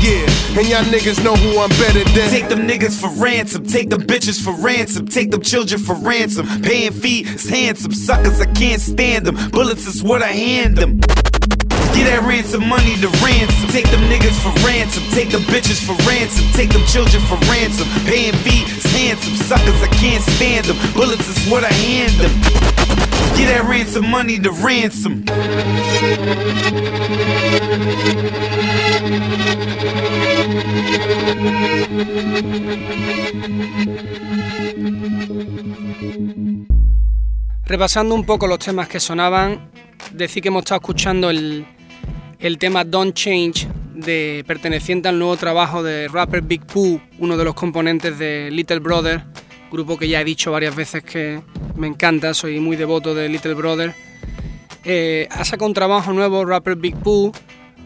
Yeah, 0.00 0.58
and 0.58 0.66
y'all 0.66 0.82
niggas 0.84 1.22
know 1.22 1.36
who 1.36 1.58
I'm 1.58 1.68
better 1.70 2.02
than. 2.04 2.30
Take 2.30 2.48
them 2.48 2.66
niggas 2.66 2.98
for 2.98 3.10
ransom, 3.22 3.66
take 3.66 3.90
them 3.90 4.00
bitches 4.00 4.42
for 4.42 4.52
ransom, 4.64 5.06
take 5.06 5.30
them 5.30 5.42
children 5.42 5.78
for 5.78 5.94
ransom. 5.94 6.46
Paying 6.62 6.92
fees, 6.92 7.48
handsome 7.50 7.92
suckers, 7.92 8.40
I 8.40 8.46
can't 8.46 8.80
stand 8.80 9.26
them. 9.26 9.36
Bullets 9.50 9.86
is 9.86 10.02
what 10.02 10.22
I 10.22 10.28
hand 10.28 10.78
them. 10.78 11.00
Get 11.94 12.04
that 12.06 12.22
ransom 12.26 12.66
money 12.68 12.96
to 13.00 13.08
ransom. 13.24 13.68
Take 13.70 13.90
them 13.90 14.02
niggas 14.08 14.38
for 14.42 14.52
ransom. 14.66 15.02
Take 15.10 15.30
them 15.30 15.42
bitches 15.42 15.82
for 15.82 15.94
ransom. 16.08 16.46
Take 16.52 16.70
them 16.70 16.84
children 16.86 17.22
for 17.26 17.38
ransom. 17.50 17.88
Paying 18.06 18.34
fees, 18.44 18.84
handsome 18.92 19.34
suckers, 19.34 19.82
I 19.82 19.88
can't 19.88 20.22
stand 20.22 20.66
them. 20.66 20.78
Bullets 20.94 21.28
is 21.28 21.50
what 21.50 21.64
I 21.64 21.72
hand 21.72 22.12
them. 22.22 22.32
Get 23.36 23.46
that 23.52 23.64
ransom 23.68 24.08
money 24.10 24.38
to 24.38 24.50
ransom. 24.50 25.24
Repasando 37.64 38.14
un 38.16 38.24
poco 38.24 38.48
los 38.48 38.58
temas 38.58 38.88
que 38.88 38.98
sonaban, 38.98 39.70
decir 40.12 40.42
que 40.42 40.48
hemos 40.48 40.62
estado 40.62 40.80
escuchando 40.80 41.30
el, 41.30 41.66
el 42.40 42.58
tema 42.58 42.84
Don't 42.84 43.14
Change, 43.14 43.68
de, 43.94 44.44
perteneciente 44.46 45.08
al 45.08 45.18
nuevo 45.18 45.36
trabajo 45.36 45.82
de 45.82 46.08
rapper 46.08 46.42
Big 46.42 46.64
Pooh, 46.64 47.00
uno 47.18 47.36
de 47.36 47.44
los 47.44 47.54
componentes 47.54 48.18
de 48.18 48.50
Little 48.50 48.78
Brother, 48.78 49.24
grupo 49.70 49.98
que 49.98 50.08
ya 50.08 50.20
he 50.20 50.24
dicho 50.24 50.50
varias 50.50 50.74
veces 50.74 51.04
que 51.04 51.42
me 51.76 51.86
encanta, 51.86 52.32
soy 52.32 52.58
muy 52.58 52.76
devoto 52.76 53.14
de 53.14 53.28
Little 53.28 53.54
Brother. 53.54 53.94
Eh, 54.84 55.28
ha 55.30 55.44
sacado 55.44 55.66
un 55.66 55.74
trabajo 55.74 56.12
nuevo, 56.12 56.44
rapper 56.46 56.76
Big 56.76 56.96
Pooh, 56.96 57.30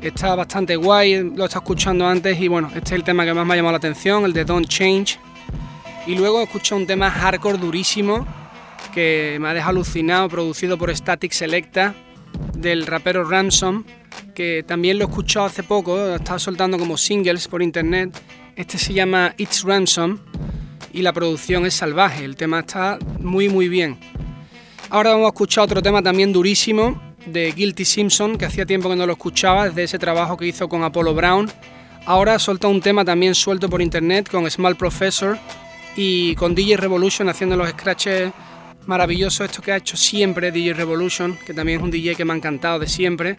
está 0.01 0.37
bastante 0.37 0.77
guay, 0.77 1.15
lo 1.15 1.45
estado 1.45 1.63
escuchando 1.63 2.07
antes 2.07 2.41
y 2.41 2.47
bueno, 2.47 2.69
este 2.69 2.81
es 2.81 2.93
el 2.93 3.05
tema 3.05 3.25
que 3.25 3.35
más 3.35 3.45
me 3.45 3.55
ha 3.55 3.57
llamado 3.57 3.73
la 3.73 3.79
atención, 3.79 4.25
el 4.25 4.33
de 4.33 4.45
Don't 4.45 4.69
Change. 4.69 5.19
Y 6.07 6.15
luego 6.17 6.41
he 6.41 6.45
escuchado 6.45 6.81
un 6.81 6.87
tema 6.87 7.11
hardcore 7.11 7.59
durísimo 7.59 8.27
que 8.93 9.39
me 9.41 9.49
ha 9.49 9.55
dejado 9.55 9.71
alucinado, 9.71 10.29
producido 10.29 10.79
por 10.79 10.95
Static 10.95 11.33
Selecta, 11.33 11.95
del 12.55 12.87
rapero 12.87 13.25
Ransom, 13.25 13.85
que 14.35 14.65
también 14.67 14.99
lo 14.99 15.05
he 15.05 15.09
escuchado 15.09 15.47
hace 15.47 15.63
poco, 15.63 15.97
lo 15.97 16.17
estaba 16.17 16.39
soltando 16.39 16.79
como 16.79 16.97
singles 16.97 17.49
por 17.49 17.63
internet. 17.63 18.11
Este 18.57 18.79
se 18.79 18.93
llama 18.93 19.35
It's 19.39 19.63
Ransom 19.63 20.19
y 20.93 21.03
la 21.03 21.13
producción 21.13 21.67
es 21.67 21.75
salvaje, 21.75 22.25
el 22.25 22.37
tema 22.37 22.61
está 22.61 22.99
muy 23.21 23.49
muy 23.49 23.69
bien. 23.69 23.99
Ahora 24.91 25.11
vamos 25.11 25.27
a 25.27 25.29
escuchar 25.29 25.65
otro 25.65 25.83
tema 25.83 26.03
también 26.03 26.33
durísimo 26.33 27.01
de 27.27 27.53
Guilty 27.53 27.85
Simpson, 27.85 28.37
que 28.37 28.45
hacía 28.45 28.67
tiempo 28.67 28.89
que 28.89 28.97
no 28.97 29.07
lo 29.07 29.13
escuchaba, 29.13 29.67
desde 29.69 29.85
ese 29.85 29.99
trabajo 29.99 30.37
que 30.37 30.47
hizo 30.47 30.69
con 30.69 30.85
Apollo 30.85 31.15
Brown. 31.15 31.51
Ahora 32.07 32.39
soltado 32.39 32.73
un 32.73 32.81
tema 32.81 33.05
también 33.05 33.35
suelto 33.35 33.69
por 33.69 33.81
internet 33.81 34.29
con 34.31 34.49
Small 34.51 34.77
Professor 34.77 35.39
y 35.97 36.35
con 36.35 36.55
DJ 36.55 36.77
Revolution 36.77 37.29
haciendo 37.29 37.57
los 37.57 37.69
scratches 37.71 38.33
maravillosos, 38.87 39.47
esto 39.47 39.63
que 39.63 39.73
ha 39.73 39.77
hecho 39.77 39.97
siempre 39.97 40.53
DJ 40.53 40.75
Revolution, 40.75 41.39
que 41.47 41.55
también 41.55 41.79
es 41.79 41.85
un 41.85 41.91
DJ 41.91 42.15
que 42.15 42.25
me 42.25 42.35
ha 42.35 42.37
encantado 42.37 42.79
de 42.79 42.87
siempre. 42.87 43.39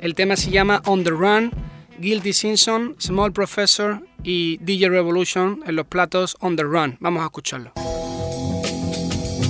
El 0.00 0.14
tema 0.14 0.36
se 0.36 0.50
llama 0.50 0.80
On 0.86 1.02
the 1.02 1.10
Run, 1.10 1.50
Guilty 1.98 2.32
Simpson, 2.32 2.94
Small 2.98 3.32
Professor 3.32 4.00
y 4.22 4.58
DJ 4.58 4.88
Revolution 4.88 5.60
en 5.66 5.76
los 5.76 5.86
platos 5.86 6.36
On 6.40 6.54
the 6.56 6.62
Run. 6.62 6.96
Vamos 7.00 7.22
a 7.22 7.26
escucharlo. 7.26 7.72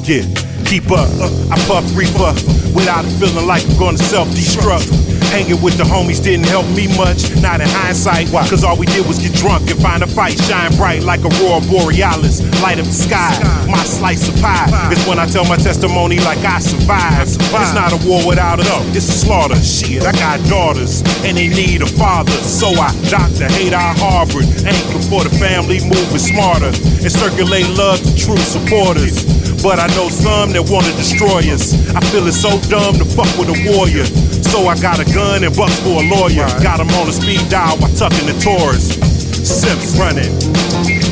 Keep 0.05 0.91
up. 0.91 1.85
Reefer 1.95 2.35
without 2.75 3.05
feeling 3.19 3.47
like 3.47 3.65
I'm 3.79 3.97
self-destruct. 3.97 5.18
Hanging 5.29 5.61
with 5.61 5.77
the 5.77 5.85
homies 5.85 6.23
didn't 6.23 6.47
help 6.47 6.67
me 6.73 6.89
much, 6.97 7.29
not 7.43 7.61
in 7.61 7.69
hindsight. 7.69 8.29
Why? 8.31 8.49
Cause 8.49 8.65
all 8.65 8.77
we 8.77 8.87
did 8.87 9.07
was 9.07 9.19
get 9.19 9.35
drunk 9.35 9.71
and 9.71 9.81
find 9.81 10.03
a 10.03 10.07
fight, 10.07 10.41
shine 10.41 10.75
bright 10.77 11.03
like 11.03 11.21
aurora 11.21 11.61
borealis, 11.69 12.41
light 12.63 12.79
up 12.79 12.87
the 12.87 12.97
sky. 12.97 13.37
My 13.69 13.83
slice 13.85 14.29
of 14.29 14.41
pie 14.41 14.69
is 14.91 15.05
when 15.07 15.19
I 15.19 15.27
tell 15.27 15.45
my 15.45 15.57
testimony 15.57 16.19
like 16.21 16.39
I 16.45 16.59
survived. 16.59 17.37
It's 17.41 17.75
not 17.75 17.93
a 17.93 18.01
war 18.09 18.27
without 18.27 18.61
us, 18.61 18.97
it's 18.97 19.09
a 19.09 19.13
slaughter. 19.13 19.57
Shit, 19.61 20.03
I 20.05 20.13
got 20.13 20.41
daughters 20.49 21.03
and 21.25 21.37
they 21.37 21.49
need 21.49 21.83
a 21.83 21.87
father. 21.87 22.33
So 22.33 22.69
I 22.69 22.89
doctor 23.11 23.49
hate 23.53 23.75
our 23.75 23.95
Harvard, 24.01 24.49
anchor 24.65 25.03
for 25.13 25.25
the 25.25 25.35
family, 25.37 25.81
moving 25.85 26.19
smarter 26.19 26.73
and 26.73 27.13
circulate 27.13 27.69
love 27.77 28.01
to 28.01 28.17
true 28.17 28.41
supporters. 28.41 29.25
But 29.63 29.79
I 29.79 29.89
know 29.99 30.09
some 30.09 30.53
that 30.53 30.65
wanna 30.71 30.93
destroy 30.97 31.43
us. 31.53 31.75
I 31.95 32.01
feel 32.09 32.27
it's 32.27 32.41
so 32.41 32.57
dumb 32.71 32.95
to 32.95 33.05
fuck 33.05 33.29
with 33.37 33.51
a 33.51 33.59
warrior. 33.69 34.07
So 34.49 34.67
I 34.67 34.79
got 34.81 34.99
a 34.99 35.05
gun 35.19 35.43
and 35.43 35.55
bucks 35.59 35.75
for 35.83 35.99
a 35.99 36.07
lawyer. 36.07 36.47
Got 36.63 36.79
him 36.79 36.91
on 36.95 37.11
a 37.11 37.13
speed 37.13 37.43
dial 37.51 37.75
while 37.83 37.91
tucking 37.99 38.31
the 38.31 38.39
Taurus. 38.39 38.95
Sips 39.43 39.99
running. 39.99 40.31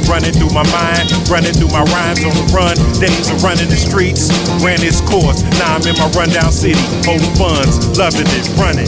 Running 0.07 0.30
through 0.30 0.54
my 0.54 0.62
mind, 0.70 1.11
running 1.26 1.50
through 1.50 1.74
my 1.74 1.82
rhymes 1.90 2.22
on 2.22 2.30
the 2.30 2.46
run. 2.54 2.78
Days 3.02 3.26
of 3.34 3.42
running 3.42 3.66
the 3.66 3.74
streets, 3.74 4.30
ran 4.62 4.78
its 4.78 5.02
course. 5.02 5.42
Now 5.59 5.74
I'm 5.74 5.82
in 5.82 5.98
my 5.98 6.07
rundown 6.14 6.54
city, 6.54 6.78
holding 7.02 7.34
funds, 7.34 7.98
loving 7.98 8.30
it, 8.30 8.46
running. 8.54 8.86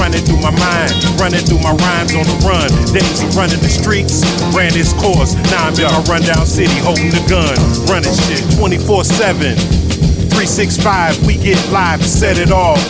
Running 0.00 0.24
through 0.24 0.40
my 0.40 0.54
mind, 0.56 0.96
running 1.20 1.44
through 1.44 1.60
my 1.60 1.76
rhymes 1.76 2.16
on 2.16 2.24
the 2.24 2.38
run. 2.48 2.72
Days 2.96 3.20
of 3.20 3.36
running 3.36 3.60
the 3.60 3.68
streets, 3.68 4.24
ran 4.56 4.72
its 4.72 4.96
course. 4.96 5.36
Now 5.52 5.68
I'm 5.68 5.76
in 5.76 5.84
my 5.84 6.00
rundown 6.08 6.48
city, 6.48 6.80
holding 6.80 7.12
the 7.12 7.24
gun, 7.28 7.52
running 7.84 8.16
shit 8.24 8.40
24 8.56 9.04
7. 9.04 9.84
365, 10.32 11.26
we 11.28 11.36
get 11.36 11.60
live 11.68 12.00
and 12.00 12.08
set 12.08 12.38
it 12.38 12.50
off. 12.50 12.80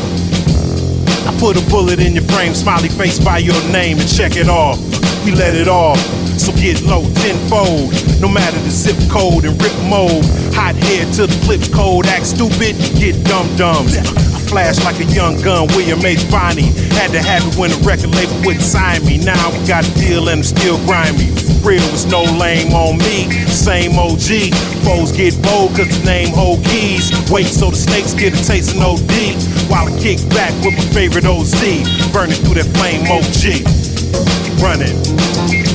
Put 1.44 1.60
a 1.60 1.68
bullet 1.68 2.00
in 2.00 2.14
your 2.14 2.24
frame, 2.24 2.54
smiley 2.54 2.88
face 2.88 3.22
by 3.22 3.36
your 3.36 3.60
name 3.68 3.98
and 3.98 4.08
check 4.08 4.34
it 4.34 4.48
off. 4.48 4.80
We 5.26 5.32
let 5.32 5.54
it 5.54 5.68
off. 5.68 6.00
So 6.40 6.56
get 6.56 6.80
low 6.80 7.04
tenfold, 7.20 7.92
no 8.18 8.28
matter 8.32 8.56
the 8.60 8.70
zip 8.70 8.96
code 9.12 9.44
and 9.44 9.52
rip 9.60 9.76
mode. 9.84 10.24
Hot 10.56 10.74
head 10.88 11.12
to 11.20 11.26
the 11.26 11.38
clips 11.44 11.68
cold, 11.68 12.06
act 12.06 12.24
stupid, 12.28 12.80
get 12.96 13.22
dumb 13.28 13.44
dumbs. 13.56 13.94
I 13.98 14.40
flash 14.48 14.82
like 14.88 14.96
a 15.00 15.08
young 15.12 15.36
gun, 15.42 15.68
William 15.76 16.00
H. 16.00 16.24
Bonney. 16.30 16.72
Had 16.96 17.12
to 17.12 17.20
have 17.20 17.44
it 17.46 17.60
when 17.60 17.68
the 17.68 17.76
record 17.84 18.16
label 18.16 18.40
wouldn't 18.40 18.64
sign 18.64 19.04
me. 19.04 19.18
Now 19.18 19.52
we 19.52 19.60
got 19.68 19.84
a 19.84 19.92
deal 20.00 20.30
and 20.30 20.40
I'm 20.40 20.42
still 20.42 20.78
grimy. 20.88 21.28
Real 21.64 21.80
was 21.92 22.04
no 22.04 22.20
lame 22.36 22.76
on 22.76 22.98
me, 22.98 23.24
same 23.48 23.96
OG. 23.98 24.52
Foes 24.84 25.16
get 25.16 25.32
bold 25.40 25.72
cause 25.72 25.88
the 25.88 26.02
name 26.04 26.28
hold 26.28 26.62
keys. 26.62 27.08
Wait 27.32 27.48
so 27.48 27.70
the 27.70 27.76
snakes 27.76 28.12
get 28.12 28.36
a 28.36 28.44
taste 28.44 28.76
of 28.76 28.84
no 28.84 29.00
D. 29.08 29.32
While 29.72 29.88
I 29.88 29.92
kick 29.96 30.20
back 30.28 30.52
with 30.60 30.76
my 30.76 30.84
favorite 30.92 31.24
OZ. 31.24 31.56
Burning 32.12 32.36
through 32.44 32.60
that 32.60 32.68
flame 32.76 33.08
OG. 33.08 33.64
Running. 34.60 34.92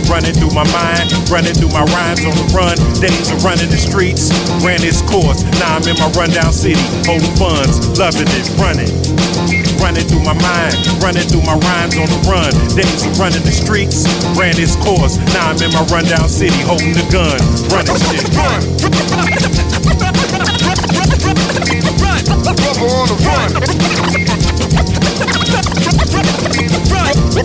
Running 0.05 0.33
through 0.37 0.53
my 0.53 0.65
mind, 0.69 1.09
running 1.25 1.57
through 1.57 1.73
my 1.73 1.81
rhymes 1.89 2.21
on 2.21 2.37
the 2.37 2.45
run. 2.53 2.77
Days 3.01 3.33
of 3.33 3.43
running 3.43 3.69
the 3.73 3.81
streets, 3.81 4.29
ran 4.61 4.85
its 4.85 5.01
course. 5.01 5.41
Now 5.57 5.81
I'm 5.81 5.85
in 5.89 5.97
my 5.97 6.09
rundown 6.13 6.53
city, 6.53 6.77
holding 7.09 7.33
funds, 7.33 7.97
loving 7.97 8.29
it, 8.29 8.45
running. 8.61 9.18
Running 9.79 10.05
through 10.07 10.23
my 10.23 10.33
mind, 10.33 10.75
running 11.01 11.23
through 11.23 11.41
my 11.43 11.55
rhymes 11.55 11.97
on 11.97 12.07
the 12.07 12.19
run. 12.27 12.51
Days 12.75 13.05
of 13.05 13.17
running 13.17 13.41
the 13.43 13.51
streets, 13.51 14.05
ran 14.37 14.59
its 14.59 14.75
course. 14.75 15.17
Now 15.33 15.49
I'm 15.49 15.57
in 15.63 15.71
my 15.71 15.83
rundown 15.87 16.27
city, 16.29 16.59
holding 16.67 16.93
the 16.93 17.07
gun, 17.09 17.39
running 17.71 17.95
shit. 18.11 18.27
Rubber 22.69 22.91
on 22.91 23.07
the 23.07 23.15
run. 23.23 23.49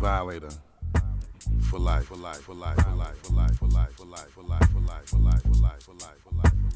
Violator. 0.00 0.48
For 1.62 1.78
life, 1.78 2.04
for 2.06 2.16
life, 2.16 2.36
for 2.38 2.54
life, 2.54 2.76
for 2.76 2.94
life, 2.94 3.16
for 3.22 3.32
life, 3.34 3.56
for 3.56 3.66
life, 3.66 3.90
for 3.90 4.04
life, 4.04 4.28
for 4.34 4.42
life, 4.42 4.68
for 4.68 4.82
life, 4.82 5.04
for 5.06 5.18
life, 5.18 5.42
for 5.42 5.58
life, 5.58 5.82
for 5.82 5.92
life, 5.94 6.18
for 6.24 6.34
life, 6.34 6.67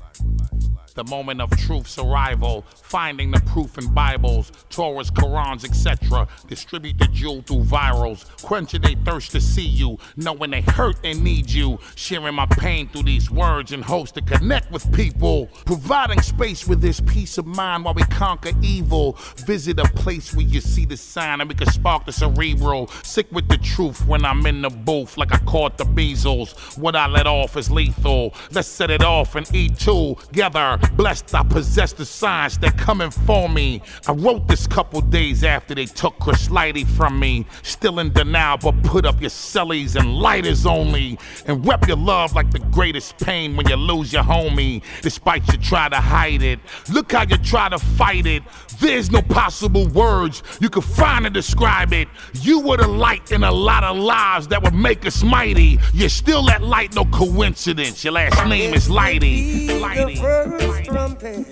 The 0.94 1.04
moment 1.04 1.40
of 1.40 1.50
truth's 1.56 1.98
arrival, 1.98 2.66
finding 2.74 3.30
the 3.30 3.40
proof 3.40 3.78
in 3.78 3.94
Bibles, 3.94 4.52
Torahs, 4.68 5.10
Qurans, 5.10 5.64
etc. 5.64 6.28
Distribute 6.48 6.98
the 6.98 7.06
jewel 7.06 7.40
through 7.40 7.64
virals, 7.64 8.26
quenching 8.42 8.82
they 8.82 8.96
thirst 8.96 9.30
to 9.30 9.40
see 9.40 9.66
you, 9.66 9.96
knowing 10.16 10.50
they 10.50 10.60
hurt 10.60 10.96
and 11.02 11.24
need 11.24 11.50
you. 11.50 11.78
Sharing 11.94 12.34
my 12.34 12.44
pain 12.44 12.88
through 12.88 13.04
these 13.04 13.30
words 13.30 13.72
and 13.72 13.82
hopes 13.82 14.12
to 14.12 14.20
connect 14.20 14.70
with 14.70 14.92
people. 14.92 15.46
Providing 15.64 16.20
space 16.20 16.68
with 16.68 16.82
this 16.82 17.00
peace 17.00 17.38
of 17.38 17.46
mind 17.46 17.86
while 17.86 17.94
we 17.94 18.02
conquer 18.02 18.52
evil. 18.60 19.16
Visit 19.46 19.78
a 19.78 19.84
place 19.84 20.34
where 20.34 20.44
you 20.44 20.60
see 20.60 20.84
the 20.84 20.98
sign 20.98 21.40
and 21.40 21.48
we 21.48 21.54
can 21.54 21.70
spark 21.70 22.04
the 22.04 22.12
cerebral. 22.12 22.88
Sick 23.02 23.32
with 23.32 23.48
the 23.48 23.56
truth 23.56 24.06
when 24.06 24.26
I'm 24.26 24.44
in 24.44 24.60
the 24.60 24.68
booth, 24.68 25.16
like 25.16 25.32
I 25.32 25.38
caught 25.38 25.78
the 25.78 25.84
bezels. 25.84 26.76
What 26.76 26.96
I 26.96 27.06
let 27.06 27.26
off 27.26 27.56
is 27.56 27.70
lethal. 27.70 28.34
Let's 28.50 28.68
set 28.68 28.90
it 28.90 29.02
off 29.02 29.36
and 29.36 29.48
eat 29.54 29.78
together. 30.14 30.78
Blessed, 30.94 31.34
I 31.34 31.42
possess 31.42 31.92
the 31.92 32.04
signs 32.04 32.58
that 32.58 32.76
coming 32.78 33.10
for 33.10 33.48
me. 33.48 33.82
I 34.06 34.12
wrote 34.12 34.48
this 34.48 34.66
couple 34.66 35.00
days 35.00 35.44
after 35.44 35.74
they 35.74 35.86
took 35.86 36.18
Chris 36.18 36.48
Lighty 36.48 36.86
from 36.86 37.18
me. 37.18 37.46
Still 37.62 37.98
in 37.98 38.12
denial, 38.12 38.58
but 38.58 38.82
put 38.82 39.04
up 39.04 39.20
your 39.20 39.30
cellies 39.30 39.96
and 39.96 40.16
lighters 40.16 40.66
only. 40.66 41.18
And 41.46 41.66
rep 41.66 41.86
your 41.86 41.96
love 41.96 42.34
like 42.34 42.50
the 42.50 42.58
greatest 42.58 43.18
pain 43.18 43.56
when 43.56 43.68
you 43.68 43.76
lose 43.76 44.12
your 44.12 44.22
homie. 44.22 44.82
Despite 45.00 45.50
you 45.52 45.58
try 45.58 45.88
to 45.88 45.96
hide 45.96 46.42
it. 46.42 46.60
Look 46.92 47.12
how 47.12 47.22
you 47.22 47.36
try 47.38 47.68
to 47.68 47.78
fight 47.78 48.26
it. 48.26 48.42
There's 48.80 49.10
no 49.10 49.22
possible 49.22 49.86
words 49.88 50.42
you 50.60 50.68
can 50.68 50.82
find 50.82 51.24
to 51.24 51.30
describe 51.30 51.92
it. 51.92 52.08
You 52.40 52.60
were 52.60 52.76
the 52.76 52.88
light 52.88 53.32
in 53.32 53.44
a 53.44 53.52
lot 53.52 53.84
of 53.84 53.96
lives 53.96 54.48
that 54.48 54.62
would 54.62 54.74
make 54.74 55.06
us 55.06 55.22
mighty. 55.22 55.78
You're 55.92 56.08
still 56.08 56.42
that 56.46 56.62
light, 56.62 56.94
no 56.94 57.04
coincidence. 57.04 58.04
Your 58.04 58.14
last 58.14 58.46
name 58.48 58.74
is 58.74 58.88
Lighty. 58.88 59.68
The 60.02 60.16
first 60.16 60.84
trumpet 60.86 61.46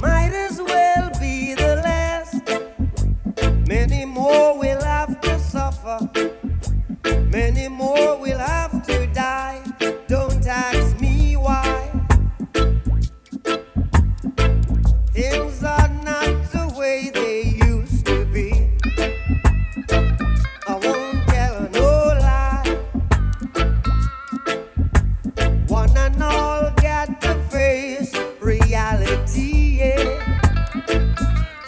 might 0.00 0.30
as 0.32 0.62
well 0.62 1.10
be 1.18 1.54
the 1.54 1.82
last. 1.82 2.46
Many 3.66 4.04
more 4.04 4.56
will 4.56 4.80
have 4.80 5.20
to 5.20 5.40
suffer. 5.40 5.98
Many 7.32 7.66
more 7.66 8.20
will 8.20 8.38
have 8.38 8.73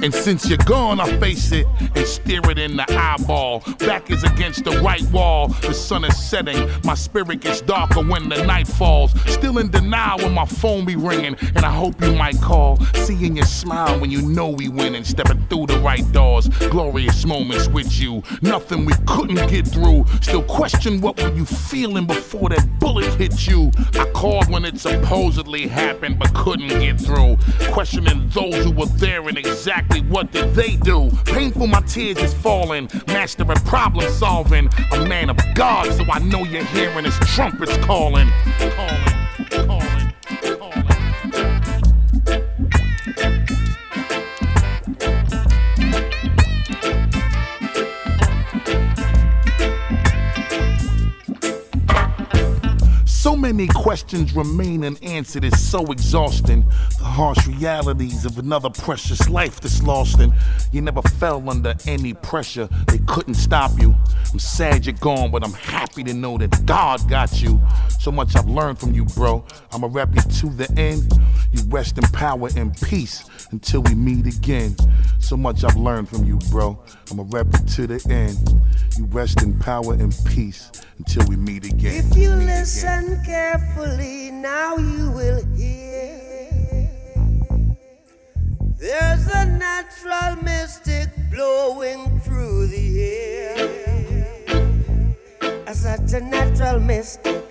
And 0.06 0.14
since 0.14 0.48
you're 0.48 0.56
gone, 0.58 1.00
I 1.00 1.18
face 1.18 1.50
it 1.50 1.66
and 1.80 2.06
stare 2.06 2.48
it 2.48 2.60
in 2.60 2.76
the 2.76 2.84
eyeball. 2.96 3.64
Back 3.80 4.08
is 4.08 4.22
against 4.22 4.62
the 4.62 4.70
right 4.80 5.02
wall. 5.10 5.48
The 5.48 5.74
sun 5.74 6.04
is 6.04 6.16
setting. 6.16 6.70
My 6.84 6.94
spirit 6.94 7.40
gets 7.40 7.60
darker 7.60 8.04
when 8.04 8.28
the 8.28 8.46
night 8.46 8.68
falls. 8.68 9.20
Still 9.28 9.58
in 9.58 9.68
denial 9.68 10.18
when 10.18 10.32
my 10.32 10.44
phone 10.44 10.84
be 10.84 10.94
ringing. 10.94 11.34
And 11.56 11.58
I 11.58 11.72
hope 11.72 12.00
you 12.00 12.12
might 12.12 12.40
call. 12.40 12.78
Seeing 12.94 13.34
your 13.34 13.46
smile 13.46 13.98
when 13.98 14.12
you 14.12 14.22
know 14.22 14.48
we 14.48 14.68
winning. 14.68 15.02
Stepping 15.02 15.35
through 15.48 15.66
the 15.66 15.78
right 15.80 16.10
doors. 16.12 16.48
Glorious 16.70 17.24
moments 17.24 17.68
with 17.68 17.98
you. 17.98 18.22
Nothing 18.42 18.84
we 18.84 18.92
couldn't 19.06 19.48
get 19.48 19.66
through. 19.66 20.04
Still 20.22 20.42
question 20.42 21.00
what 21.00 21.20
were 21.22 21.32
you 21.34 21.44
feeling 21.44 22.06
before 22.06 22.48
that 22.48 22.66
bullet 22.78 23.12
hit 23.14 23.46
you. 23.46 23.70
I 23.94 24.10
called 24.14 24.50
when 24.50 24.64
it 24.64 24.78
supposedly 24.78 25.66
happened 25.66 26.18
but 26.18 26.34
couldn't 26.34 26.68
get 26.68 27.00
through. 27.00 27.36
Questioning 27.70 28.28
those 28.30 28.64
who 28.64 28.72
were 28.72 28.86
there 28.86 29.28
and 29.28 29.38
exactly 29.38 30.00
what 30.02 30.32
did 30.32 30.54
they 30.54 30.76
do. 30.76 31.10
Painful 31.24 31.66
my 31.66 31.80
tears 31.82 32.18
is 32.18 32.34
falling. 32.34 32.88
Master 33.06 33.44
Mastering 33.44 33.68
problem 33.68 34.10
solving. 34.12 34.68
A 34.92 35.06
man 35.06 35.30
of 35.30 35.36
God 35.54 35.92
so 35.92 36.04
I 36.10 36.18
know 36.20 36.44
you're 36.44 36.64
hearing 36.64 37.04
his 37.04 37.18
trumpets 37.34 37.76
calling. 37.78 38.28
Calling. 38.58 39.66
Calling. 39.66 40.05
Many 53.52 53.68
questions 53.68 54.34
remain 54.34 54.84
unanswered, 54.84 55.44
it's 55.44 55.60
so 55.60 55.84
exhausting. 55.92 56.64
The 56.98 57.04
harsh 57.04 57.46
realities 57.46 58.24
of 58.24 58.38
another 58.38 58.70
precious 58.70 59.28
life 59.28 59.60
that's 59.60 59.82
lost, 59.84 60.18
and 60.18 60.32
you 60.72 60.80
never 60.80 61.00
fell 61.02 61.48
under 61.48 61.74
any 61.86 62.12
pressure. 62.12 62.68
They 62.88 62.98
couldn't 63.06 63.34
stop 63.34 63.70
you. 63.78 63.94
I'm 64.32 64.40
sad 64.40 64.84
you're 64.86 64.96
gone, 64.96 65.30
but 65.30 65.44
I'm 65.44 65.52
happy 65.52 66.02
to 66.04 66.12
know 66.12 66.36
that 66.38 66.66
God 66.66 67.08
got 67.08 67.40
you. 67.40 67.60
So 68.00 68.10
much 68.10 68.34
I've 68.34 68.48
learned 68.48 68.80
from 68.80 68.92
you, 68.92 69.04
bro. 69.04 69.44
I'ma 69.72 69.88
rap 69.92 70.08
you 70.14 70.22
to 70.22 70.48
the 70.48 70.68
end. 70.76 71.12
You 71.52 71.62
rest 71.68 71.98
in 71.98 72.04
power 72.04 72.48
and 72.56 72.76
peace 72.82 73.24
until 73.52 73.82
we 73.82 73.94
meet 73.94 74.26
again. 74.26 74.76
So 75.20 75.36
much 75.36 75.62
I've 75.62 75.76
learned 75.76 76.08
from 76.08 76.24
you, 76.24 76.38
bro. 76.50 76.82
I'ma 77.12 77.24
rap 77.28 77.46
you 77.52 77.66
to 77.66 77.86
the 77.86 78.12
end. 78.12 78.36
You 78.98 79.04
rest 79.06 79.42
in 79.42 79.58
power 79.58 79.94
and 79.94 80.14
peace 80.26 80.70
until 80.98 81.26
we 81.28 81.36
meet 81.36 81.64
again. 81.64 82.04
If 82.10 82.16
you 82.16 82.30
listen 82.30 83.22
carefully, 83.36 84.30
now 84.30 84.76
you 84.76 85.10
will 85.10 85.40
hear. 85.54 86.88
There's 88.78 89.26
a 89.42 89.44
natural 89.66 90.42
mystic 90.42 91.08
blowing 91.30 92.20
through 92.20 92.68
the 92.68 92.86
air. 93.02 93.58
As 95.66 95.80
such 95.80 96.12
a 96.14 96.20
natural 96.20 96.80
mystic 96.80 97.45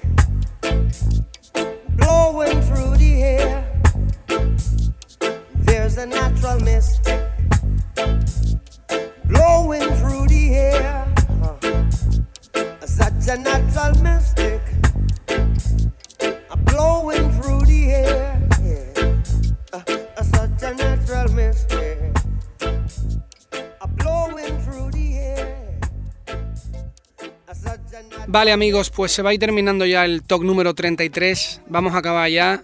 Vale 28.46 28.54
amigos, 28.54 28.92
pues 28.92 29.12
se 29.12 29.24
va 29.24 29.32
a 29.32 29.34
ir 29.34 29.40
terminando 29.40 29.88
ya 29.88 30.06
el 30.06 30.22
talk 30.22 30.44
número 30.44 30.76
33. 30.76 31.62
Vamos 31.68 31.96
a 31.96 31.98
acabar 31.98 32.30
ya. 32.30 32.64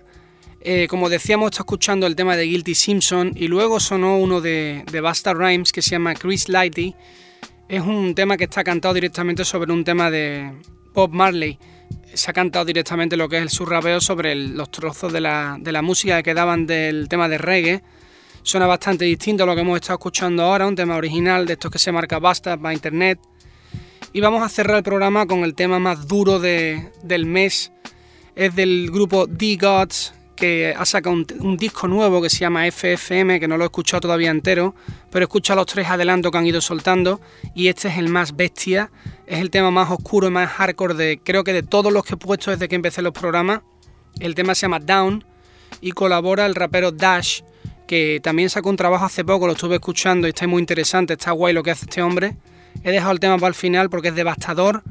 Eh, 0.60 0.86
como 0.88 1.10
decíamos, 1.10 1.50
está 1.50 1.64
escuchando 1.64 2.06
el 2.06 2.16
tema 2.16 2.38
de 2.38 2.44
Guilty 2.44 2.76
Simpson 2.76 3.34
y 3.36 3.48
luego 3.48 3.80
sonó 3.80 4.20
uno 4.20 4.42
de, 4.42 4.84
de 4.92 5.02
Basta 5.02 5.34
Rhymes 5.34 5.72
que 5.72 5.82
se 5.82 5.90
llama 5.90 6.14
Chris 6.14 6.50
Lighty. 6.50 6.94
Es 7.68 7.82
un 7.82 8.14
tema 8.14 8.38
que 8.38 8.44
está 8.44 8.64
cantado 8.64 8.94
directamente 8.94 9.44
sobre 9.44 9.74
un 9.74 9.84
tema 9.84 10.12
de 10.12 10.52
Bob 10.94 11.14
Marley. 11.14 11.58
Se 12.14 12.30
ha 12.30 12.34
cantado 12.36 12.64
directamente 12.64 13.18
lo 13.18 13.28
que 13.28 13.38
es 13.38 13.42
el 13.42 13.50
surrapeo 13.50 14.00
sobre 14.02 14.36
los 14.36 14.70
trozos 14.70 15.12
de 15.12 15.22
la, 15.22 15.58
de 15.60 15.72
la 15.72 15.82
música 15.82 16.18
que 16.18 16.30
quedaban 16.30 16.68
del 16.68 17.10
tema 17.10 17.28
de 17.28 17.40
reggae. 17.40 17.82
Suena 18.44 18.68
bastante 18.68 19.06
distinto 19.06 19.46
a 19.46 19.48
lo 19.48 19.56
que 19.56 19.62
hemos 19.62 19.78
estado 19.78 19.98
escuchando 19.98 20.44
ahora, 20.44 20.68
un 20.68 20.76
tema 20.76 20.96
original 20.96 21.48
de 21.48 21.54
estos 21.54 21.72
que 21.72 21.80
se 21.80 21.92
marca 21.92 22.20
Basta 22.20 22.56
para 22.56 22.72
internet. 22.72 23.20
Y 24.14 24.20
vamos 24.20 24.44
a 24.44 24.50
cerrar 24.50 24.78
el 24.78 24.84
programa 24.84 25.26
con 25.26 25.44
el 25.44 25.54
tema 25.54 25.80
más 25.80 26.08
duro 26.08 26.40
de- 26.40 26.92
del 27.04 27.26
mes. 27.26 27.72
Es 28.36 28.56
del 28.56 28.90
grupo 28.92 29.28
The 29.28 29.56
Gods, 29.56 30.14
que 30.36 30.74
ha 30.76 30.86
sacado 30.86 31.16
un, 31.16 31.58
disco 31.58 31.88
nuevo 31.88 32.22
que 32.22 32.30
se 32.30 32.40
llama 32.40 32.66
FFM, 32.66 33.40
que 33.40 33.48
no 33.48 33.58
lo 33.58 33.64
he 33.64 33.68
escuchado 33.68 34.02
todavía 34.02 34.32
entero, 34.32 34.74
pero 35.12 35.26
escucha 35.26 35.54
los 35.56 35.68
tres 35.68 35.88
adelantos 35.88 36.32
que 36.32 36.38
han 36.40 36.48
ido 36.48 36.62
soltando 36.62 37.22
y 37.54 37.68
este 37.68 37.90
es 37.90 37.98
el 38.00 38.10
más 38.10 38.36
bestia, 38.36 38.92
es 39.28 39.40
el 39.40 39.52
tema 39.52 39.70
más 39.70 39.92
oscuro 39.92 40.28
y 40.28 40.32
más 40.32 40.50
hardcore 40.50 40.96
de 40.96 41.20
creo 41.24 41.44
que 41.44 41.54
de 41.54 41.62
todos 41.62 41.94
los 41.94 42.04
que 42.04 42.16
he 42.16 42.18
puesto 42.18 42.50
desde 42.50 42.68
que 42.68 42.76
empecé 42.76 43.02
los 43.04 43.14
programas. 43.14 43.62
El 44.20 44.34
tema 44.34 44.56
se 44.56 44.64
llama 44.64 44.80
Down 44.80 45.24
y 45.80 45.92
colabora 45.92 46.48
el 46.48 46.56
rapero 46.56 46.92
Dash, 46.92 47.42
que 47.88 48.20
también 48.24 48.50
sacó 48.50 48.70
un 48.70 48.78
trabajo 48.78 49.06
hace 49.06 49.24
poco, 49.24 49.46
lo 49.46 49.54
estuve 49.54 49.76
escuchando 49.76 50.26
y 50.26 50.32
está 50.32 50.48
muy 50.48 50.60
interesante, 50.60 51.14
está 51.14 51.32
guay 51.32 51.54
lo 51.54 51.62
que 51.62 51.72
hace 51.72 51.86
este 51.86 52.02
hombre. 52.02 52.36
He 52.84 52.92
dejado 52.92 53.12
el 53.12 53.20
tema 53.20 53.38
para 53.38 53.50
el 53.50 53.56
final 53.56 53.90
porque 53.90 54.10
es 54.10 54.16
devastador. 54.16 54.84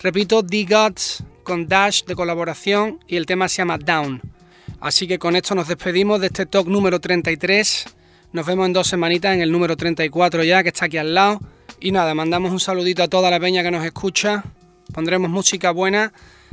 Repito, 0.00 0.44
The 0.44 0.64
Gods 0.64 1.24
con 1.42 1.66
Dash 1.66 2.04
de 2.04 2.14
colaboración 2.14 3.00
y 3.08 3.16
el 3.16 3.26
tema 3.26 3.48
se 3.48 3.58
llama 3.58 3.78
Down. 3.78 4.20
Así 4.80 5.08
que 5.08 5.18
con 5.18 5.34
esto 5.34 5.54
nos 5.54 5.66
despedimos 5.66 6.20
de 6.20 6.26
este 6.26 6.46
talk 6.46 6.68
número 6.68 7.00
33. 7.00 7.86
Nos 8.32 8.46
vemos 8.46 8.66
en 8.66 8.72
dos 8.72 8.86
semanitas 8.86 9.34
en 9.34 9.40
el 9.40 9.50
número 9.50 9.76
34 9.76 10.44
ya, 10.44 10.62
que 10.62 10.68
está 10.68 10.84
aquí 10.84 10.98
al 10.98 11.14
lado. 11.14 11.40
Y 11.80 11.90
nada, 11.90 12.14
mandamos 12.14 12.52
un 12.52 12.60
saludito 12.60 13.02
a 13.02 13.08
toda 13.08 13.30
la 13.30 13.40
peña 13.40 13.62
que 13.62 13.70
nos 13.70 13.84
escucha. 13.84 14.44
Pondremos 14.92 15.30
música 15.30 15.70
buena. 15.70 16.12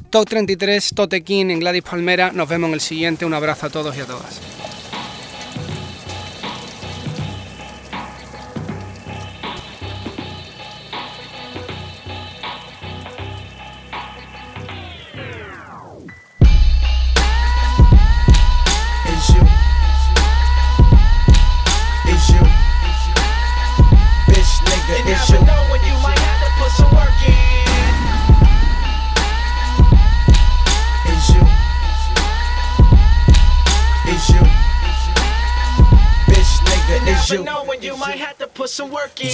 Talk 0.10 0.28
33, 0.28 0.92
Tote 0.96 1.24
King 1.24 1.48
en 1.50 1.60
Gladys 1.60 1.84
Palmera. 1.84 2.32
Nos 2.32 2.50
vemos 2.50 2.70
en 2.70 2.74
el 2.76 2.82
siguiente. 2.82 3.26
Un 3.26 3.34
abrazo 3.34 3.68
a 3.68 3.70
todos 3.70 3.96
y 3.98 4.02
a 4.02 4.06
todas. 4.06 4.42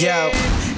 Yo, 0.02 0.28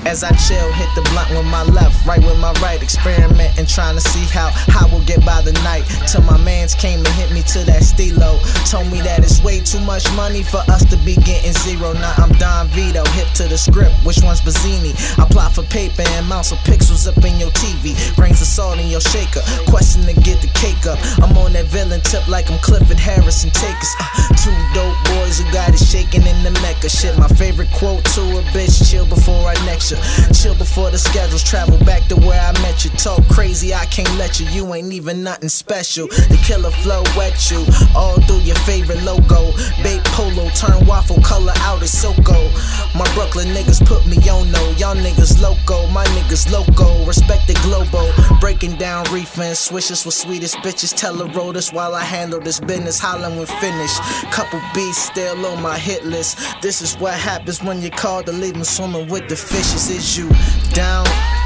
as 0.06 0.22
I 0.22 0.30
chill, 0.46 0.70
hit 0.72 0.88
the 0.94 1.02
blunt 1.10 1.28
with 1.30 1.44
my 1.50 1.64
left, 1.74 2.06
right 2.06 2.22
with 2.22 2.38
my 2.38 2.52
right, 2.62 2.80
experimenting, 2.80 3.66
trying 3.66 3.96
to 3.96 4.00
see 4.00 4.22
how 4.30 4.54
I 4.78 4.86
will 4.94 5.02
get 5.04 5.26
by 5.26 5.42
the 5.42 5.50
night. 5.66 5.82
Till 6.06 6.22
my 6.22 6.38
mans 6.38 6.74
came 6.74 7.00
and 7.00 7.14
hit 7.18 7.32
me 7.32 7.42
to 7.50 7.66
that 7.66 7.82
stilo. 7.82 8.38
Told 8.70 8.86
me 8.92 9.00
that 9.02 9.26
it's 9.26 9.42
way 9.42 9.58
too 9.58 9.80
much 9.80 10.06
money 10.14 10.44
for 10.44 10.62
us 10.70 10.84
to 10.86 10.96
be 11.02 11.16
getting 11.26 11.52
zero. 11.66 11.94
Now 11.94 12.14
I'm 12.16 12.30
Don 12.38 12.68
Vito, 12.68 13.02
hip 13.18 13.26
to 13.42 13.48
the 13.48 13.58
script. 13.58 13.90
Which 14.06 14.22
one's 14.22 14.40
Bazzini? 14.40 14.94
I 15.18 15.26
plot 15.26 15.50
for 15.52 15.66
paper 15.66 16.06
and 16.14 16.28
mounts 16.28 16.52
of 16.52 16.58
pixels 16.58 17.10
up 17.10 17.18
in 17.24 17.40
your 17.42 17.50
TV. 17.58 17.98
Grains 18.14 18.40
of 18.40 18.46
salt 18.46 18.78
in 18.78 18.86
your 18.86 19.02
shaker. 19.02 19.42
Question 19.66 20.06
to 20.06 20.14
get 20.22 20.38
the 20.40 20.50
cake 20.54 20.86
up. 20.86 21.02
I'm 21.18 21.36
on 21.38 21.54
that 21.54 21.66
villain 21.66 22.02
tip 22.02 22.28
like 22.28 22.50
I'm 22.52 22.58
Clifford 22.60 23.02
Harrison. 23.02 23.50
Take 23.50 23.82
us. 23.82 23.94
Uh, 23.98 24.30
two 24.46 24.56
dope 24.78 24.94
boys 25.10 25.42
who 25.42 25.50
got 25.50 25.74
it 25.74 25.82
shaking 25.82 26.22
in 26.22 26.38
the 26.46 26.54
Mecca. 26.62 26.88
Shit, 26.88 27.18
my 27.18 27.26
favorite 27.34 27.72
quote 27.72 28.04
to 28.14 28.22
a 28.38 28.43
bitch 28.52 28.90
chill 28.90 29.06
before 29.06 29.46
I 29.46 29.54
next 29.66 29.90
you. 29.90 29.98
Chill 30.32 30.54
before 30.54 30.90
the 30.90 30.98
schedules 30.98 31.42
travel 31.42 31.78
back 31.84 32.06
to 32.08 32.16
where 32.16 32.40
I 32.40 32.52
met 32.62 32.84
you. 32.84 32.90
Talk 32.90 33.22
crazy, 33.28 33.74
I 33.74 33.86
can't 33.86 34.12
let 34.18 34.40
you. 34.40 34.46
You 34.46 34.72
ain't 34.74 34.92
even 34.92 35.22
nothing 35.22 35.48
special. 35.48 36.08
The 36.08 36.40
killer 36.44 36.70
flow 36.70 37.02
wet 37.16 37.50
you 37.50 37.64
all 37.94 38.20
through 38.22 38.40
your 38.40 38.56
favorite 38.66 39.02
logo. 39.02 39.52
Baked 39.82 40.06
polo 40.12 40.48
turn 40.50 40.84
waffle 40.86 41.20
color 41.22 41.52
out 41.58 41.82
as 41.82 41.96
Soko. 41.96 42.50
My 42.94 43.08
Brooklyn 43.14 43.48
niggas 43.48 43.84
put 43.86 44.06
me 44.06 44.16
on 44.28 44.50
no. 44.52 44.62
Y'all 44.78 44.96
niggas 44.96 45.40
loco, 45.40 45.86
my 45.88 46.04
niggas 46.16 46.50
loco. 46.50 47.04
Respect 47.06 47.46
the 47.46 47.54
global, 47.62 48.06
Breaking 48.40 48.76
down 48.76 49.04
reefing, 49.12 49.54
swishes 49.54 50.04
with 50.04 50.14
sweetest 50.14 50.56
bitches. 50.58 50.94
Tell 50.94 51.16
her 51.18 51.32
roll 51.32 51.52
this 51.52 51.72
while 51.72 51.94
I 51.94 52.02
handle 52.02 52.40
this 52.40 52.60
business. 52.60 52.98
Hollering 52.98 53.36
when 53.36 53.46
finished. 53.46 54.00
Couple 54.30 54.60
beats 54.74 54.98
still 54.98 55.46
on 55.46 55.62
my 55.62 55.78
hit 55.78 56.04
list. 56.04 56.38
This 56.60 56.82
is 56.82 56.94
what 56.98 57.14
happens 57.14 57.62
when 57.62 57.80
you 57.82 57.90
call 57.90 58.22
to 58.22 58.32
leave 58.40 58.56
'em 58.56 58.64
swimming 58.64 59.08
with 59.08 59.28
the 59.28 59.36
fishes. 59.36 59.90
Is 59.90 60.16
you 60.16 60.28
down? 60.72 61.04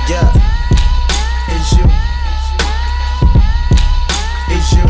Yeah. 0.09 0.33
It's 1.49 1.73
you. 1.73 1.85
It's 4.55 4.73
you. 4.73 4.87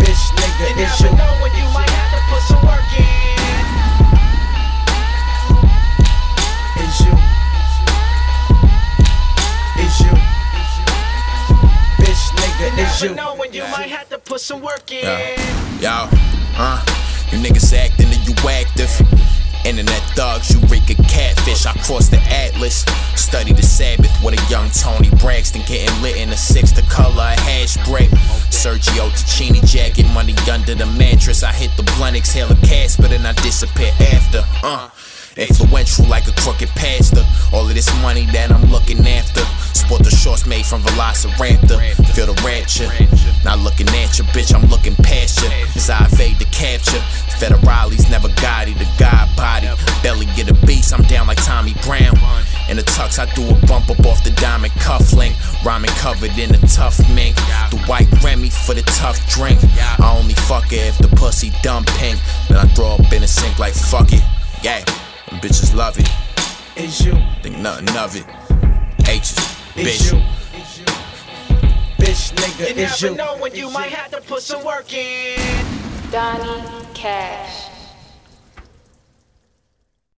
Bitch 0.00 0.24
nigga, 0.38 0.66
it's 0.70 0.78
you. 0.78 0.84
It's 0.84 1.00
you. 1.00 1.10
Know 1.16 1.34
when 1.42 1.52
you 1.56 1.68
might 1.74 1.90
have 1.90 2.10
to 2.16 2.20
put 2.30 2.42
some 2.42 2.62
work 2.66 2.90
in. 2.98 3.04
It's 6.82 7.00
you. 7.00 7.14
Is 9.84 10.00
you? 10.00 10.14
Bitch 12.00 12.24
nigga, 12.40 12.66
it's 12.78 13.02
you. 13.02 13.14
Know 13.14 13.34
when 13.34 13.52
you 13.52 13.62
might 13.64 13.90
have 13.90 14.08
to 14.10 14.18
put 14.18 14.40
some 14.40 14.60
work 14.60 14.90
in. 14.92 15.04
Yo, 15.04 15.18
yo, 15.80 16.08
uh, 16.56 16.80
you 17.30 17.38
niggas 17.38 17.72
acting 17.74 18.12
and 18.12 18.26
you 18.26 18.34
active. 18.48 18.90
Internet 19.66 20.02
thugs, 20.14 20.54
you 20.54 20.60
reek 20.68 20.90
a 20.90 20.94
catfish. 21.10 21.66
I 21.66 21.72
cross 21.82 22.08
the 22.08 22.20
atlas. 22.30 22.84
Study 23.16 23.52
the 23.52 23.64
Sabbath 23.64 24.16
with 24.22 24.38
a 24.38 24.48
young 24.50 24.70
Toni 24.70 25.10
Braxton 25.18 25.62
getting 25.66 25.90
lit 26.00 26.16
in 26.18 26.30
a 26.30 26.36
six 26.36 26.70
the 26.70 26.82
color 26.82 27.34
of 27.34 27.38
hash 27.40 27.76
brick. 27.84 28.08
Sergio 28.54 29.10
Tacchini 29.10 29.66
jacket, 29.66 30.06
money 30.14 30.36
under 30.48 30.76
the 30.76 30.86
mattress. 30.86 31.42
I 31.42 31.52
hit 31.52 31.76
the 31.76 31.82
blunt, 31.96 32.16
exhale 32.16 32.48
a 32.52 32.54
Casper, 32.64 33.08
then 33.08 33.26
I 33.26 33.32
disappear 33.32 33.90
after. 33.98 34.44
Uh. 34.62 34.88
Influential 35.36 36.06
like 36.06 36.26
a 36.28 36.32
crooked 36.40 36.70
pastor. 36.70 37.22
All 37.52 37.68
of 37.68 37.74
this 37.74 37.92
money 38.00 38.24
that 38.32 38.50
I'm 38.50 38.64
looking 38.70 39.06
after. 39.06 39.44
Sport 39.76 40.02
the 40.02 40.10
shorts 40.10 40.46
made 40.46 40.64
from 40.64 40.80
Velociraptor. 40.80 41.76
Feel 42.14 42.32
the 42.32 42.36
rapture. 42.40 42.88
Not 43.44 43.58
looking 43.58 43.86
at 43.88 44.18
you, 44.18 44.24
bitch, 44.32 44.54
I'm 44.54 44.64
looking 44.70 44.96
past 44.96 45.42
you. 45.42 45.50
As 45.76 45.90
I 45.90 46.06
evade 46.06 46.38
the 46.38 46.46
capture. 46.46 47.04
Federales 47.36 48.10
never 48.10 48.28
got 48.40 48.66
it, 48.66 48.78
the 48.78 48.88
God 48.98 49.28
body. 49.36 49.68
Belly 50.02 50.24
get 50.34 50.50
a 50.50 50.54
beast, 50.66 50.94
I'm 50.94 51.02
down 51.02 51.26
like 51.26 51.42
Tommy 51.44 51.74
Brown. 51.84 52.16
In 52.70 52.78
the 52.78 52.82
tux, 52.82 53.18
I 53.18 53.28
do 53.34 53.44
a 53.44 53.54
bump 53.66 53.90
up 53.90 54.00
off 54.06 54.24
the 54.24 54.30
diamond 54.40 54.72
cuff 54.80 55.12
link. 55.12 55.36
Rhyming 55.62 55.92
covered 56.00 56.32
in 56.38 56.54
a 56.54 56.58
tough 56.66 56.98
mink. 57.12 57.36
The 57.70 57.78
white 57.86 58.08
Remy 58.24 58.48
for 58.48 58.72
the 58.72 58.82
tough 58.96 59.20
drink. 59.28 59.60
I 60.00 60.16
only 60.18 60.34
fuck 60.48 60.72
her 60.72 60.88
if 60.88 60.96
the 60.96 61.08
pussy 61.08 61.52
dumb 61.62 61.84
pink. 62.00 62.18
Then 62.48 62.56
I 62.56 62.64
throw 62.72 62.96
up 62.96 63.12
in 63.12 63.20
the 63.20 63.28
sink 63.28 63.58
like 63.58 63.74
fuck 63.74 64.12
it. 64.12 64.24
Yeah, 64.62 64.82
them 65.30 65.40
bitches 65.40 65.74
love 65.74 65.98
it. 65.98 66.08
It's 66.76 67.00
you. 67.04 67.14
Think 67.42 67.58
nothing 67.58 67.88
of 67.96 68.14
it. 68.16 68.26
H's, 69.08 69.36
It's 69.76 70.10
bitch. 70.10 70.12
you. 70.12 70.18
Bitch 71.98 72.32
nigga, 72.36 72.76
You 72.76 72.82
it's 72.84 73.02
never 73.02 73.12
you. 73.12 73.18
know 73.18 73.36
when 73.38 73.54
you 73.54 73.70
might 73.70 73.90
have 73.92 74.10
to 74.10 74.20
put 74.20 74.42
some 74.42 74.64
work 74.64 74.92
in. 74.92 75.38
Donnie 76.10 76.62
Cash. 76.94 77.70